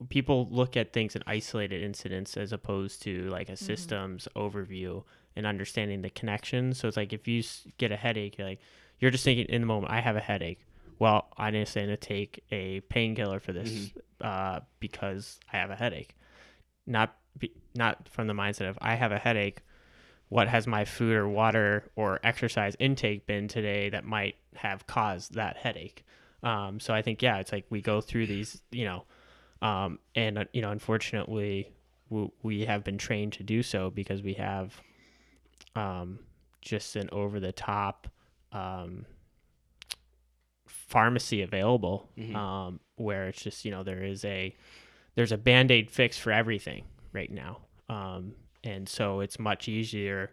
people 0.09 0.49
look 0.51 0.76
at 0.76 0.93
things 0.93 1.16
in 1.16 1.22
isolated 1.26 1.82
incidents 1.82 2.36
as 2.36 2.53
opposed 2.53 3.03
to 3.03 3.28
like 3.28 3.49
a 3.49 3.57
systems 3.57 4.28
overview 4.36 5.03
and 5.36 5.47
understanding 5.47 6.03
the 6.03 6.11
connections. 6.11 6.78
So 6.78 6.89
it's 6.89 6.97
like 6.97 7.12
if 7.12 7.28
you 7.28 7.43
get 7.78 7.93
a 7.93 7.97
headache, 7.97 8.39
you're 8.39 8.49
like 8.49 8.61
you're 9.01 9.11
just 9.11 9.24
thinking 9.24 9.47
in 9.47 9.62
the 9.62 9.66
moment, 9.66 9.93
I 9.93 10.01
have 10.01 10.16
a 10.16 10.20
headache. 10.20 10.64
Well, 10.99 11.28
I 11.36 11.51
need 11.51 11.66
to 11.66 11.97
take 11.97 12.43
a 12.51 12.80
painkiller 12.80 13.39
for 13.39 13.53
this 13.53 13.91
uh, 14.20 14.61
because 14.80 15.39
I 15.53 15.59
have 15.59 15.70
a 15.70 15.76
headache. 15.76 16.16
Not 16.86 17.16
be, 17.39 17.53
not 17.74 18.09
from 18.09 18.26
the 18.26 18.32
mindset 18.34 18.68
of 18.68 18.78
I 18.80 18.97
have 18.97 19.12
a 19.12 19.18
headache 19.18 19.62
what 20.28 20.49
has 20.49 20.66
my 20.66 20.84
food 20.84 21.14
or 21.14 21.28
water 21.28 21.91
or 21.97 22.20
exercise 22.22 22.76
intake 22.78 23.26
been 23.26 23.49
today 23.49 23.89
that 23.89 24.05
might 24.05 24.36
have 24.55 24.86
caused 24.86 25.34
that 25.34 25.57
headache 25.57 26.05
um, 26.43 26.80
so 26.80 26.95
i 26.95 27.03
think 27.03 27.22
yeah 27.22 27.39
it's 27.39 27.53
like 27.53 27.64
we 27.70 27.80
go 27.80 28.01
through 28.01 28.26
these 28.26 28.62
you 28.70 28.84
know 28.84 29.05
um, 29.61 29.99
and 30.14 30.39
uh, 30.39 30.45
you 30.53 30.62
know 30.62 30.70
unfortunately 30.70 31.72
we, 32.11 32.30
we 32.43 32.64
have 32.64 32.84
been 32.84 32.99
trained 32.99 33.32
to 33.34 33.43
do 33.43 33.62
so 33.62 33.91
because 33.91 34.22
we 34.22 34.34
have 34.34 34.80
um, 35.74 36.18
just 36.61 36.97
an 36.97 37.09
over 37.12 37.41
the 37.41 37.53
top 37.53 38.09
um, 38.53 39.05
pharmacy 40.66 41.43
available 41.43 42.09
um, 42.36 42.80
where 42.97 43.28
it's 43.28 43.43
just 43.43 43.64
you 43.64 43.70
know 43.70 43.82
there 43.82 44.05
is 44.05 44.24
a 44.24 44.55
there's 45.18 45.32
a 45.32 45.36
band-aid 45.36 45.91
fix 45.91 46.16
for 46.16 46.30
everything 46.30 46.84
right 47.12 47.32
now. 47.32 47.59
Um, 47.89 48.34
and 48.62 48.89
so 48.89 49.18
it's 49.18 49.39
much 49.41 49.66
easier 49.66 50.30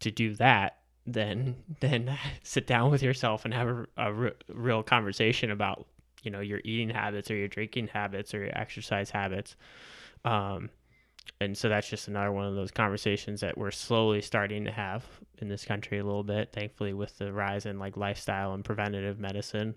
to 0.00 0.10
do 0.10 0.34
that 0.36 0.78
than 1.06 1.56
than 1.80 2.16
sit 2.42 2.66
down 2.66 2.90
with 2.90 3.02
yourself 3.02 3.44
and 3.44 3.54
have 3.54 3.68
a, 3.68 3.86
a 3.96 4.32
real 4.48 4.82
conversation 4.82 5.50
about 5.50 5.86
you 6.22 6.30
know 6.30 6.40
your 6.40 6.60
eating 6.64 6.90
habits 6.90 7.30
or 7.30 7.36
your 7.36 7.48
drinking 7.48 7.88
habits 7.88 8.34
or 8.34 8.38
your 8.38 8.58
exercise 8.58 9.10
habits. 9.10 9.56
Um, 10.24 10.70
and 11.40 11.56
so 11.56 11.68
that's 11.68 11.88
just 11.88 12.08
another 12.08 12.32
one 12.32 12.46
of 12.46 12.54
those 12.54 12.70
conversations 12.70 13.40
that 13.40 13.58
we're 13.58 13.70
slowly 13.70 14.20
starting 14.20 14.64
to 14.66 14.70
have 14.70 15.04
in 15.38 15.48
this 15.48 15.64
country 15.64 15.98
a 15.98 16.04
little 16.04 16.22
bit 16.22 16.52
thankfully 16.52 16.92
with 16.92 17.18
the 17.18 17.32
rise 17.32 17.66
in 17.66 17.78
like 17.78 17.96
lifestyle 17.96 18.54
and 18.54 18.64
preventative 18.64 19.18
medicine. 19.18 19.74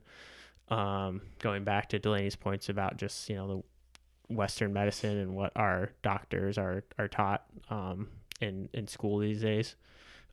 Um, 0.70 1.22
going 1.40 1.64
back 1.64 1.90
to 1.90 2.00
delaney's 2.00 2.36
points 2.36 2.70
about 2.70 2.98
just 2.98 3.30
you 3.30 3.36
know 3.36 3.48
the 3.48 4.34
western 4.34 4.74
medicine 4.74 5.18
and 5.18 5.36
what 5.36 5.54
our 5.56 5.92
doctors 6.02 6.58
are 6.58 6.84
are 6.98 7.08
taught 7.08 7.46
um, 7.70 8.08
in 8.42 8.70
in 8.74 8.88
school 8.88 9.18
these 9.20 9.42
days 9.42 9.76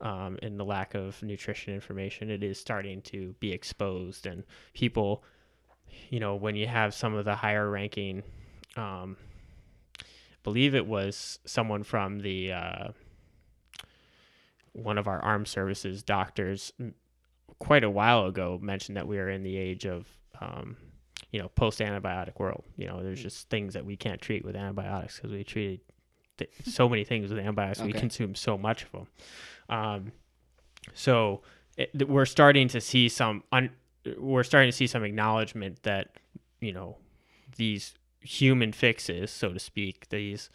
um, 0.04 0.38
and 0.42 0.58
the 0.58 0.64
lack 0.64 0.94
of 0.94 1.20
nutrition 1.22 1.74
information 1.74 2.30
it 2.30 2.44
is 2.44 2.60
starting 2.60 3.02
to 3.02 3.34
be 3.40 3.52
exposed. 3.52 4.26
And 4.26 4.44
people 4.72 5.24
you 6.10 6.20
know 6.20 6.36
when 6.36 6.54
you 6.56 6.66
have 6.66 6.94
some 6.94 7.14
of 7.14 7.24
the 7.24 7.34
higher 7.34 7.68
ranking 7.68 8.22
um, 8.76 9.16
believe 10.42 10.74
it 10.74 10.86
was 10.86 11.38
someone 11.44 11.82
from 11.82 12.20
the 12.20 12.52
uh, 12.52 12.88
one 14.72 14.98
of 14.98 15.08
our 15.08 15.20
armed 15.20 15.48
services 15.48 16.02
doctors 16.02 16.72
quite 17.58 17.84
a 17.84 17.90
while 17.90 18.26
ago 18.26 18.58
mentioned 18.60 18.96
that 18.96 19.06
we 19.06 19.18
are 19.18 19.30
in 19.30 19.42
the 19.42 19.56
age 19.56 19.86
of 19.86 20.06
um, 20.40 20.76
you 21.30 21.40
know 21.40 21.48
post 21.48 21.80
antibiotic 21.80 22.38
world. 22.38 22.64
You 22.76 22.86
know 22.86 23.02
there's 23.02 23.22
just 23.22 23.48
things 23.48 23.74
that 23.74 23.84
we 23.84 23.96
can't 23.96 24.20
treat 24.20 24.44
with 24.44 24.56
antibiotics 24.56 25.16
because 25.16 25.32
we 25.32 25.44
treated 25.44 25.80
th- 26.38 26.50
so 26.64 26.88
many 26.88 27.04
things 27.04 27.30
with 27.30 27.38
antibiotics 27.38 27.80
we 27.80 27.92
consume 27.92 28.34
so 28.34 28.56
much 28.58 28.84
of 28.84 28.92
them 28.92 29.06
um, 29.68 30.12
so 30.92 31.40
it, 31.76 32.08
we're 32.08 32.26
starting 32.26 32.68
to 32.68 32.80
see 32.80 33.08
some 33.08 33.42
un- 33.52 33.70
we're 34.18 34.44
starting 34.44 34.70
to 34.70 34.76
see 34.76 34.86
some 34.86 35.02
acknowledgement 35.04 35.82
that 35.82 36.16
you 36.60 36.72
know 36.72 36.96
these 37.56 37.94
human 38.20 38.72
fixes 38.72 39.30
so 39.30 39.52
to 39.52 39.58
speak 39.58 40.08
these 40.08 40.50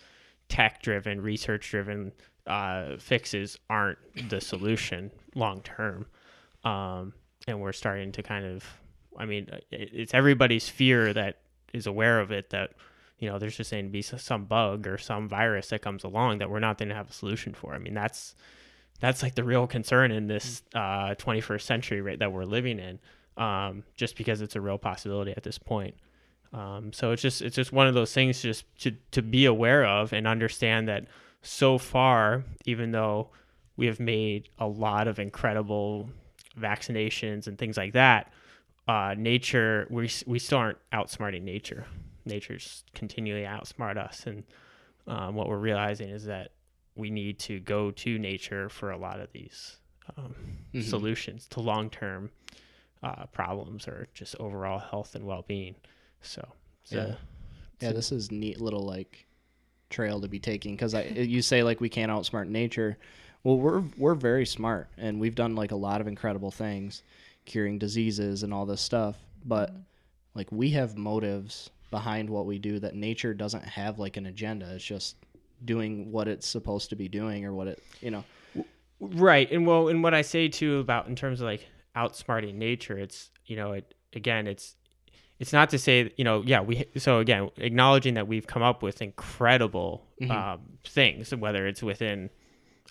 tech 0.48 0.82
driven 0.82 1.22
research 1.22 1.70
driven 1.70 2.12
uh, 2.48 2.98
fixes 2.98 3.60
aren't 3.70 4.00
the 4.30 4.42
solution 4.42 5.12
long 5.36 5.62
term 5.62 6.06
um, 6.64 7.14
and 7.48 7.60
we're 7.62 7.72
starting 7.72 8.12
to 8.12 8.24
kind 8.24 8.46
of 8.46 8.64
i 9.18 9.26
mean 9.26 9.48
it, 9.72 9.90
it's 9.94 10.14
everybody's 10.14 10.68
fear 10.68 11.14
that 11.14 11.40
is 11.74 11.86
aware 11.86 12.20
of 12.20 12.32
it 12.32 12.50
that 12.50 12.72
you 13.20 13.30
know 13.30 13.38
there's 13.38 13.58
just 13.58 13.72
going 13.72 13.86
to 13.86 13.92
be 13.92 14.02
some 14.02 14.46
bug 14.46 14.88
or 14.88 14.98
some 14.98 15.28
virus 15.28 15.68
that 15.70 15.82
comes 15.82 16.04
along 16.04 16.40
that 16.40 16.50
we're 16.50 16.60
not 16.60 16.78
going 16.78 16.90
to 16.90 16.96
have 16.96 17.10
a 17.10 17.14
solution 17.14 17.54
for. 17.54 17.74
I 17.74 17.78
mean 17.78 17.94
that's 17.94 18.36
that's 19.00 19.24
like 19.24 19.36
the 19.36 19.44
real 19.44 19.68
concern 19.68 20.12
in 20.12 20.28
this 20.28 20.62
uh, 20.74 21.16
21st 21.16 21.62
century 21.62 22.02
right 22.02 22.20
that 22.20 22.32
we're 22.32 22.46
living 22.46 22.80
in 22.80 23.00
um, 23.38 23.84
just 23.96 24.18
because 24.18 24.42
it's 24.42 24.56
a 24.56 24.62
real 24.62 24.78
possibility 24.78 25.32
at 25.36 25.44
this 25.44 25.58
point. 25.58 25.96
Um, 26.52 26.92
so 26.94 27.12
it's 27.12 27.22
just 27.22 27.42
it's 27.42 27.56
just 27.56 27.72
one 27.72 27.88
of 27.88 27.94
those 27.94 28.14
things 28.14 28.42
just 28.42 28.66
to, 28.80 28.92
to 29.12 29.22
be 29.22 29.46
aware 29.46 29.86
of 29.86 30.14
and 30.14 30.28
understand 30.28 30.88
that 30.88 31.06
so 31.42 31.78
far 31.78 32.44
even 32.66 32.92
though 32.92 33.30
we 33.78 33.86
have 33.86 34.00
made 34.00 34.50
a 34.58 34.68
lot 34.68 35.08
of 35.08 35.20
incredible 35.20 36.10
vaccinations 36.60 37.48
and 37.48 37.58
things 37.58 37.78
like 37.78 37.94
that 37.94 38.34
uh, 38.88 39.14
nature 39.18 39.88
we, 39.90 40.10
we 40.26 40.40
still 40.40 40.58
aren't 40.58 40.80
outsmarting 40.92 41.44
nature 41.44 41.86
nature's 42.26 42.84
continually 42.94 43.44
outsmart 43.44 43.98
us 43.98 44.26
and 44.28 44.44
um, 45.08 45.36
what 45.36 45.48
we're 45.48 45.58
realizing 45.58 46.10
is 46.10 46.26
that 46.26 46.52
we 46.96 47.10
need 47.10 47.40
to 47.40 47.60
go 47.60 47.92
to 47.92 48.20
nature 48.20 48.70
for 48.70 48.92
a 48.92 48.98
lot 48.98 49.20
of 49.20 49.32
these 49.32 49.78
um, 50.18 50.36
Mhm. 50.74 50.84
solutions 50.84 51.48
to 51.48 51.60
long-term 51.62 52.30
uh, 53.02 53.26
problems 53.28 53.88
or 53.88 54.08
just 54.14 54.36
overall 54.40 54.80
health 54.80 55.16
and 55.16 55.26
well-being 55.26 55.76
so 56.22 56.48
it's, 56.84 56.92
Yeah. 56.92 57.16
Yeah, 57.82 57.94
this 57.94 58.12
is 58.12 58.30
neat 58.30 58.60
little 58.60 58.86
like 58.86 59.26
trail 59.90 60.20
to 60.22 60.28
be 60.28 60.38
taking 60.40 60.76
because 60.76 60.94
I 60.94 61.04
you 61.04 61.42
say 61.42 61.64
like 61.64 61.80
we 61.80 61.88
can't 61.90 62.12
outsmart 62.12 62.50
nature. 62.50 62.98
Well, 63.44 63.58
we're 63.58 63.80
we're 63.98 64.16
very 64.16 64.46
smart 64.46 64.90
and 64.98 65.18
we've 65.20 65.34
done 65.36 65.56
like 65.56 65.72
a 65.72 65.78
lot 65.78 66.02
of 66.02 66.08
incredible 66.08 66.52
things, 66.52 67.04
curing 67.46 67.80
diseases 67.80 68.44
and 68.44 68.54
all 68.54 68.66
this 68.66 68.82
stuff. 68.82 69.16
But 69.46 69.74
like 70.36 70.52
we 70.52 70.72
have 70.72 70.98
motives 70.98 71.70
behind 71.92 72.30
what 72.30 72.46
we 72.46 72.60
do 72.60 72.80
that 72.80 72.96
nature 72.96 73.34
doesn't 73.34 73.64
have 73.64 74.00
like 74.00 74.18
an 74.18 74.28
agenda. 74.28 74.74
It's 74.76 74.84
just 74.84 75.16
doing 75.66 76.12
what 76.12 76.28
it's 76.28 76.48
supposed 76.48 76.90
to 76.90 76.96
be 76.96 77.08
doing 77.08 77.46
or 77.46 77.54
what 77.54 77.68
it 77.68 77.84
you 78.02 78.12
know. 78.12 78.24
Right. 79.00 79.50
And 79.52 79.66
well, 79.66 79.88
and 79.88 80.04
what 80.04 80.14
I 80.14 80.22
say 80.22 80.50
too 80.50 80.80
about 80.80 81.08
in 81.08 81.16
terms 81.16 81.40
of 81.42 81.46
like 81.46 81.68
outsmarting 81.96 82.56
nature, 82.56 82.98
it's, 82.98 83.32
you 83.46 83.56
know, 83.56 83.72
it, 83.74 83.94
again, 84.14 84.46
it's, 84.46 84.76
it's 85.40 85.54
not 85.54 85.70
to 85.70 85.80
say, 85.80 86.12
you 86.18 86.26
know, 86.26 86.44
yeah, 86.46 86.60
we, 86.60 86.86
so 86.98 87.20
again, 87.20 87.50
acknowledging 87.58 88.16
that 88.16 88.28
we've 88.28 88.46
come 88.46 88.62
up 88.62 88.84
with 88.84 89.02
incredible 89.02 90.06
um, 90.30 90.60
things, 90.84 91.34
whether 91.34 91.66
it's 91.66 91.82
within 91.82 92.30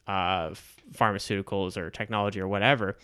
uh, 0.07 0.51
pharmaceuticals 0.93 1.77
or 1.77 1.91
technology 1.91 2.41
or 2.41 2.49
whatever. 2.49 2.97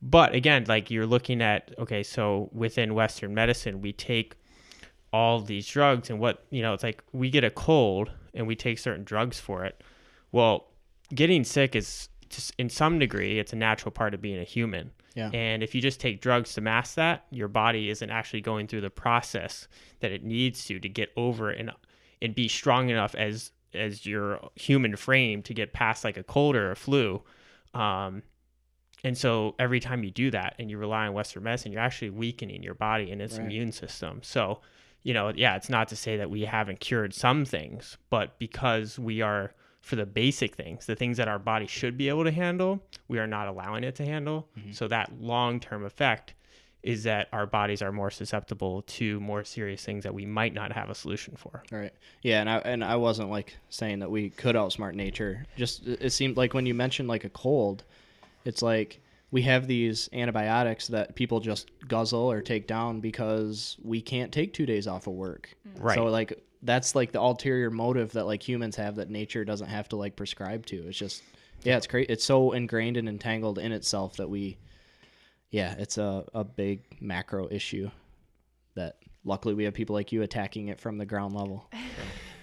But 0.00 0.34
again, 0.34 0.66
like 0.68 0.92
you're 0.92 1.06
looking 1.06 1.42
at, 1.42 1.74
okay, 1.76 2.04
so 2.04 2.50
within 2.52 2.94
Western 2.94 3.34
medicine, 3.34 3.80
we 3.80 3.92
take 3.92 4.36
all 5.14 5.40
these 5.40 5.66
drugs 5.68 6.10
and 6.10 6.18
what, 6.18 6.44
you 6.50 6.60
know, 6.62 6.74
it's 6.74 6.82
like 6.82 7.02
we 7.12 7.30
get 7.30 7.44
a 7.44 7.50
cold 7.50 8.10
and 8.34 8.46
we 8.48 8.56
take 8.56 8.78
certain 8.78 9.04
drugs 9.04 9.38
for 9.38 9.64
it. 9.64 9.80
Well, 10.32 10.66
getting 11.14 11.44
sick 11.44 11.76
is 11.76 12.08
just 12.30 12.52
in 12.58 12.68
some 12.68 12.98
degree 12.98 13.38
it's 13.38 13.52
a 13.52 13.56
natural 13.56 13.92
part 13.92 14.12
of 14.14 14.20
being 14.20 14.40
a 14.40 14.44
human 14.56 14.90
Yeah. 15.14 15.30
And 15.32 15.62
if 15.62 15.72
you 15.74 15.80
just 15.80 16.00
take 16.00 16.20
drugs 16.20 16.54
to 16.54 16.60
mask 16.60 16.96
that, 16.96 17.26
your 17.30 17.46
body 17.48 17.90
isn't 17.90 18.10
actually 18.10 18.40
going 18.40 18.66
through 18.66 18.80
the 18.80 18.90
process 18.90 19.68
that 20.00 20.10
it 20.10 20.24
needs 20.24 20.64
to 20.66 20.80
to 20.80 20.88
get 20.88 21.10
over 21.16 21.50
and 21.50 21.70
and 22.20 22.34
be 22.34 22.48
strong 22.48 22.90
enough 22.90 23.14
as 23.14 23.52
as 23.74 24.04
your 24.06 24.40
human 24.56 24.96
frame 24.96 25.42
to 25.42 25.54
get 25.54 25.72
past 25.72 26.02
like 26.04 26.16
a 26.16 26.24
cold 26.24 26.56
or 26.56 26.70
a 26.72 26.76
flu. 26.76 27.22
Um, 27.74 28.22
and 29.04 29.16
so 29.18 29.54
every 29.58 29.80
time 29.80 30.02
you 30.02 30.10
do 30.10 30.30
that 30.30 30.54
and 30.58 30.70
you 30.70 30.78
rely 30.78 31.06
on 31.06 31.12
Western 31.12 31.42
medicine, 31.42 31.70
you're 31.72 31.82
actually 31.82 32.10
weakening 32.10 32.62
your 32.62 32.74
body 32.74 33.10
and 33.12 33.20
its 33.20 33.36
Right. 33.36 33.44
immune 33.44 33.70
system. 33.72 34.20
So, 34.22 34.60
you 35.04 35.14
know, 35.14 35.32
yeah, 35.34 35.54
it's 35.54 35.70
not 35.70 35.88
to 35.88 35.96
say 35.96 36.16
that 36.16 36.30
we 36.30 36.42
haven't 36.42 36.80
cured 36.80 37.14
some 37.14 37.44
things, 37.44 37.96
but 38.10 38.38
because 38.38 38.98
we 38.98 39.20
are 39.20 39.54
for 39.82 39.96
the 39.96 40.06
basic 40.06 40.54
things, 40.54 40.86
the 40.86 40.96
things 40.96 41.18
that 41.18 41.28
our 41.28 41.38
body 41.38 41.66
should 41.66 41.96
be 41.96 42.08
able 42.08 42.24
to 42.24 42.30
handle, 42.30 42.82
we 43.06 43.18
are 43.18 43.26
not 43.26 43.46
allowing 43.46 43.84
it 43.84 43.94
to 43.96 44.04
handle. 44.04 44.48
Mm-hmm. 44.58 44.72
So 44.72 44.88
that 44.88 45.12
long-term 45.20 45.84
effect 45.84 46.34
is 46.82 47.04
that 47.04 47.28
our 47.32 47.46
bodies 47.46 47.82
are 47.82 47.92
more 47.92 48.10
susceptible 48.10 48.82
to 48.82 49.20
more 49.20 49.44
serious 49.44 49.84
things 49.84 50.04
that 50.04 50.14
we 50.14 50.26
might 50.26 50.52
not 50.52 50.72
have 50.72 50.90
a 50.90 50.94
solution 50.94 51.34
for. 51.36 51.62
Right. 51.70 51.92
Yeah, 52.22 52.40
and 52.40 52.50
I 52.50 52.56
and 52.58 52.84
I 52.84 52.96
wasn't 52.96 53.30
like 53.30 53.56
saying 53.70 54.00
that 54.00 54.10
we 54.10 54.30
could 54.30 54.54
outsmart 54.54 54.94
nature. 54.94 55.46
Just 55.56 55.86
it 55.86 56.12
seemed 56.12 56.36
like 56.36 56.52
when 56.54 56.66
you 56.66 56.74
mentioned 56.74 57.08
like 57.08 57.24
a 57.24 57.30
cold, 57.30 57.84
it's 58.44 58.60
like 58.62 59.00
we 59.34 59.42
have 59.42 59.66
these 59.66 60.08
antibiotics 60.12 60.86
that 60.86 61.16
people 61.16 61.40
just 61.40 61.68
guzzle 61.88 62.30
or 62.30 62.40
take 62.40 62.68
down 62.68 63.00
because 63.00 63.76
we 63.82 64.00
can't 64.00 64.30
take 64.30 64.54
2 64.54 64.64
days 64.64 64.86
off 64.86 65.08
of 65.08 65.14
work. 65.14 65.52
Mm. 65.68 65.82
Right. 65.82 65.94
So 65.96 66.04
like 66.04 66.40
that's 66.62 66.94
like 66.94 67.10
the 67.10 67.20
ulterior 67.20 67.68
motive 67.68 68.12
that 68.12 68.26
like 68.26 68.46
humans 68.46 68.76
have 68.76 68.94
that 68.94 69.10
nature 69.10 69.44
doesn't 69.44 69.66
have 69.66 69.88
to 69.88 69.96
like 69.96 70.14
prescribe 70.14 70.64
to. 70.66 70.86
It's 70.86 70.96
just 70.96 71.24
yeah, 71.64 71.76
it's 71.76 71.88
great. 71.88 72.10
It's 72.10 72.24
so 72.24 72.52
ingrained 72.52 72.96
and 72.96 73.08
entangled 73.08 73.58
in 73.58 73.72
itself 73.72 74.18
that 74.18 74.30
we 74.30 74.56
yeah, 75.50 75.74
it's 75.80 75.98
a 75.98 76.24
a 76.32 76.44
big 76.44 76.84
macro 77.00 77.48
issue 77.50 77.90
that 78.76 78.98
luckily 79.24 79.54
we 79.54 79.64
have 79.64 79.74
people 79.74 79.94
like 79.94 80.12
you 80.12 80.22
attacking 80.22 80.68
it 80.68 80.78
from 80.78 80.96
the 80.96 81.06
ground 81.06 81.34
level. 81.34 81.68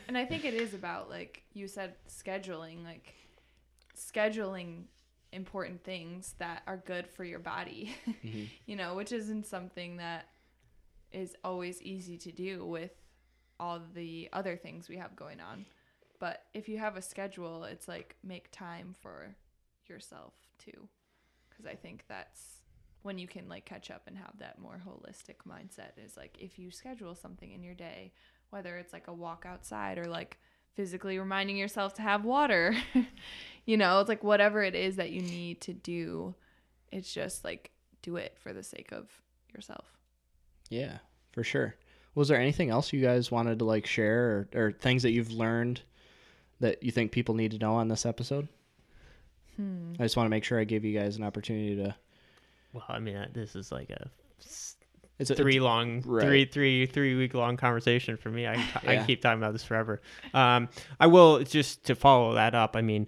And 0.09 0.17
I 0.17 0.25
think 0.25 0.43
it 0.43 0.53
is 0.53 0.73
about 0.73 1.09
like 1.09 1.41
you 1.53 1.69
said 1.69 1.93
scheduling, 2.09 2.83
like 2.83 3.13
scheduling 3.95 4.87
important 5.31 5.83
things 5.83 6.35
that 6.39 6.63
are 6.67 6.77
good 6.77 7.07
for 7.07 7.23
your 7.23 7.39
body. 7.39 7.95
Mm-hmm. 8.23 8.43
you 8.67 8.75
know, 8.75 8.93
which 8.93 9.11
isn't 9.11 9.47
something 9.47 9.97
that 9.97 10.27
is 11.11 11.35
always 11.43 11.81
easy 11.81 12.17
to 12.17 12.31
do 12.31 12.63
with 12.63 12.91
all 13.59 13.81
the 13.95 14.29
other 14.31 14.55
things 14.55 14.87
we 14.87 14.97
have 14.97 15.15
going 15.15 15.39
on. 15.39 15.65
But 16.19 16.43
if 16.53 16.69
you 16.69 16.77
have 16.77 16.97
a 16.97 17.01
schedule, 17.01 17.63
it's 17.63 17.87
like 17.87 18.15
make 18.23 18.51
time 18.51 18.93
for 19.01 19.35
yourself 19.87 20.33
too. 20.59 20.87
Cuz 21.55 21.65
I 21.65 21.75
think 21.75 22.03
that's 22.07 22.61
when 23.01 23.17
you 23.17 23.27
can 23.27 23.49
like 23.49 23.65
catch 23.65 23.89
up 23.89 24.03
and 24.07 24.17
have 24.17 24.37
that 24.37 24.59
more 24.59 24.81
holistic 24.85 25.37
mindset 25.47 25.97
is 25.97 26.15
like 26.15 26.37
if 26.39 26.59
you 26.59 26.69
schedule 26.69 27.15
something 27.15 27.51
in 27.51 27.63
your 27.63 27.73
day 27.73 28.13
whether 28.51 28.77
it's 28.77 28.93
like 28.93 29.07
a 29.07 29.13
walk 29.13 29.45
outside 29.47 29.97
or 29.97 30.05
like 30.05 30.37
physically 30.75 31.19
reminding 31.19 31.57
yourself 31.57 31.93
to 31.95 32.01
have 32.01 32.23
water. 32.25 32.75
you 33.65 33.77
know, 33.77 33.99
it's 33.99 34.09
like 34.09 34.23
whatever 34.23 34.63
it 34.63 34.75
is 34.75 34.95
that 34.95 35.11
you 35.11 35.21
need 35.21 35.61
to 35.61 35.73
do, 35.73 36.35
it's 36.91 37.13
just 37.13 37.43
like 37.43 37.71
do 38.01 38.15
it 38.15 38.37
for 38.39 38.53
the 38.53 38.63
sake 38.63 38.91
of 38.91 39.09
yourself. 39.53 39.85
Yeah, 40.69 40.99
for 41.31 41.43
sure. 41.43 41.75
Was 42.15 42.27
there 42.27 42.39
anything 42.39 42.69
else 42.69 42.91
you 42.91 43.01
guys 43.01 43.31
wanted 43.31 43.59
to 43.59 43.65
like 43.65 43.85
share 43.85 44.47
or, 44.53 44.65
or 44.65 44.71
things 44.71 45.03
that 45.03 45.11
you've 45.11 45.31
learned 45.31 45.81
that 46.59 46.83
you 46.83 46.91
think 46.91 47.11
people 47.11 47.35
need 47.35 47.51
to 47.51 47.57
know 47.57 47.73
on 47.75 47.87
this 47.87 48.05
episode? 48.05 48.47
Hmm. 49.55 49.93
I 49.99 50.03
just 50.03 50.17
want 50.17 50.25
to 50.25 50.31
make 50.31 50.43
sure 50.43 50.59
I 50.59 50.63
give 50.63 50.85
you 50.85 50.97
guys 50.97 51.17
an 51.17 51.23
opportunity 51.23 51.75
to. 51.77 51.95
Well, 52.73 52.85
I 52.87 52.99
mean, 52.99 53.27
this 53.33 53.55
is 53.55 53.71
like 53.71 53.89
a 53.89 54.09
It's 55.21 55.29
a, 55.31 55.35
three 55.35 55.59
long, 55.59 56.01
right. 56.05 56.25
three, 56.25 56.45
three, 56.45 56.85
three 56.85 57.15
week 57.15 57.33
long 57.33 57.55
conversation 57.57 58.17
for 58.17 58.29
me. 58.29 58.47
I, 58.47 58.55
can- 58.55 58.89
I 58.89 58.95
can 58.97 59.05
keep 59.05 59.21
talking 59.21 59.39
about 59.39 59.53
this 59.53 59.63
forever. 59.63 60.01
Um, 60.33 60.67
I 60.99 61.07
will 61.07 61.43
just 61.43 61.85
to 61.85 61.95
follow 61.95 62.33
that 62.33 62.55
up. 62.55 62.75
I 62.75 62.81
mean, 62.81 63.07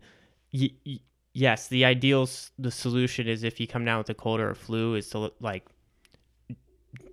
y- 0.53 0.69
y- 0.85 0.99
yes, 1.33 1.67
the 1.67 1.85
ideal, 1.85 2.29
the 2.59 2.71
solution 2.71 3.27
is 3.27 3.43
if 3.43 3.59
you 3.59 3.67
come 3.67 3.83
down 3.85 3.97
with 3.97 4.09
a 4.09 4.13
cold 4.13 4.39
or 4.39 4.49
a 4.51 4.55
flu, 4.55 4.95
is 4.95 5.09
to 5.09 5.31
like 5.39 5.65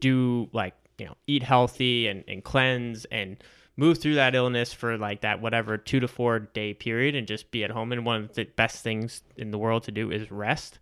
do 0.00 0.48
like 0.52 0.74
you 0.98 1.06
know 1.06 1.14
eat 1.26 1.42
healthy 1.42 2.06
and, 2.08 2.24
and 2.28 2.44
cleanse 2.44 3.04
and 3.06 3.42
move 3.76 3.98
through 3.98 4.14
that 4.14 4.34
illness 4.34 4.72
for 4.72 4.98
like 4.98 5.22
that 5.22 5.40
whatever 5.40 5.78
two 5.78 6.00
to 6.00 6.08
four 6.08 6.38
day 6.38 6.74
period 6.74 7.14
and 7.14 7.26
just 7.26 7.50
be 7.50 7.64
at 7.64 7.70
home. 7.70 7.92
And 7.92 8.04
one 8.04 8.24
of 8.24 8.34
the 8.34 8.44
best 8.44 8.82
things 8.82 9.22
in 9.36 9.50
the 9.50 9.58
world 9.58 9.84
to 9.84 9.92
do 9.92 10.10
is 10.10 10.30
rest. 10.30 10.78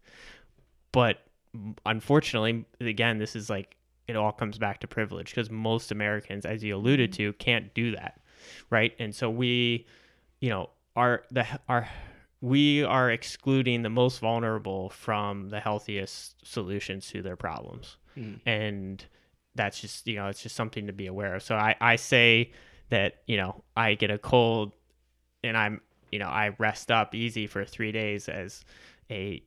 But 0.90 1.18
unfortunately, 1.86 2.64
again, 2.80 3.18
this 3.18 3.36
is 3.36 3.48
like 3.48 3.76
it 4.09 4.16
all 4.16 4.32
comes 4.32 4.59
back 4.59 4.80
to 4.80 4.88
privilege 4.88 5.30
because 5.30 5.50
most 5.50 5.90
Americans, 5.92 6.44
as 6.46 6.64
you 6.64 6.74
alluded 6.74 7.12
to, 7.14 7.32
can't 7.34 7.72
do 7.74 7.92
that, 7.92 8.20
right? 8.70 8.94
And 8.98 9.14
so 9.14 9.28
we, 9.30 9.86
you 10.40 10.48
know, 10.50 10.70
are 10.96 11.24
the 11.30 11.46
are 11.68 11.88
we 12.40 12.82
are 12.84 13.11
excluding 13.11 13.82
the 13.82 13.90
most 13.90 14.20
vulnerable 14.20 14.90
from 14.90 15.50
the 15.50 15.61
healthiest 15.61 16.36
solutions 16.46 17.09
to 17.09 17.20
their 17.22 17.36
problems, 17.36 17.96
Mhm. 18.16 18.40
and 18.46 19.04
that's 19.54 19.80
just 19.80 20.06
you 20.06 20.14
know 20.16 20.28
it's 20.28 20.42
just 20.42 20.56
something 20.56 20.86
to 20.86 20.92
be 20.92 21.06
aware 21.06 21.34
of. 21.36 21.42
So 21.42 21.54
I 21.56 21.74
I 21.80 21.96
say 21.96 22.52
that 22.90 23.22
you 23.26 23.36
know 23.36 23.62
I 23.76 23.94
get 23.94 24.11
a 24.11 24.18
cold 24.18 24.72
and 25.44 25.56
I'm 25.56 25.80
you 26.11 26.18
know 26.18 26.28
I 26.28 26.54
rest 26.59 26.90
up 26.90 27.14
easy 27.14 27.46
for 27.46 27.64
three 27.64 27.92
days 27.92 28.28
as 28.28 28.64
a 29.11 29.42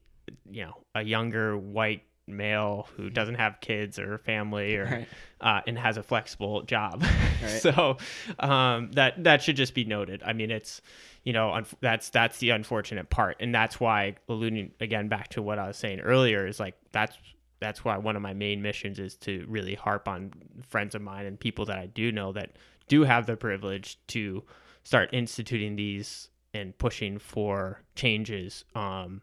you 0.50 0.64
know 0.66 0.84
a 0.96 1.02
younger 1.02 1.58
white 1.58 2.04
male 2.36 2.88
who 2.96 3.10
doesn't 3.10 3.36
have 3.36 3.60
kids 3.62 4.00
or 4.00 4.18
family 4.20 4.76
or 4.78 4.86
Right. 4.86 5.08
uh, 5.42 5.62
and 5.68 5.78
has 5.78 5.98
a 5.98 6.04
flexible 6.04 6.64
job. 6.64 7.04
Right. 7.04 7.50
so 7.62 7.98
um, 8.40 8.92
that 8.94 9.24
that 9.24 9.42
should 9.42 9.56
just 9.56 9.74
be 9.74 9.86
noted. 9.86 10.22
I 10.26 10.34
mean, 10.34 10.52
it's 10.52 10.82
you 11.24 11.34
know 11.34 11.52
un- 11.52 11.66
that's 11.82 12.10
that's 12.10 12.40
the 12.40 12.50
unfortunate 12.52 13.10
part, 13.10 13.38
and 13.40 13.54
that's 13.54 13.80
why 13.80 14.16
alluding 14.30 14.72
again 14.80 15.08
back 15.08 15.30
to 15.30 15.42
what 15.42 15.60
I 15.60 15.68
was 15.68 15.78
saying 15.78 16.00
earlier 16.02 16.48
is 16.48 16.60
like 16.60 16.76
that's 16.92 17.18
that's 17.60 17.86
why 17.86 17.98
one 17.98 18.16
of 18.16 18.22
my 18.24 18.34
main 18.34 18.62
missions 18.62 18.98
is 18.98 19.16
to 19.18 19.46
really 19.48 19.76
harp 19.76 20.08
on 20.08 20.32
friends 20.68 20.96
of 20.96 21.02
mine 21.02 21.26
and 21.28 21.40
people 21.40 21.66
that 21.66 21.78
I 21.78 21.86
do 21.86 22.12
know 22.12 22.32
that 22.34 22.54
do 22.88 23.04
have 23.04 23.28
the 23.28 23.38
privilege 23.38 24.00
to 24.08 24.44
start 24.84 25.10
instituting 25.14 25.76
these 25.76 26.30
and 26.56 26.76
pushing 26.80 27.20
for 27.20 27.82
changes. 27.96 28.66
Um, 28.74 29.22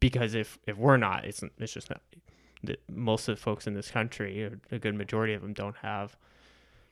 because 0.00 0.34
if 0.34 0.58
if 0.66 0.76
we're 0.76 0.96
not, 0.96 1.24
it's 1.24 1.42
it's 1.58 1.72
just 1.72 1.90
not. 1.90 2.00
Most 2.90 3.28
of 3.28 3.36
the 3.36 3.40
folks 3.42 3.66
in 3.66 3.72
this 3.74 3.90
country, 3.90 4.50
a 4.70 4.78
good 4.78 4.94
majority 4.94 5.32
of 5.32 5.40
them, 5.40 5.54
don't 5.54 5.76
have 5.76 6.16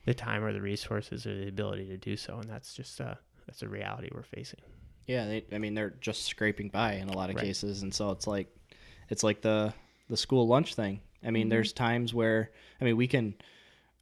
the 0.06 0.14
time 0.14 0.42
or 0.42 0.52
the 0.52 0.62
resources 0.62 1.26
or 1.26 1.34
the 1.36 1.48
ability 1.48 1.86
to 1.88 1.98
do 1.98 2.16
so, 2.16 2.38
and 2.38 2.48
that's 2.48 2.72
just 2.74 3.00
uh 3.00 3.14
that's 3.46 3.62
a 3.62 3.68
reality 3.68 4.08
we're 4.14 4.22
facing. 4.22 4.60
Yeah, 5.06 5.26
they, 5.26 5.44
I 5.52 5.58
mean 5.58 5.74
they're 5.74 5.94
just 6.00 6.24
scraping 6.24 6.68
by 6.70 6.94
in 6.94 7.08
a 7.08 7.16
lot 7.16 7.28
of 7.30 7.36
Right. 7.36 7.44
cases, 7.44 7.82
and 7.82 7.92
so 7.94 8.10
it's 8.10 8.26
like, 8.26 8.48
it's 9.10 9.22
like 9.22 9.42
the 9.42 9.74
the 10.08 10.16
school 10.16 10.46
lunch 10.46 10.74
thing. 10.74 11.00
I 11.24 11.30
mean, 11.30 11.48
there's 11.48 11.72
times 11.72 12.14
where 12.14 12.50
I 12.80 12.84
mean 12.84 12.96
we 12.96 13.06
can 13.08 13.34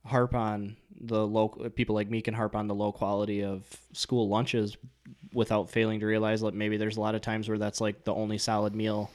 harp 0.06 0.34
on 0.34 0.76
the 1.00 1.26
local 1.26 1.68
people 1.70 1.94
like 1.94 2.08
me 2.10 2.22
can 2.22 2.32
harp 2.34 2.56
on 2.56 2.66
the 2.68 2.74
low 2.74 2.90
quality 2.92 3.44
of 3.44 3.62
school 3.92 4.28
lunches 4.28 4.76
without 5.34 5.68
failing 5.70 6.00
to 6.00 6.06
realize 6.06 6.40
that 6.40 6.54
maybe 6.54 6.76
there's 6.78 6.96
a 6.96 7.00
lot 7.00 7.14
of 7.14 7.20
times 7.20 7.48
where 7.48 7.58
that's 7.58 7.80
like 7.80 8.04
the 8.04 8.14
only 8.14 8.38
solid 8.38 8.74
meal 8.74 9.10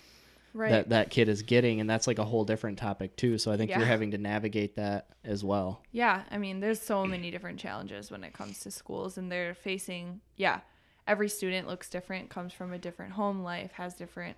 Right. 0.53 0.69
that 0.71 0.89
that 0.89 1.09
kid 1.11 1.29
is 1.29 1.43
getting, 1.43 1.79
and 1.79 1.89
that's 1.89 2.07
like 2.07 2.19
a 2.19 2.25
whole 2.25 2.43
different 2.43 2.77
topic 2.77 3.15
too. 3.15 3.37
So 3.37 3.53
I 3.53 3.57
think 3.57 3.69
Yeah. 3.71 3.77
you're 3.77 3.87
having 3.87 4.11
to 4.11 4.17
navigate 4.17 4.75
that 4.75 5.07
as 5.23 5.45
well. 5.45 5.81
Yeah, 5.93 6.23
I 6.29 6.37
mean, 6.37 6.59
there's 6.59 6.81
so 6.81 7.05
many 7.05 7.31
different 7.31 7.57
challenges 7.57 8.11
when 8.11 8.25
it 8.25 8.33
comes 8.33 8.59
to 8.59 8.71
schools, 8.71 9.17
and 9.17 9.31
they're 9.31 9.53
facing, 9.55 10.19
yeah, 10.35 10.59
every 11.07 11.29
student 11.29 11.67
looks 11.69 11.89
different, 11.89 12.29
comes 12.29 12.51
from 12.51 12.73
a 12.73 12.77
different 12.77 13.13
home 13.13 13.43
life, 13.43 13.71
has 13.73 13.93
different 13.95 14.35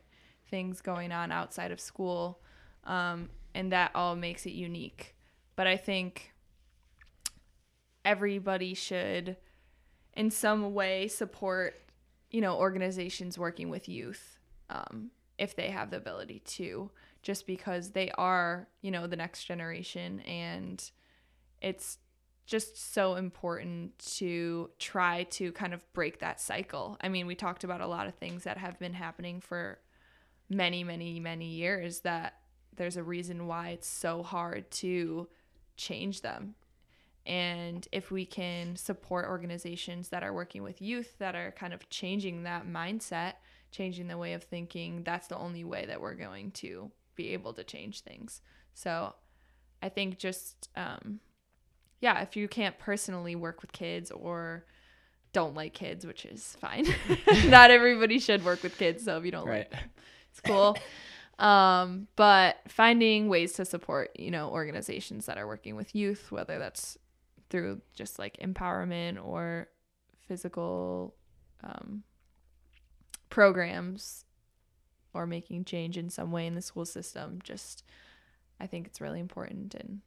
things 0.51 0.81
going 0.81 1.11
on 1.11 1.31
outside 1.31 1.71
of 1.71 1.79
school, 1.79 2.39
um, 2.85 3.29
and 3.55 3.71
that 3.71 3.89
all 3.95 4.15
makes 4.15 4.45
it 4.45 4.51
unique. 4.51 5.15
But 5.55 5.65
I 5.65 5.77
think 5.77 6.31
everybody 8.05 8.73
should, 8.73 9.37
in 10.13 10.31
some 10.31 10.73
way, 10.73 11.07
support, 11.07 11.75
you 12.31 12.41
know, 12.41 12.57
organizations 12.57 13.37
working 13.37 13.69
with 13.69 13.87
youth. 13.87 14.37
Um, 14.69 15.11
if 15.37 15.55
they 15.55 15.69
have 15.69 15.89
the 15.89 15.97
ability 15.97 16.39
to, 16.45 16.91
just 17.21 17.47
because 17.47 17.91
they 17.91 18.11
are, 18.11 18.67
you 18.81 18.91
know, 18.91 19.07
the 19.07 19.15
next 19.15 19.45
generation 19.45 20.19
and 20.21 20.91
it's 21.61 21.97
just 22.45 22.93
so 22.93 23.15
important 23.15 23.97
to 24.17 24.69
try 24.77 25.23
to 25.23 25.51
kind 25.53 25.73
of 25.73 25.81
break 25.93 26.19
that 26.19 26.41
cycle. 26.41 26.97
I 27.01 27.07
mean, 27.07 27.25
we 27.25 27.35
talked 27.35 27.63
about 27.63 27.81
a 27.81 27.87
lot 27.87 28.07
of 28.07 28.15
things 28.15 28.43
that 28.43 28.57
have 28.57 28.77
been 28.79 28.93
happening 28.93 29.39
for 29.39 29.79
many, 30.49 30.83
many, 30.83 31.19
many 31.19 31.47
years 31.47 32.01
that 32.01 32.39
there's 32.75 32.97
a 32.97 33.03
reason 33.03 33.47
why 33.47 33.69
it's 33.69 33.87
so 33.87 34.23
hard 34.23 34.69
to 34.71 35.29
change 35.77 36.21
them. 36.21 36.55
And 37.25 37.87
if 37.91 38.11
we 38.11 38.25
can 38.25 38.75
support 38.75 39.25
organizations 39.27 40.09
that 40.09 40.23
are 40.23 40.33
working 40.33 40.61
with 40.63 40.81
youth 40.81 41.17
that 41.19 41.35
are 41.35 41.51
kind 41.51 41.73
of 41.73 41.89
changing 41.89 42.43
that 42.43 42.67
mindset, 42.67 43.33
changing 43.71 44.07
the 44.07 44.17
way 44.17 44.33
of 44.33 44.43
thinking, 44.43 45.03
that's 45.03 45.27
the 45.27 45.37
only 45.37 45.63
way 45.63 45.85
that 45.85 46.01
we're 46.01 46.15
going 46.15 46.51
to 46.51 46.91
be 47.15 47.29
able 47.29 47.53
to 47.53 47.63
change 47.63 48.01
things. 48.01 48.41
So 48.73 49.13
I 49.81 49.89
think 49.89 50.17
just, 50.19 50.69
um, 50.75 51.19
yeah, 52.01 52.21
if 52.21 52.35
you 52.35 52.47
can't 52.47 52.77
personally 52.77 53.35
work 53.35 53.61
with 53.61 53.71
kids 53.71 54.11
or 54.11 54.65
don't 55.31 55.55
like 55.55 55.73
kids, 55.73 56.05
which 56.05 56.25
is 56.25 56.57
fine. 56.59 56.85
Not 57.45 57.71
everybody 57.71 58.19
should 58.19 58.43
work 58.43 58.61
with 58.63 58.77
kids, 58.77 59.03
so 59.05 59.17
if 59.17 59.25
you 59.25 59.31
don't 59.31 59.47
Right. 59.47 59.59
like 59.59 59.71
them, 59.71 59.89
it's 60.29 60.41
cool. 60.41 60.77
um, 61.39 62.07
but 62.15 62.57
finding 62.67 63.29
ways 63.29 63.53
to 63.53 63.65
support, 63.65 64.11
you 64.19 64.29
know, 64.29 64.49
organizations 64.49 65.25
that 65.25 65.37
are 65.37 65.47
working 65.47 65.75
with 65.75 65.95
youth, 65.95 66.31
whether 66.31 66.59
that's 66.59 66.97
through 67.53 67.79
just 67.93 68.17
like 68.17 68.35
empowerment 68.37 69.23
or 69.23 69.67
physical 70.27 71.13
um, 71.63 72.01
programs 73.29 74.25
or 75.13 75.27
making 75.27 75.63
change 75.63 75.95
in 75.95 76.09
some 76.09 76.31
way 76.31 76.47
in 76.47 76.55
the 76.55 76.63
school 76.63 76.83
system, 76.83 77.37
just 77.43 77.83
I 78.59 78.65
think 78.65 78.87
it's 78.87 78.99
really 78.99 79.19
important, 79.19 79.75
and 79.75 80.01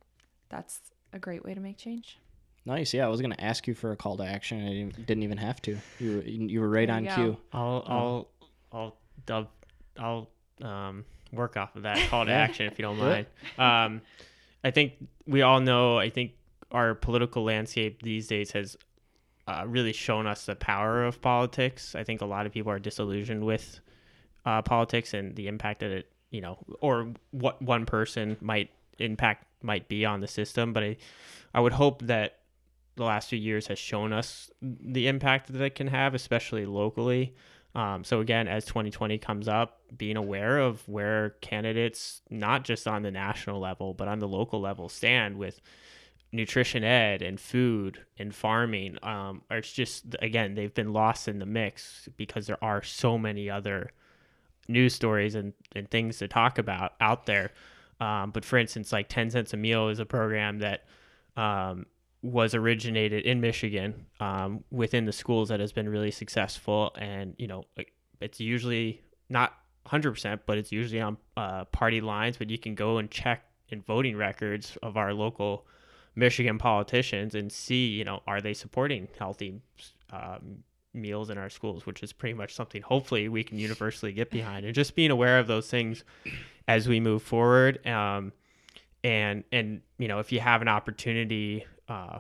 that's 0.49 0.81
a 1.13 1.21
great 1.21 1.45
way 1.45 1.55
to 1.55 1.61
make 1.61 1.77
change. 1.77 2.19
Nice. 2.65 2.93
Yeah, 2.93 3.07
I 3.07 3.09
was 3.09 3.21
gonna 3.21 3.37
ask 3.39 3.69
you 3.69 3.75
for 3.75 3.93
a 3.93 3.97
call 3.97 4.17
to 4.17 4.25
action. 4.25 4.67
I 4.67 4.71
didn't, 4.71 5.07
didn't 5.07 5.23
even 5.23 5.39
have 5.39 5.63
to. 5.63 5.79
You 6.01 6.17
were, 6.17 6.23
you 6.23 6.61
were 6.61 6.69
right 6.69 6.89
There 6.89 6.97
on 6.97 7.07
cue. 7.07 7.37
I'll 7.53 7.85
Oh. 7.87 7.93
I'll 7.93 8.29
I'll 8.73 8.97
dub, 9.25 9.49
I'll 9.97 10.29
um, 10.61 11.05
work 11.33 11.57
off 11.57 11.77
of 11.77 11.83
that 11.83 12.11
call 12.11 12.25
to 12.25 12.33
action 12.45 12.67
if 12.67 12.77
you 12.77 12.83
don't 12.83 12.99
mind. 12.99 13.27
Um, 13.57 14.03
I 14.65 14.73
think 14.73 14.95
we 15.29 15.43
all 15.43 15.61
know. 15.61 15.97
I 15.97 16.11
think 16.11 16.33
our 16.73 16.95
political 16.95 17.45
landscape 17.45 18.03
these 18.03 18.27
days 18.27 18.51
has 18.53 18.77
uh, 19.49 19.65
really 19.67 19.93
shown 19.93 20.27
us 20.27 20.47
the 20.47 20.57
power 20.57 21.05
of 21.05 21.21
politics. 21.21 21.95
I 21.95 22.05
think 22.05 22.21
a 22.21 22.27
lot 22.27 22.47
of 22.47 22.53
people 22.53 22.73
are 22.73 22.79
disillusioned 22.79 23.45
with 23.45 23.81
uh, 24.45 24.63
politics 24.63 25.15
and 25.15 25.35
the 25.37 25.47
impact 25.47 25.81
that 25.81 25.91
it, 25.91 26.11
you 26.31 26.41
know, 26.41 26.59
or 26.81 27.13
what 27.31 27.61
one 27.63 27.87
person 27.87 28.37
might 28.41 28.71
impact 28.99 29.45
might 29.63 29.89
be 29.89 30.05
on 30.05 30.21
the 30.21 30.29
system. 30.29 30.73
But 30.73 30.83
I, 30.83 30.97
I 31.55 31.61
would 31.61 31.73
hope 31.73 32.03
that 32.03 32.39
the 32.97 33.05
last 33.05 33.29
few 33.29 33.39
years 33.39 33.67
has 33.67 33.79
shown 33.79 34.13
us 34.13 34.51
the 34.61 35.07
impact 35.07 35.53
that 35.53 35.63
it 35.63 35.75
can 35.75 35.87
have, 35.89 36.15
especially 36.15 36.67
locally. 36.67 37.35
Um, 37.75 38.05
so 38.05 38.21
again, 38.21 38.49
as 38.49 38.65
2020 38.65 39.19
comes 39.19 39.49
up, 39.49 39.81
being 39.97 40.17
aware 40.17 40.59
of 40.59 40.87
where 40.89 41.31
candidates, 41.43 42.23
not 42.31 42.65
just 42.65 42.89
on 42.89 43.03
the 43.03 43.11
national 43.11 43.61
level, 43.61 43.93
but 43.93 44.09
on 44.09 44.19
the 44.19 44.27
local 44.27 44.61
level, 44.61 44.89
stand 44.89 45.37
with 45.37 45.61
nutrition 46.33 46.85
ed 46.85 47.23
and 47.23 47.41
food 47.41 48.05
and 48.19 48.35
farming. 48.35 48.99
Um, 49.03 49.43
it's 49.51 49.73
just 49.73 50.17
again, 50.21 50.55
they've 50.55 50.75
been 50.75 50.93
lost 50.93 51.29
in 51.29 51.39
the 51.39 51.47
mix 51.47 52.09
because 52.17 52.47
there 52.47 52.63
are 52.63 52.83
so 52.83 53.17
many 53.19 53.49
other 53.49 53.91
news 54.69 54.95
stories 54.95 55.35
and, 55.35 55.53
and 55.75 55.91
things 55.91 56.19
to 56.19 56.29
talk 56.29 56.59
about 56.59 56.93
out 57.01 57.27
there. 57.27 57.53
Um, 58.01 58.31
but 58.31 58.45
for 58.45 58.59
instance, 58.59 58.93
like 58.93 59.09
10 59.09 59.31
cents 59.31 59.55
a 59.55 59.57
meal 59.57 59.89
is 59.89 59.99
a 59.99 60.07
program 60.07 60.59
that 60.59 60.85
um, 61.37 61.87
was 62.23 62.55
originated 62.55 63.25
in 63.25 63.41
Michigan 63.41 64.07
um, 64.21 64.65
within 64.71 65.05
the 65.05 65.13
schools 65.13 65.49
that 65.49 65.61
has 65.61 65.73
been 65.73 65.89
really 65.89 66.11
successful. 66.11 66.95
And, 66.99 67.35
you 67.39 67.47
know, 67.47 67.65
it's 68.21 68.41
usually 68.41 69.01
not 69.29 69.55
100%, 69.87 70.41
but 70.47 70.59
it's 70.59 70.73
usually 70.73 71.01
on 71.01 71.17
uh, 71.37 71.65
party 71.67 72.01
lines. 72.01 72.37
But 72.37 72.51
you 72.51 72.59
can 72.59 72.75
go 72.75 72.99
and 72.99 73.11
check 73.11 73.45
in 73.69 73.81
voting 73.83 74.17
records 74.17 74.77
of 74.83 74.97
our 74.97 75.15
local 75.15 75.67
Michigan 76.17 76.59
politicians 76.59 77.35
and 77.35 77.53
see, 77.53 77.89
you 77.89 78.05
know, 78.05 78.23
are 78.27 78.41
they 78.41 78.55
supporting 78.55 79.07
healthy 79.19 79.61
um, 80.11 80.65
meals 80.95 81.29
in 81.31 81.37
our 81.37 81.51
schools, 81.51 81.85
which 81.85 82.03
is 82.03 82.13
pretty 82.13 82.33
much 82.33 82.55
something 82.55 82.81
hopefully 82.81 83.29
we 83.29 83.45
can 83.45 83.59
universally 83.59 84.13
get 84.13 84.31
behind. 84.31 84.65
And 84.65 84.75
just 84.75 84.95
being 84.97 85.11
aware 85.11 85.39
of 85.39 85.47
those 85.47 85.69
things 85.69 86.05
as 86.67 86.89
we 86.89 87.01
move 87.01 87.23
forward. 87.23 87.87
Um, 87.87 88.33
and 89.05 89.45
and 89.53 89.83
you 89.99 90.09
know, 90.09 90.19
if 90.19 90.33
you 90.33 90.41
have 90.41 90.63
an 90.63 90.69
opportunity 90.69 91.65
uh, 91.89 92.19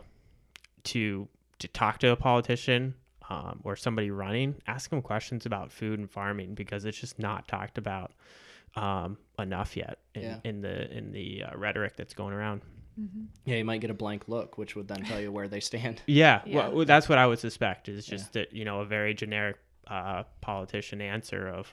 to 0.85 1.27
to 1.59 1.69
talk 1.69 1.99
to 2.01 2.11
a 2.11 2.17
politician 2.17 2.95
um, 3.31 3.61
or 3.65 3.77
somebody 3.77 4.11
running, 4.11 4.57
ask 4.67 4.91
them 4.91 5.01
questions 5.03 5.47
about 5.47 5.73
food 5.73 5.99
and 5.99 6.11
farming 6.11 6.55
because 6.55 6.85
it's 6.85 7.01
just 7.01 7.19
not 7.19 7.49
talked 7.49 7.79
about 7.79 8.13
um, 8.77 9.17
enough 9.39 9.75
yet 9.77 9.99
in, 10.15 10.23
Yeah. 10.23 10.39
in 10.45 10.61
the 10.61 10.95
in 10.97 11.13
the 11.13 11.45
uh, 11.45 11.57
rhetoric 11.57 11.97
that's 11.97 12.13
going 12.15 12.35
around. 12.35 12.61
Yeah, 13.45 13.57
you 13.57 13.65
might 13.65 13.81
get 13.81 13.91
a 13.91 13.95
blank 13.95 14.25
look, 14.29 14.57
which 14.59 14.75
would 14.75 14.89
then 14.89 15.03
tell 15.05 15.21
you 15.21 15.31
where 15.31 15.49
they 15.49 15.61
stand. 15.61 16.01
Yeah, 16.07 16.41
Yeah. 16.47 16.69
Well, 16.69 16.85
that's 16.85 17.09
what 17.09 17.19
I 17.19 17.27
would 17.27 17.39
suspect. 17.39 17.89
Is 17.89 18.07
just 18.07 18.33
that 18.33 18.53
you 18.53 18.65
know 18.65 18.81
a 18.81 18.85
very 18.87 19.15
generic 19.15 19.57
uh, 19.87 20.25
politician 20.41 21.01
answer 21.01 21.49
of 21.49 21.73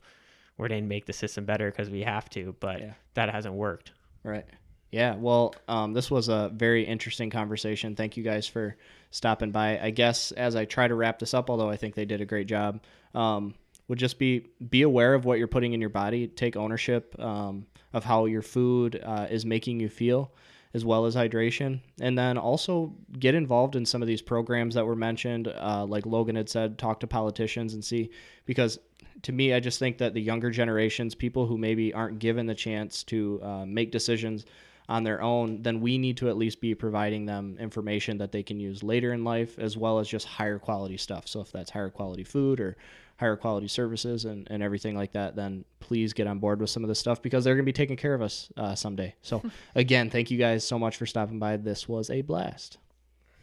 we're 0.57 0.67
going 0.67 0.84
to 0.84 0.88
make 0.88 1.05
the 1.05 1.13
system 1.13 1.45
better 1.45 1.71
because 1.71 1.89
we 1.89 2.01
have 2.03 2.30
to, 2.32 2.55
but 2.59 2.80
Yeah. 2.80 2.93
that 3.15 3.30
hasn't 3.30 3.55
worked. 3.55 3.91
Right. 4.24 4.45
Yeah. 4.91 5.15
Well, 5.15 5.55
um, 5.67 5.93
this 5.93 6.11
was 6.11 6.30
a 6.30 6.51
very 6.53 6.84
interesting 6.86 7.30
conversation. 7.32 7.95
Thank 7.95 8.15
you 8.17 8.24
guys 8.24 8.45
for 8.47 8.76
stopping 9.09 9.49
by. 9.51 9.80
I 9.80 9.89
guess 9.89 10.32
as 10.34 10.55
I 10.55 10.65
try 10.65 10.88
to 10.88 10.93
wrap 10.93 11.17
this 11.19 11.34
up, 11.34 11.49
although 11.49 11.69
I 11.69 11.78
think 11.78 11.95
they 11.95 12.05
did 12.05 12.21
a 12.21 12.26
great 12.26 12.45
job, 12.47 12.82
um, 13.15 13.55
would 13.88 13.97
just 13.99 14.19
be 14.19 14.47
be 14.69 14.84
aware 14.84 15.13
of 15.15 15.26
what 15.26 15.39
you're 15.39 15.47
putting 15.47 15.74
in 15.74 15.82
your 15.82 15.89
body. 15.89 16.28
Take 16.28 16.55
ownership 16.55 17.15
um, 17.19 17.65
of 17.93 18.03
how 18.03 18.26
your 18.26 18.41
food 18.43 19.01
uh, 19.03 19.28
is 19.30 19.45
making 19.45 19.80
you 19.80 19.89
feel, 19.89 20.32
as 20.74 20.84
well 20.84 21.05
as 21.05 21.15
hydration, 21.15 21.80
and 22.01 22.17
then 22.17 22.38
also 22.38 22.93
get 23.19 23.36
involved 23.36 23.76
in 23.76 23.86
some 23.86 24.01
of 24.01 24.07
these 24.07 24.21
programs 24.21 24.74
that 24.76 24.86
were 24.86 24.95
mentioned. 24.95 25.47
Uh, 25.47 25.86
like 25.88 26.03
Loghan 26.05 26.36
had 26.36 26.49
said, 26.49 26.78
talk 26.78 26.99
to 27.01 27.07
politicians 27.07 27.74
and 27.74 27.86
see 27.86 28.09
because 28.45 28.80
to 29.21 29.32
me, 29.32 29.53
I 29.53 29.59
just 29.59 29.80
think 29.80 29.99
that 29.99 30.13
the 30.13 30.21
younger 30.21 30.49
generations, 30.49 31.15
people 31.15 31.45
who 31.45 31.57
maybe 31.57 31.93
aren't 31.93 32.19
given 32.19 32.45
the 32.45 32.55
chance 32.55 33.03
to 33.03 33.39
uh, 33.43 33.65
make 33.65 33.91
decisions 33.91 34.45
on 34.89 35.03
their 35.03 35.21
own, 35.21 35.61
then 35.61 35.80
we 35.80 35.97
need 35.97 36.17
to 36.17 36.30
at 36.30 36.38
least 36.38 36.59
be 36.59 36.76
providing 36.76 37.26
them 37.26 37.55
information 37.59 38.17
that 38.17 38.32
they 38.32 38.43
can 38.43 38.59
use 38.59 38.84
later 38.84 39.13
in 39.13 39.24
life, 39.24 39.57
as 39.59 39.78
well 39.78 39.99
as 39.99 40.07
just 40.07 40.28
higher 40.28 40.59
quality 40.59 40.97
stuff. 40.97 41.28
So 41.28 41.39
if 41.39 41.51
that's 41.51 41.71
higher 41.71 41.89
quality 41.89 42.24
food 42.24 42.59
or 42.59 42.76
higher 43.18 43.36
quality 43.36 43.68
services 43.68 44.26
and, 44.26 44.47
and 44.49 44.64
everything 44.64 44.95
like 44.95 45.11
that, 45.14 45.36
then 45.36 45.66
please 45.80 46.14
get 46.14 46.28
on 46.28 46.39
board 46.39 46.59
with 46.59 46.70
some 46.70 46.84
of 46.84 46.88
this 46.88 46.99
stuff 46.99 47.22
because 47.22 47.43
they're 47.43 47.55
going 47.55 47.66
to 47.66 47.70
be 47.70 47.74
taking 47.74 47.97
care 47.97 48.14
of 48.14 48.22
us 48.22 48.51
uh, 48.57 48.76
someday. 48.76 49.16
So 49.22 49.43
again, 49.76 50.09
thank 50.09 50.32
you 50.32 50.38
guys 50.38 50.66
so 50.66 50.80
much 50.80 50.97
for 50.97 51.05
stopping 51.05 51.39
by. 51.39 51.57
This 51.57 51.88
was 51.88 52.09
a 52.09 52.22
blast. 52.22 52.78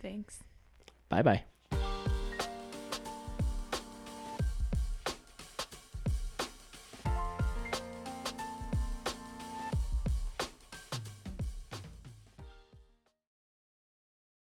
Thanks. 0.03 0.39
Bye 1.09 1.23
bye. 1.23 1.45